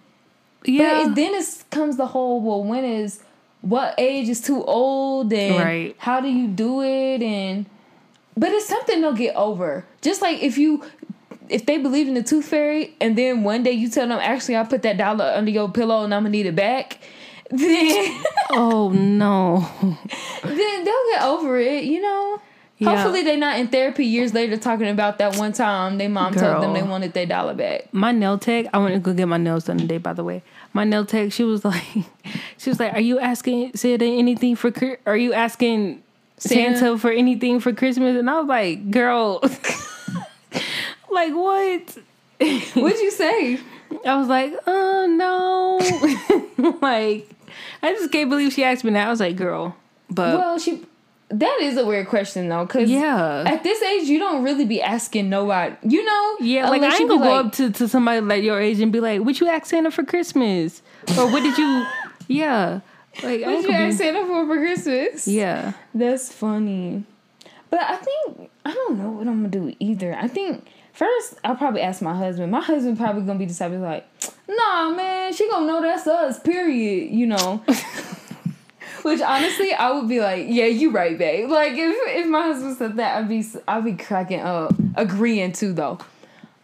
yeah, 0.65 1.03
But 1.03 1.11
it, 1.11 1.15
then 1.15 1.34
it 1.36 1.45
comes 1.69 1.97
the 1.97 2.07
whole 2.07 2.41
well, 2.41 2.63
when 2.63 2.86
is 2.86 3.21
what 3.61 3.93
age 3.97 4.27
is 4.29 4.41
too 4.41 4.63
old 4.63 5.32
and 5.34 5.57
Right. 5.57 5.95
how 5.99 6.19
do 6.21 6.27
you 6.29 6.47
do 6.47 6.82
it 6.82 7.21
and 7.21 7.65
but 8.38 8.49
it's 8.51 8.65
something 8.67 9.01
they'll 9.01 9.13
get 9.13 9.36
over. 9.36 9.86
Just 10.01 10.21
like 10.21 10.41
if 10.41 10.57
you 10.57 10.84
if 11.49 11.65
they 11.65 11.77
believe 11.77 12.07
in 12.07 12.13
the 12.13 12.23
tooth 12.23 12.45
fairy 12.45 12.95
and 13.01 13.17
then 13.17 13.43
one 13.43 13.61
day 13.61 13.71
you 13.73 13.89
tell 13.89 14.07
them 14.07 14.17
actually 14.21 14.55
I 14.55 14.63
put 14.63 14.82
that 14.84 14.97
dollar 14.97 15.25
under 15.36 15.51
your 15.51 15.69
pillow 15.69 16.03
and 16.05 16.13
I'm 16.15 16.21
gonna 16.23 16.29
need 16.29 16.45
it 16.45 16.55
back, 16.55 16.99
then 17.51 18.23
oh 18.51 18.89
no, 18.89 19.67
then 20.43 20.84
they'll 20.86 21.09
get 21.11 21.23
over 21.23 21.59
it, 21.59 21.84
you 21.84 21.99
know. 22.01 22.41
Yeah. 22.82 22.95
Hopefully 22.95 23.21
they're 23.21 23.38
not 23.38 23.59
in 23.59 23.67
therapy 23.67 24.05
years 24.05 24.34
later 24.34 24.57
talking 24.57 24.88
about 24.88 25.19
that 25.19 25.38
one 25.38 25.53
time 25.53 25.99
their 25.99 26.09
mom 26.09 26.34
told 26.34 26.63
them 26.63 26.73
they 26.73 26.82
wanted 26.82 27.13
their 27.13 27.27
dollar 27.27 27.53
back. 27.53 27.93
my 27.93 28.11
nail 28.11 28.39
tech. 28.39 28.65
I 28.73 28.79
went 28.79 28.95
to 28.95 28.99
go 28.99 29.13
get 29.13 29.27
my 29.27 29.38
nails 29.38 29.65
done 29.65 29.77
today. 29.77 29.99
By 29.99 30.13
the 30.13 30.23
way, 30.23 30.41
my 30.73 30.84
nail 30.84 31.05
tech. 31.05 31.32
She 31.32 31.43
was 31.43 31.63
like, 31.63 31.84
she 32.57 32.71
was 32.71 32.79
like, 32.79 32.93
"Are 32.93 32.99
you 32.99 33.19
asking 33.19 33.73
Santa 33.75 34.05
anything 34.05 34.55
for? 34.55 34.71
Are 35.05 35.15
you 35.15 35.32
asking 35.34 36.01
Santa? 36.38 36.77
Santa, 36.79 36.97
for 36.97 37.11
anything 37.11 37.59
for 37.59 37.71
Christmas?" 37.71 38.17
And 38.17 38.27
I 38.27 38.39
was 38.39 38.47
like, 38.47 38.89
"Girl, 38.89 39.39
like 41.11 41.34
what?" 41.34 41.97
What'd 42.73 42.99
you 42.99 43.11
say? 43.11 43.59
I 44.05 44.15
was 44.17 44.27
like, 44.27 44.53
"Oh 44.65 45.05
no!" 45.07 46.73
like, 46.82 47.29
I 47.84 47.91
just 47.93 48.11
can't 48.11 48.29
believe 48.29 48.53
she 48.53 48.63
asked 48.63 48.84
me 48.84 48.91
that. 48.93 49.05
I 49.05 49.09
was 49.11 49.19
like, 49.19 49.36
"Girl," 49.36 49.75
but 50.09 50.38
Well, 50.39 50.57
she 50.57 50.84
that 51.32 51.59
is 51.61 51.77
a 51.77 51.86
weird 51.86 52.07
question 52.07 52.49
though, 52.49 52.65
because 52.65 52.89
yeah. 52.89 53.43
at 53.45 53.63
this 53.63 53.82
age 53.82 54.07
you 54.07 54.19
don't 54.19 54.43
really 54.43 54.65
be 54.65 54.82
asking 54.82 55.29
nobody. 55.29 55.75
You 55.84 56.03
know, 56.03 56.38
Yeah, 56.39 56.69
like 56.69 56.82
I 56.82 56.95
ain't 56.97 57.09
gonna 57.09 57.23
go 57.23 57.29
like, 57.32 57.45
up 57.45 57.51
to, 57.53 57.71
to 57.71 57.88
somebody 57.88 58.21
like 58.21 58.43
your 58.43 58.59
age 58.59 58.79
and 58.79 58.91
be 58.91 58.99
like, 58.99 59.21
"What 59.21 59.39
you 59.39 59.47
ask 59.47 59.67
Santa 59.67 59.91
for 59.91 60.03
Christmas?" 60.03 60.82
Or 61.17 61.32
what 61.32 61.43
did 61.43 61.57
you? 61.57 61.86
Yeah, 62.27 62.79
like 63.23 63.41
What 63.41 63.63
you 63.63 63.71
ask 63.71 63.97
be, 63.97 64.03
Santa 64.05 64.25
for 64.25 64.45
for 64.45 64.57
Christmas? 64.57 65.27
yeah. 65.27 65.73
that's 65.93 66.32
funny. 66.32 67.03
But 67.69 67.82
I 67.82 67.97
think 67.97 68.49
I 68.63 68.73
don't 68.73 68.97
know 68.97 69.09
what 69.09 69.27
I'm 69.27 69.38
gonna 69.38 69.49
do 69.49 69.75
either. 69.79 70.15
I 70.15 70.27
think 70.27 70.67
first 70.93 71.36
I'll 71.43 71.55
probably 71.55 71.82
ask 71.82 72.01
my 72.01 72.15
husband. 72.15 72.51
My 72.51 72.61
husband 72.61 72.97
probably 72.97 73.23
gonna 73.23 73.39
be 73.39 73.45
the 73.45 73.53
type 73.53 73.71
of 73.73 73.82
like, 73.82 74.05
nah, 74.47 74.91
man, 74.91 75.34
she 75.34 75.49
gonna 75.49 75.65
know 75.65 75.82
that's 75.82 76.07
us. 76.07 76.39
Period. 76.39 77.11
You 77.11 77.27
know. 77.27 77.63
Which 79.04 79.22
honestly, 79.22 79.74
I 79.74 79.91
would 79.91 80.08
be 80.08 80.20
like, 80.20 80.45
yeah, 80.47 80.66
you 80.66 80.91
right, 80.91 81.18
babe. 81.18 81.49
Like 81.49 81.74
if 81.74 81.95
if 82.18 82.28
my 82.28 82.41
husband 82.43 82.78
said 82.78 82.95
that, 82.97 83.18
I'd 83.18 83.30
be 83.30 83.45
I'd 83.68 83.84
be 83.86 83.93
cracking 83.93 84.41
up, 84.41 84.74
agreeing 84.95 85.52
too 85.54 85.74
though. 85.74 85.99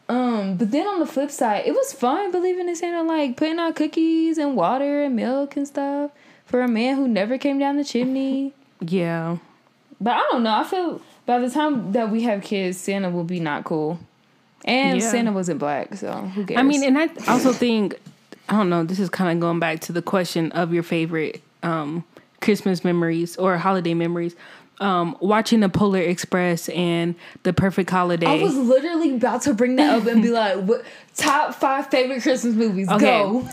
Um, 0.09 0.55
but 0.55 0.71
then 0.71 0.87
on 0.87 0.99
the 0.99 1.05
flip 1.05 1.31
side, 1.31 1.63
it 1.65 1.73
was 1.73 1.91
fun 1.91 2.31
believing 2.31 2.69
in 2.69 2.75
Santa, 2.75 3.03
like 3.03 3.35
putting 3.35 3.59
out 3.59 3.75
cookies 3.75 4.37
and 4.37 4.55
water 4.55 5.03
and 5.03 5.15
milk 5.15 5.57
and 5.57 5.67
stuff 5.67 6.11
for 6.45 6.61
a 6.61 6.67
man 6.67 6.95
who 6.95 7.07
never 7.07 7.37
came 7.37 7.59
down 7.59 7.77
the 7.77 7.83
chimney. 7.83 8.53
Yeah. 8.79 9.37
But 9.99 10.13
I 10.13 10.19
don't 10.31 10.43
know. 10.43 10.53
I 10.53 10.63
feel 10.63 11.01
by 11.25 11.39
the 11.39 11.49
time 11.49 11.93
that 11.93 12.11
we 12.11 12.21
have 12.23 12.43
kids, 12.43 12.77
Santa 12.77 13.09
will 13.09 13.23
be 13.23 13.39
not 13.39 13.63
cool. 13.63 13.99
And 14.63 15.01
Yeah. 15.01 15.09
Santa 15.09 15.31
wasn't 15.31 15.57
black, 15.57 15.95
so 15.95 16.11
who 16.11 16.45
cares? 16.45 16.59
I 16.59 16.61
mean, 16.61 16.83
and 16.83 16.95
I 16.95 17.09
also 17.27 17.53
think 17.53 17.99
I 18.47 18.55
don't 18.55 18.69
know. 18.69 18.83
This 18.83 18.99
is 18.99 19.09
kind 19.09 19.31
of 19.35 19.41
going 19.41 19.59
back 19.59 19.79
to 19.81 19.91
the 19.91 20.03
question 20.03 20.51
of 20.51 20.73
your 20.75 20.83
favorite 20.83 21.41
um, 21.63 22.03
Christmas 22.41 22.83
memories 22.83 23.37
or 23.37 23.57
holiday 23.57 23.93
memories. 23.93 24.35
Um, 24.79 25.17
watching 25.21 25.61
the 25.61 25.69
Polar 25.69 26.01
Express 26.01 26.69
and 26.69 27.15
the 27.41 27.51
Perfect 27.51 27.89
Holiday. 27.89 28.27
I 28.27 28.43
was 28.43 28.55
literally 28.55 29.15
about 29.15 29.41
to 29.43 29.53
bring 29.55 29.75
that 29.77 30.01
up 30.01 30.07
and 30.07 30.21
be 30.21 30.29
like, 30.29 30.57
"What 30.57 30.83
top 31.15 31.55
five 31.55 31.87
favorite 31.87 32.21
Christmas 32.21 32.53
movies? 32.53 32.87
Okay. 32.87 33.23
Go." 33.23 33.47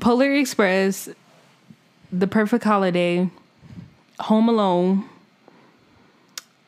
Polar 0.00 0.32
Express, 0.32 1.08
The 2.10 2.26
Perfect 2.26 2.64
Holiday, 2.64 3.30
Home 4.18 4.48
Alone. 4.48 5.08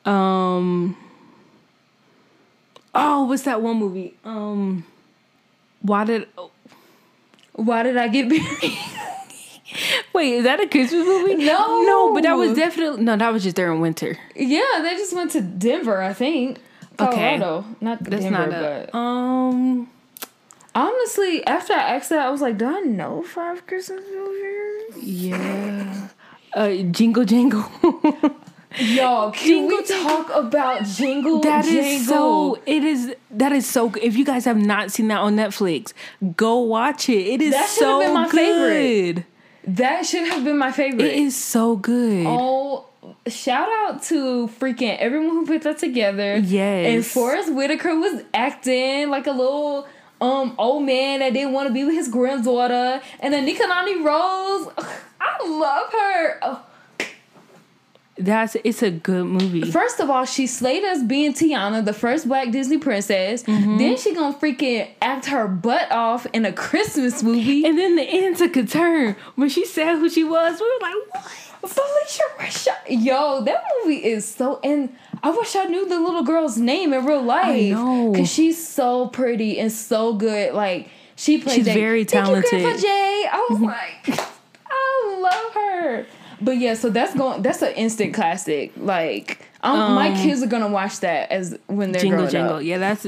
Um. 0.04 0.96
Oh, 2.94 3.24
what's 3.24 3.42
that 3.42 3.60
one 3.60 3.78
movie? 3.78 4.16
Um. 4.24 4.84
Why 5.82 6.04
did? 6.04 6.28
Why 7.54 7.82
did 7.82 7.96
I 7.96 8.06
get 8.06 8.28
married? 8.28 8.78
Wait, 10.12 10.32
is 10.34 10.44
that 10.44 10.60
a 10.60 10.66
Christmas 10.68 11.04
movie? 11.06 11.36
No. 11.44 11.82
no, 11.82 12.14
but 12.14 12.22
that 12.22 12.34
was 12.34 12.54
definitely 12.56 13.02
no. 13.02 13.16
That 13.16 13.32
was 13.32 13.42
just 13.42 13.56
during 13.56 13.80
winter. 13.80 14.18
yeah, 14.34 14.80
they 14.82 14.94
just 14.96 15.14
went 15.14 15.30
to 15.32 15.40
Denver, 15.40 16.02
I 16.02 16.12
think. 16.12 16.58
Okay. 16.98 17.38
Colorado, 17.38 17.64
not 17.80 18.02
That's 18.04 18.22
Denver, 18.22 18.38
not 18.38 18.48
a. 18.48 18.88
but 18.92 18.98
Um. 18.98 19.90
honestly, 20.74 21.44
after 21.46 21.72
I 21.74 21.96
asked 21.96 22.08
that, 22.10 22.26
I 22.26 22.30
was 22.30 22.40
like, 22.40 22.56
"Do 22.58 22.66
I 22.66 22.80
know 22.80 23.22
five 23.22 23.66
Christmas 23.66 24.02
movies?" 24.14 25.02
Yeah. 25.04 26.08
Uh, 26.54 26.70
Jingle 26.90 27.24
Jangle. 27.24 27.64
Yo, 28.78 29.30
can 29.34 29.46
Jingle 29.46 29.78
we 29.78 29.84
talk 29.84 30.30
about 30.34 30.84
Jingle? 30.84 31.40
That 31.40 31.64
is 31.64 31.72
Jangle? 32.06 32.56
so. 32.56 32.62
It 32.66 32.84
is. 32.84 33.14
That 33.30 33.52
is 33.52 33.66
so. 33.66 33.88
good. 33.90 34.02
If 34.02 34.16
you 34.16 34.24
guys 34.24 34.44
have 34.44 34.58
not 34.58 34.90
seen 34.90 35.08
that 35.08 35.18
on 35.18 35.36
Netflix, 35.36 35.92
go 36.36 36.58
watch 36.58 37.08
it. 37.08 37.26
It 37.26 37.40
is 37.42 37.52
That 37.52 37.68
so 37.68 38.00
been 38.00 38.12
my 38.14 38.28
favorite. 38.28 39.24
That 39.66 40.06
should 40.06 40.28
have 40.28 40.44
been 40.44 40.58
my 40.58 40.70
favorite. 40.72 41.06
It 41.06 41.18
is 41.18 41.36
so 41.36 41.76
good. 41.76 42.24
Oh, 42.26 42.86
shout 43.26 43.68
out 43.68 44.02
to 44.04 44.48
freaking 44.60 44.96
everyone 44.98 45.30
who 45.30 45.46
put 45.46 45.62
that 45.62 45.78
together. 45.78 46.36
Yes. 46.38 46.86
And 46.86 47.04
Forest 47.06 47.52
Whitaker 47.52 47.98
was 47.98 48.22
acting 48.32 49.10
like 49.10 49.26
a 49.26 49.32
little 49.32 49.86
um 50.20 50.54
old 50.56 50.84
man 50.84 51.18
that 51.20 51.32
didn't 51.32 51.52
want 51.52 51.68
to 51.68 51.74
be 51.74 51.84
with 51.84 51.94
his 51.94 52.08
granddaughter. 52.08 53.02
And 53.20 53.34
then 53.34 53.46
Anika 53.46 53.68
Noni 53.68 54.02
Rose, 54.02 54.68
I 55.20 55.46
love 55.46 55.92
her. 55.92 56.38
Oh, 56.42 56.66
That's 58.18 58.56
it's 58.64 58.82
a 58.82 58.90
good 58.90 59.26
movie. 59.26 59.70
First 59.70 60.00
of 60.00 60.08
all, 60.08 60.24
she 60.24 60.46
slayed 60.46 60.84
us 60.84 61.02
being 61.02 61.34
Tiana, 61.34 61.84
the 61.84 61.92
first 61.92 62.26
black 62.26 62.50
Disney 62.50 62.78
princess. 62.78 63.42
Mm-hmm. 63.42 63.76
Then 63.76 63.96
she 63.98 64.14
gonna 64.14 64.36
freaking 64.36 64.88
act 65.02 65.26
her 65.26 65.46
butt 65.46 65.92
off 65.92 66.26
in 66.32 66.46
a 66.46 66.52
Christmas 66.52 67.22
movie. 67.22 67.66
And 67.66 67.76
then 67.78 67.96
the 67.96 68.02
end 68.02 68.36
took 68.38 68.56
a 68.56 68.64
turn 68.64 69.16
when 69.34 69.50
she 69.50 69.66
said 69.66 69.96
who 69.96 70.08
she 70.08 70.24
was. 70.24 70.58
We 70.58 70.66
were 70.66 70.80
like, 70.80 70.94
what? 71.10 71.24
Phylicia 71.70 72.20
Rashad. 72.38 73.04
Yo, 73.04 73.42
that 73.42 73.62
movie 73.82 74.04
is 74.04 74.24
so. 74.26 74.60
And 74.62 74.94
I 75.22 75.30
wish 75.30 75.54
I 75.56 75.64
knew 75.64 75.86
the 75.88 76.00
little 76.00 76.22
girl's 76.22 76.56
name 76.56 76.92
in 76.92 77.04
real 77.04 77.22
life. 77.22 77.74
Cause 77.74 78.32
she's 78.32 78.66
so 78.66 79.08
pretty 79.08 79.58
and 79.58 79.70
so 79.70 80.14
good. 80.14 80.54
Like 80.54 80.88
she 81.16 81.38
plays. 81.38 81.56
She's 81.56 81.64
Jay. 81.66 81.74
very 81.74 82.04
Thank 82.04 82.28
you, 82.28 82.34
talented. 82.42 82.62
Grandpa 82.62 82.80
Jay. 82.80 83.26
I 83.30 83.46
was 83.50 83.60
like, 83.60 84.20
I 84.68 85.18
love 85.20 85.54
her. 85.54 86.06
But 86.40 86.58
yeah, 86.58 86.74
so 86.74 86.90
that's 86.90 87.14
going. 87.14 87.42
That's 87.42 87.62
an 87.62 87.72
instant 87.74 88.14
classic. 88.14 88.72
Like, 88.76 89.46
um, 89.62 89.94
my 89.94 90.14
kids 90.14 90.42
are 90.42 90.46
gonna 90.46 90.68
watch 90.68 91.00
that 91.00 91.30
as 91.32 91.58
when 91.66 91.92
they're 91.92 92.02
Jingle 92.02 92.26
Jangle. 92.26 92.56
up. 92.56 92.62
Yeah, 92.62 92.78
that's 92.78 93.06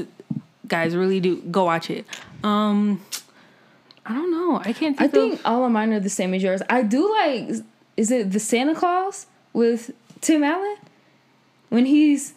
guys 0.67 0.95
really 0.95 1.19
do 1.19 1.41
go 1.43 1.65
watch 1.65 1.89
it. 1.89 2.05
Um 2.43 3.01
I 4.05 4.13
don't 4.13 4.31
know. 4.31 4.59
I 4.63 4.73
can't. 4.73 4.99
I 4.99 5.07
Think 5.07 5.11
think 5.13 5.33
of, 5.35 5.45
all 5.45 5.65
of 5.65 5.71
mine 5.71 5.93
are 5.93 5.99
the 5.99 6.09
same 6.09 6.33
as 6.33 6.41
yours. 6.41 6.61
I 6.69 6.81
do 6.81 7.09
like. 7.11 7.49
Is 7.95 8.09
it 8.11 8.31
the 8.31 8.39
Santa 8.39 8.73
Claus 8.73 9.27
with 9.53 9.91
Tim 10.21 10.43
Allen? 10.43 10.77
When 11.69 11.85
he's, 11.85 12.33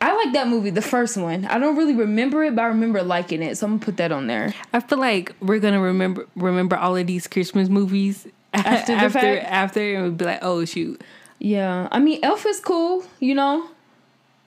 I 0.00 0.14
like 0.14 0.32
that 0.32 0.48
movie, 0.48 0.70
the 0.70 0.80
first 0.80 1.16
one. 1.18 1.44
I 1.44 1.58
don't 1.58 1.76
really 1.76 1.94
remember 1.94 2.42
it, 2.44 2.54
but 2.56 2.62
I 2.62 2.66
remember 2.68 3.02
liking 3.02 3.42
it, 3.42 3.58
so 3.58 3.66
I'm 3.66 3.72
gonna 3.72 3.84
put 3.84 3.98
that 3.98 4.12
on 4.12 4.26
there. 4.28 4.54
I 4.72 4.80
feel 4.80 4.98
like 4.98 5.34
we're 5.40 5.58
gonna 5.58 5.80
remember 5.80 6.26
remember 6.36 6.76
all 6.76 6.96
of 6.96 7.06
these 7.06 7.26
Christmas 7.26 7.68
movies 7.68 8.26
After 8.54 8.92
the 8.94 8.98
after 9.00 9.18
fact? 9.18 9.44
after, 9.46 9.94
and 9.94 10.02
we'll 10.04 10.12
be 10.12 10.24
like, 10.24 10.40
oh 10.42 10.64
shoot. 10.64 11.00
Yeah, 11.38 11.88
I 11.90 11.98
mean, 11.98 12.20
Elf 12.22 12.46
is 12.46 12.60
cool. 12.60 13.04
You 13.18 13.34
know, 13.34 13.68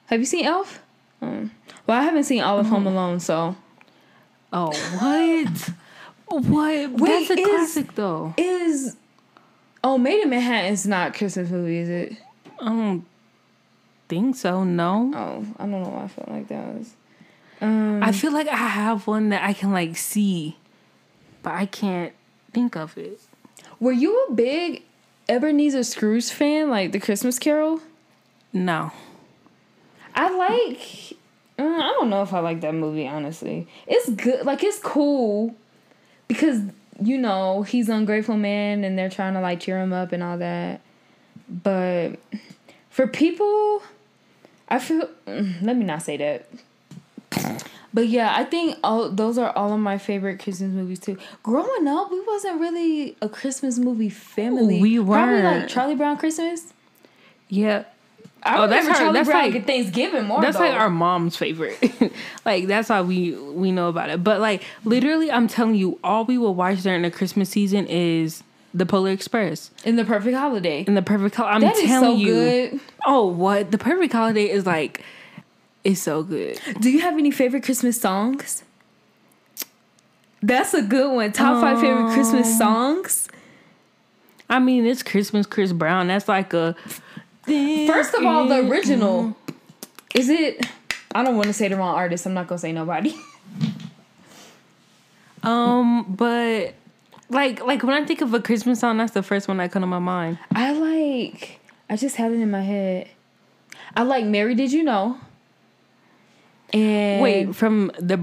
have 0.08 0.20
you 0.20 0.26
seen 0.26 0.46
Elf? 0.46 0.82
Um, 1.22 1.52
well, 1.88 2.00
I 2.00 2.04
haven't 2.04 2.24
seen 2.26 2.42
all 2.42 2.60
of 2.60 2.66
Mm-hmm. 2.68 2.76
Home 2.76 2.88
Alone, 2.88 3.20
so 3.20 3.56
Oh 4.54 4.68
what? 5.00 5.70
what? 6.44 6.92
Wait, 7.02 7.28
That's 7.28 7.30
a 7.32 7.34
is- 7.42 7.48
classic 7.48 7.96
though. 7.96 8.34
is 8.38 8.96
oh, 9.84 9.98
Maid 9.98 10.24
in 10.24 10.30
Manhattan 10.30 10.72
is 10.74 10.86
not 10.88 11.14
Christmas 11.14 11.50
movie, 11.50 11.78
is 11.78 11.90
it? 11.90 12.18
I 12.60 12.66
don't 12.70 13.06
think 14.08 14.36
so. 14.36 14.64
No. 14.64 15.12
Oh, 15.16 15.46
I 15.58 15.64
don't 15.64 15.84
know 15.84 15.90
why 15.90 16.04
I 16.04 16.08
felt 16.08 16.30
like 16.30 16.48
that 16.50 16.68
was. 16.76 16.94
Um, 17.62 18.04
I 18.04 18.12
feel 18.12 18.32
like 18.32 18.48
I 18.48 18.56
have 18.56 19.08
one 19.08 19.30
that 19.30 19.44
I 19.44 19.54
can 19.54 19.72
like 19.72 19.98
see, 19.98 20.58
but 21.44 21.54
I 21.54 21.66
can't 21.66 22.14
think 22.54 22.76
of 22.76 22.98
it. 22.98 23.20
Were 23.80 23.92
you 23.92 24.26
a 24.30 24.34
big 24.34 24.84
Ebenezer 25.28 25.84
Scrooge 25.84 26.30
fan, 26.30 26.70
like 26.70 26.92
the 26.92 27.00
Christmas 27.00 27.40
Carol? 27.40 27.82
No. 28.54 28.92
I 30.14 30.30
like. 30.30 31.18
uh, 31.60 31.64
I 31.64 31.94
don't 31.98 32.10
know 32.10 32.22
if 32.22 32.34
I 32.34 32.40
like 32.40 32.62
that 32.62 32.74
movie. 32.74 33.08
Honestly, 33.08 33.68
it's 33.88 34.10
good. 34.10 34.46
Like 34.46 34.64
it's 34.64 34.80
cool 34.80 35.56
because 36.28 36.62
you 37.02 37.18
know 37.18 37.64
he's 37.64 37.90
an 37.90 37.96
ungrateful 37.96 38.38
man, 38.38 38.84
and 38.84 38.98
they're 38.98 39.10
trying 39.10 39.34
to 39.34 39.42
like 39.42 39.60
cheer 39.60 39.80
him 39.80 39.92
up 39.92 40.12
and 40.14 40.24
all 40.24 40.38
that. 40.38 40.80
But 41.50 42.12
for 42.90 43.08
people, 43.08 43.82
I 44.70 44.80
feel. 44.80 45.10
mm, 45.28 45.62
Let 45.62 45.76
me 45.76 45.84
not 45.84 46.02
say 46.02 46.16
that. 46.18 46.48
But 47.96 48.10
yeah, 48.10 48.34
I 48.38 48.44
think 48.44 48.78
all 48.84 49.10
those 49.10 49.38
are 49.40 49.52
all 49.58 49.74
of 49.74 49.80
my 49.80 49.98
favorite 49.98 50.40
Christmas 50.44 50.70
movies 50.72 51.00
too. 51.00 51.18
Growing 51.44 51.88
up, 51.88 52.12
we 52.12 52.20
wasn't 52.22 52.60
really 52.60 53.16
a 53.22 53.30
Christmas 53.30 53.80
movie 53.80 54.10
family. 54.10 54.80
We 54.82 55.00
were 55.00 55.16
Probably 55.16 55.42
like. 55.42 55.68
Charlie 55.70 55.96
Brown 55.96 56.18
Christmas. 56.18 56.74
Yeah. 57.50 57.86
I 58.44 58.58
Oh, 58.64 58.68
that's 58.68 58.88
our- 58.88 58.94
Charlie 58.96 59.14
that's 59.14 59.30
Brown 59.30 59.52
like- 59.54 59.66
Thanksgiving 59.66 60.26
more. 60.26 60.42
That's 60.42 60.58
though. 60.58 60.66
like 60.66 60.74
our 60.80 60.90
mom's 60.90 61.36
favorite. 61.38 61.80
like 62.46 62.68
that's 62.68 62.90
how 62.90 63.02
we 63.02 63.32
we 63.34 63.72
know 63.72 63.88
about 63.90 64.10
it. 64.10 64.24
But 64.24 64.40
like 64.42 64.62
literally 64.84 65.32
I'm 65.32 65.48
telling 65.48 65.76
you, 65.76 65.98
all 66.04 66.26
we 66.26 66.38
will 66.38 66.54
watch 66.54 66.84
during 66.84 67.02
the 67.02 67.10
Christmas 67.12 67.50
season 67.50 67.88
is 67.88 68.44
the 68.74 68.86
Polar 68.86 69.12
Express 69.12 69.72
in 69.86 69.96
the 69.96 70.04
perfect 70.06 70.36
holiday. 70.36 70.84
and 70.86 70.98
the 70.98 71.02
Perfect 71.02 71.36
Holiday. 71.36 71.56
I'm 71.56 71.62
That 71.62 71.78
is 71.78 71.86
telling 71.88 72.18
so 72.20 72.22
you. 72.22 72.34
good. 72.34 72.80
Oh, 73.06 73.26
what? 73.26 73.72
The 73.72 73.78
Perfect 73.78 74.12
Holiday 74.12 74.50
is 74.50 74.66
like 74.66 75.02
it's 75.86 76.02
so 76.02 76.24
good. 76.24 76.60
Do 76.82 76.90
you 76.90 77.00
have 77.00 77.18
any 77.18 77.32
favorite 77.32 77.64
Christmas 77.64 78.00
songs? 78.02 78.64
That's 80.42 80.74
a 80.74 80.82
good 80.82 81.14
one. 81.16 81.32
Top 81.32 81.62
five 81.62 81.80
favorite 81.80 82.14
Christmas 82.14 82.48
Um, 82.48 82.58
songs. 82.58 83.28
I 84.50 84.60
mean, 84.60 84.86
it's 84.86 85.02
Christmas 85.02 85.46
Chris 85.48 85.72
Brown. 85.72 86.08
That's 86.08 86.28
like 86.28 86.54
a 86.54 86.76
First 87.46 88.14
of 88.14 88.26
all, 88.26 88.48
the 88.48 88.68
original. 88.68 89.36
Is 90.14 90.30
it? 90.30 90.66
I 91.14 91.24
don't 91.24 91.36
want 91.36 91.48
to 91.48 91.54
say 91.54 91.68
the 91.68 91.78
wrong 91.78 91.96
artist. 91.96 92.26
I'm 92.26 92.34
not 92.34 92.48
gonna 92.48 92.60
say 92.60 92.72
nobody. 92.74 93.16
Um, 95.44 96.06
but 96.16 96.74
like 97.30 97.64
like 97.64 97.84
when 97.84 97.94
I 98.02 98.04
think 98.06 98.22
of 98.22 98.34
a 98.34 98.42
Christmas 98.42 98.80
song, 98.80 98.98
that's 98.98 99.12
the 99.14 99.22
first 99.22 99.48
one 99.48 99.58
that 99.58 99.72
comes 99.72 99.84
to 99.84 99.88
my 99.88 100.00
mind. 100.00 100.40
I 100.56 100.72
like. 100.72 101.60
I 101.88 101.98
just 101.98 102.16
had 102.16 102.32
it 102.32 102.40
in 102.40 102.50
my 102.50 102.62
head. 102.64 103.10
I 103.96 104.02
like 104.02 104.26
"Mary 104.26 104.56
Did 104.56 104.72
You 104.72 104.84
Know." 104.84 105.20
And 106.76 107.22
Wait, 107.22 107.56
from 107.56 107.92
the 108.00 108.20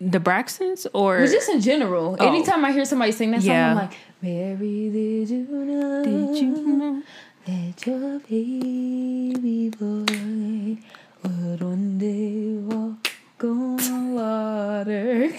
the 0.00 0.18
Braxtons 0.18 0.86
or 0.92 1.18
Well, 1.18 1.26
just 1.26 1.48
in 1.48 1.60
general. 1.60 2.16
Oh. 2.18 2.26
Anytime 2.26 2.64
I 2.64 2.72
hear 2.72 2.84
somebody 2.84 3.12
sing 3.12 3.30
that 3.30 3.42
song, 3.42 3.54
I'm 3.54 3.76
like, 3.76 3.92
Mary, 4.20 4.90
did 4.90 5.30
you 5.30 5.46
know? 5.46 6.02
did 6.02 6.42
you 6.42 6.50
know? 6.50 7.02
That 7.46 7.86
your 7.86 8.18
baby 8.20 9.68
boy 9.70 10.78
would 11.22 11.60
one 11.62 11.98
day 11.98 12.54
walk 12.56 13.08
on 13.44 14.14
water. 14.14 15.28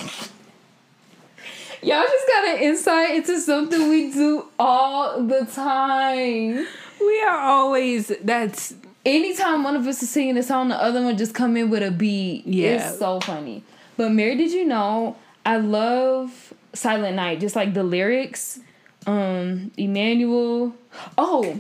Y'all 1.81 2.03
just 2.03 2.27
got 2.29 2.47
an 2.47 2.61
insight 2.61 3.15
into 3.15 3.41
something 3.41 3.89
we 3.89 4.09
do 4.13 4.45
all 4.57 5.21
the 5.21 5.45
time. 5.45 6.65
We 7.01 7.21
are 7.23 7.39
always 7.39 8.07
that's 8.23 8.73
Anytime 9.05 9.63
one 9.63 9.75
of 9.75 9.85
us 9.87 10.01
is 10.01 10.09
singing 10.09 10.37
a 10.37 10.43
song, 10.43 10.69
the 10.69 10.81
other 10.81 11.01
one 11.03 11.17
just 11.17 11.33
come 11.33 11.57
in 11.57 11.69
with 11.69 11.83
a 11.83 11.91
beat. 11.91 12.47
Yeah. 12.47 12.89
It's 12.89 12.99
so 12.99 13.19
funny. 13.19 13.63
But 13.97 14.11
Mary, 14.11 14.35
did 14.35 14.51
you 14.51 14.65
know? 14.65 15.17
I 15.45 15.57
love 15.57 16.53
Silent 16.73 17.17
Night, 17.17 17.41
just 17.41 17.55
like 17.55 17.73
the 17.73 17.83
lyrics. 17.83 18.59
Um, 19.05 19.71
Emmanuel. 19.77 20.73
Oh, 21.17 21.51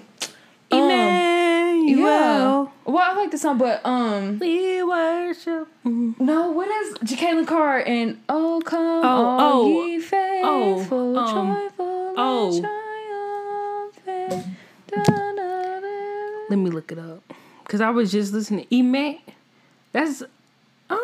um, 0.71 0.79
Emmanuel. 0.79 1.99
yeah. 1.99 2.65
Well, 2.85 2.97
I 3.11 3.13
like 3.15 3.31
the 3.31 3.37
song, 3.37 3.57
but 3.57 3.85
um, 3.85 4.39
We 4.39 4.81
worship. 4.83 5.67
no, 5.83 6.51
what 6.51 6.69
is 6.69 6.93
Jekalyn 6.99 7.45
Carr 7.45 7.79
and 7.79 8.21
Oh 8.29 8.61
come 8.65 9.03
Oh, 9.03 9.07
all 9.07 9.63
oh, 9.65 9.85
ye 9.85 9.99
faithful, 9.99 11.17
um, 11.19 11.47
joyful, 11.67 12.13
oh. 12.17 12.79
Let 16.49 16.57
me 16.57 16.69
look 16.69 16.91
it 16.91 16.99
up 16.99 17.21
because 17.63 17.81
I 17.81 17.89
was 17.89 18.11
just 18.11 18.33
listening. 18.33 18.65
Eman. 18.71 19.19
That's. 19.91 20.21
Um, 20.89 20.99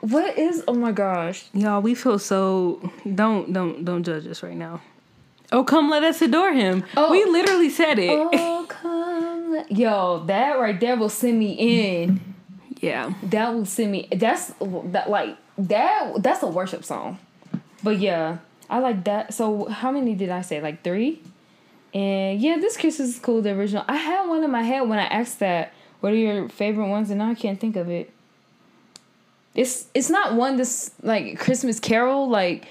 What 0.00 0.36
is? 0.38 0.62
Oh 0.68 0.74
my 0.74 0.92
gosh! 0.92 1.44
y'all, 1.54 1.80
we 1.80 1.94
feel 1.94 2.18
so. 2.18 2.90
Don't 3.14 3.52
don't 3.52 3.84
don't 3.84 4.02
judge 4.04 4.26
us 4.26 4.42
right 4.42 4.56
now. 4.56 4.80
Oh, 5.52 5.64
come 5.64 5.88
let 5.90 6.02
us 6.04 6.20
adore 6.22 6.52
him. 6.52 6.84
Oh. 6.96 7.10
We 7.10 7.24
literally 7.24 7.70
said 7.70 7.98
it. 7.98 8.10
Oh 8.10 8.66
come, 8.68 9.52
let- 9.52 9.70
yo, 9.72 10.24
that 10.26 10.58
right 10.58 10.78
there 10.78 10.96
will 10.96 11.08
send 11.08 11.38
me 11.38 11.52
in. 11.52 12.20
Yeah. 12.80 13.14
That 13.22 13.54
will 13.54 13.64
send 13.66 13.92
me. 13.92 14.08
That's 14.12 14.52
that 14.60 15.08
like 15.08 15.36
that. 15.58 16.22
That's 16.22 16.42
a 16.42 16.48
worship 16.48 16.84
song. 16.84 17.18
But 17.82 17.98
yeah, 17.98 18.38
I 18.68 18.78
like 18.80 19.04
that. 19.04 19.32
So 19.34 19.66
how 19.66 19.90
many 19.90 20.14
did 20.14 20.28
I 20.30 20.42
say? 20.42 20.60
Like 20.60 20.82
three. 20.84 21.22
And 21.94 22.40
yeah, 22.40 22.56
this 22.58 22.76
Christmas 22.76 23.10
is 23.10 23.18
cool. 23.20 23.40
The 23.40 23.50
original. 23.52 23.84
I 23.86 23.96
had 23.96 24.26
one 24.28 24.42
in 24.42 24.50
my 24.50 24.62
head 24.62 24.82
when 24.88 24.98
I 24.98 25.04
asked 25.04 25.38
that. 25.38 25.72
What 26.00 26.12
are 26.12 26.16
your 26.16 26.48
favorite 26.50 26.88
ones? 26.88 27.08
And 27.10 27.20
now 27.20 27.30
I 27.30 27.34
can't 27.34 27.58
think 27.58 27.76
of 27.76 27.88
it. 27.88 28.10
It's 29.54 29.86
it's 29.94 30.10
not 30.10 30.34
one 30.34 30.56
that's 30.56 30.90
like 31.02 31.38
Christmas 31.38 31.78
Carol 31.78 32.28
like 32.28 32.66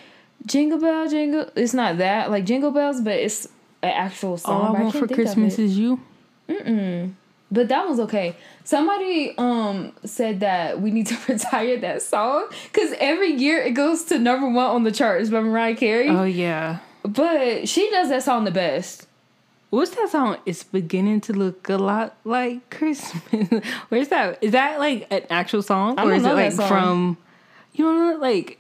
Jingle 0.46 0.80
Bell 0.80 1.08
Jingle. 1.08 1.50
It's 1.56 1.74
not 1.74 1.98
that 2.00 2.30
like 2.30 2.46
Jingle 2.46 2.72
Bells, 2.72 3.00
but 3.02 3.14
it's 3.14 3.46
an 3.82 3.90
actual 3.92 4.38
song. 4.38 4.68
All 4.68 4.76
I 4.76 4.80
I 4.80 4.82
want 4.84 4.94
can't 4.94 5.08
for 5.08 5.16
Christmas 5.16 5.58
is 5.58 5.80
you. 5.80 6.00
But 7.52 7.68
that 7.70 7.88
was 7.88 8.00
okay. 8.02 8.36
Somebody 8.66 9.34
um 9.38 9.94
said 10.04 10.42
that 10.42 10.82
we 10.82 10.92
need 10.92 11.08
to 11.08 11.18
retire 11.32 11.78
that 11.80 12.02
song 12.02 12.48
because 12.72 12.94
every 13.00 13.32
year 13.32 13.62
it 13.62 13.72
goes 13.72 14.04
to 14.06 14.20
number 14.20 14.48
one 14.50 14.66
on 14.66 14.84
the 14.84 14.92
charts 14.92 15.30
by 15.30 15.40
Mariah 15.40 15.76
Carey. 15.76 16.10
Oh 16.10 16.24
yeah. 16.26 16.80
but 17.04 17.68
she 17.70 17.90
does 17.90 18.10
that 18.10 18.24
song 18.24 18.44
the 18.44 18.52
best. 18.52 19.08
What's 19.74 19.90
that 19.96 20.10
song? 20.12 20.38
It's 20.46 20.62
beginning 20.64 21.22
to 21.22 21.34
look 21.34 21.68
a 21.68 21.78
lot 21.78 22.16
like 22.24 22.70
Christmas. 22.70 23.50
Where's 23.90 24.10
that? 24.10 24.38
Is 24.40 24.52
that 24.52 24.78
like 24.78 25.08
an 25.12 25.24
actual 25.32 25.64
song, 25.64 26.00
or 26.00 26.14
is 26.14 26.24
it 26.24 26.32
like 26.32 26.54
from? 26.54 27.18
You 27.74 27.86
know, 27.86 28.18
like 28.20 28.60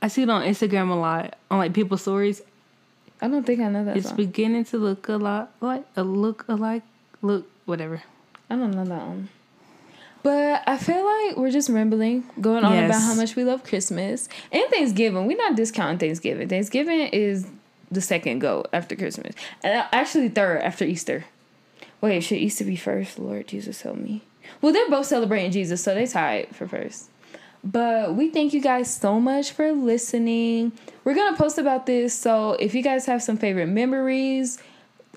I 0.00 0.06
see 0.06 0.22
it 0.22 0.30
on 0.30 0.44
Instagram 0.44 0.90
a 0.90 0.94
lot 0.94 1.36
on 1.50 1.58
like 1.58 1.72
people's 1.74 2.02
stories. 2.02 2.40
I 3.20 3.26
don't 3.26 3.44
think 3.44 3.58
I 3.58 3.68
know 3.68 3.84
that 3.84 3.96
It's 3.96 4.10
song. 4.10 4.16
beginning 4.16 4.64
to 4.66 4.78
look 4.78 5.08
a 5.08 5.16
lot 5.16 5.50
like 5.60 5.82
a 5.96 6.04
look 6.04 6.44
alike. 6.46 6.84
Look, 7.20 7.50
whatever. 7.64 8.04
I 8.48 8.54
don't 8.54 8.70
know 8.70 8.84
that 8.84 9.06
one. 9.08 9.30
But 10.22 10.62
I 10.68 10.78
feel 10.78 11.04
like 11.04 11.36
we're 11.36 11.50
just 11.50 11.68
rambling, 11.68 12.30
going 12.40 12.64
on 12.64 12.84
about 12.84 13.00
how 13.00 13.14
much 13.14 13.34
we 13.34 13.42
love 13.42 13.64
Christmas 13.64 14.28
and 14.52 14.70
Thanksgiving. 14.70 15.26
We're 15.26 15.36
not 15.36 15.56
discounting 15.56 15.98
Thanksgiving. 15.98 16.48
Thanksgiving 16.48 17.08
is 17.08 17.48
the 17.90 18.00
second 18.00 18.40
go 18.40 18.64
after 18.72 18.96
Christmas, 18.96 19.34
and 19.62 19.84
actually 19.92 20.28
third 20.28 20.60
after 20.62 20.84
Easter. 20.84 21.24
Wait, 22.00 22.20
should 22.20 22.38
Easter 22.38 22.64
be 22.64 22.76
first? 22.76 23.18
Lord 23.18 23.48
Jesus, 23.48 23.82
help 23.82 23.96
me. 23.96 24.22
Well, 24.60 24.72
they're 24.72 24.88
both 24.88 25.06
celebrating 25.06 25.50
Jesus, 25.50 25.82
so 25.82 25.94
they 25.94 26.06
tied 26.06 26.54
for 26.54 26.66
first. 26.66 27.10
But 27.64 28.14
we 28.14 28.30
thank 28.30 28.54
you 28.54 28.60
guys 28.60 28.92
so 28.94 29.20
much 29.20 29.50
for 29.50 29.72
listening. 29.72 30.72
We're 31.04 31.14
gonna 31.14 31.36
post 31.36 31.58
about 31.58 31.86
this, 31.86 32.14
so 32.14 32.52
if 32.52 32.74
you 32.74 32.82
guys 32.82 33.06
have 33.06 33.22
some 33.22 33.36
favorite 33.36 33.66
memories, 33.66 34.58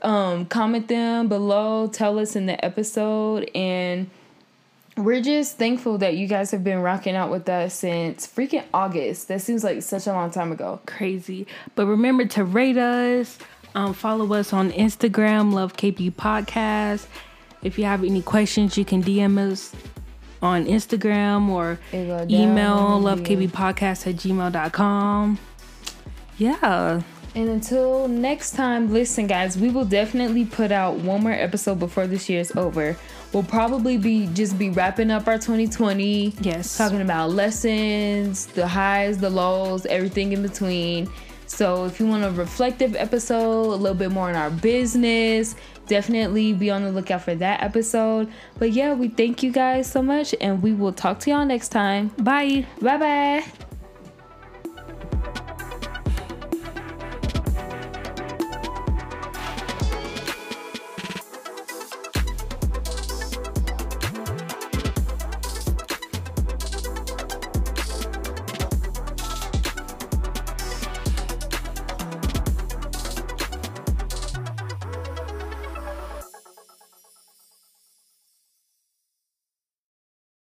um, 0.02 0.46
comment 0.48 0.88
them 0.88 1.28
below. 1.28 1.88
Tell 1.88 2.18
us 2.18 2.36
in 2.36 2.48
the 2.48 2.64
episode, 2.66 3.50
and 3.54 4.10
we're 4.98 5.22
just 5.22 5.58
thankful 5.58 5.98
that 6.00 6.18
you 6.18 6.28
guys 6.28 6.52
have 6.52 6.64
been 6.64 6.80
rocking 6.80 7.16
out 7.16 7.32
with 7.32 7.48
us 7.50 7.74
since 7.74 8.28
freaking 8.28 8.64
August. 8.74 9.28
That 9.30 9.42
seems 9.42 9.64
like 9.64 9.82
such 9.82 10.08
a 10.08 10.12
long 10.12 10.32
time 10.32 10.52
ago. 10.52 10.80
Crazy. 10.86 11.48
But 11.76 11.88
remember 11.88 12.26
to 12.26 12.44
rate 12.44 12.78
us, 12.78 13.38
um, 13.74 13.94
follow 13.94 14.34
us 14.34 14.54
on 14.54 14.72
Instagram, 14.72 15.54
Love 15.54 15.74
KB 15.74 16.12
Podcast. 16.14 17.08
If 17.64 17.78
you 17.78 17.86
have 17.86 18.04
any 18.04 18.22
questions, 18.22 18.78
you 18.78 18.86
can 18.86 19.04
DM 19.04 19.38
us 19.38 19.74
on 20.42 20.66
Instagram 20.66 21.50
or 21.50 21.80
It 21.92 22.08
go 22.08 22.18
down 22.18 22.32
email 22.32 23.00
lovekbpodcast 23.02 24.08
at 24.08 24.16
gmail.com. 24.16 25.40
Yeah. 26.38 27.02
And 27.34 27.50
until 27.50 28.08
next 28.08 28.56
time, 28.56 28.92
listen, 28.92 29.28
guys, 29.28 29.58
we 29.58 29.70
will 29.70 29.86
definitely 29.86 30.44
put 30.44 30.72
out 30.72 30.96
one 30.96 31.22
more 31.22 31.32
episode 31.32 31.80
before 31.80 32.08
this 32.08 32.28
year 32.28 32.42
is 32.42 32.54
over. 32.58 32.98
We'll 33.34 33.44
probably 33.44 33.98
be 33.98 34.28
just 34.28 34.58
be 34.58 34.70
wrapping 34.70 35.10
up 35.10 35.28
our 35.28 35.38
2020. 35.38 36.34
Yes. 36.42 36.78
Talking 36.78 37.02
about 37.02 37.32
lessons, 37.32 38.48
the 38.48 38.68
highs, 38.68 39.18
the 39.18 39.30
lows, 39.30 39.86
everything 39.86 40.34
in 40.34 40.42
between. 40.42 41.10
So 41.46 41.86
if 41.86 42.00
you 42.00 42.08
want 42.08 42.24
a 42.24 42.32
reflective 42.32 42.96
episode, 42.96 43.66
a 43.66 43.76
little 43.76 43.98
bit 43.98 44.12
more 44.12 44.30
on 44.30 44.36
our 44.36 44.50
business, 44.50 45.56
definitely 45.86 46.54
be 46.54 46.72
on 46.72 46.84
the 46.84 46.92
lookout 46.92 47.24
for 47.24 47.36
that 47.36 47.62
episode. 47.62 48.32
But 48.58 48.72
yeah, 48.72 48.94
we 48.94 49.10
thank 49.10 49.44
you 49.44 49.52
guys 49.52 49.92
so 49.92 50.02
much 50.02 50.34
and 50.40 50.64
we 50.64 50.72
will 50.74 50.94
talk 50.94 51.20
to 51.22 51.30
y'all 51.30 51.46
next 51.46 51.70
time. 51.70 52.08
Bye. 52.18 52.66
Bye 52.82 52.98
bye. 52.98 53.71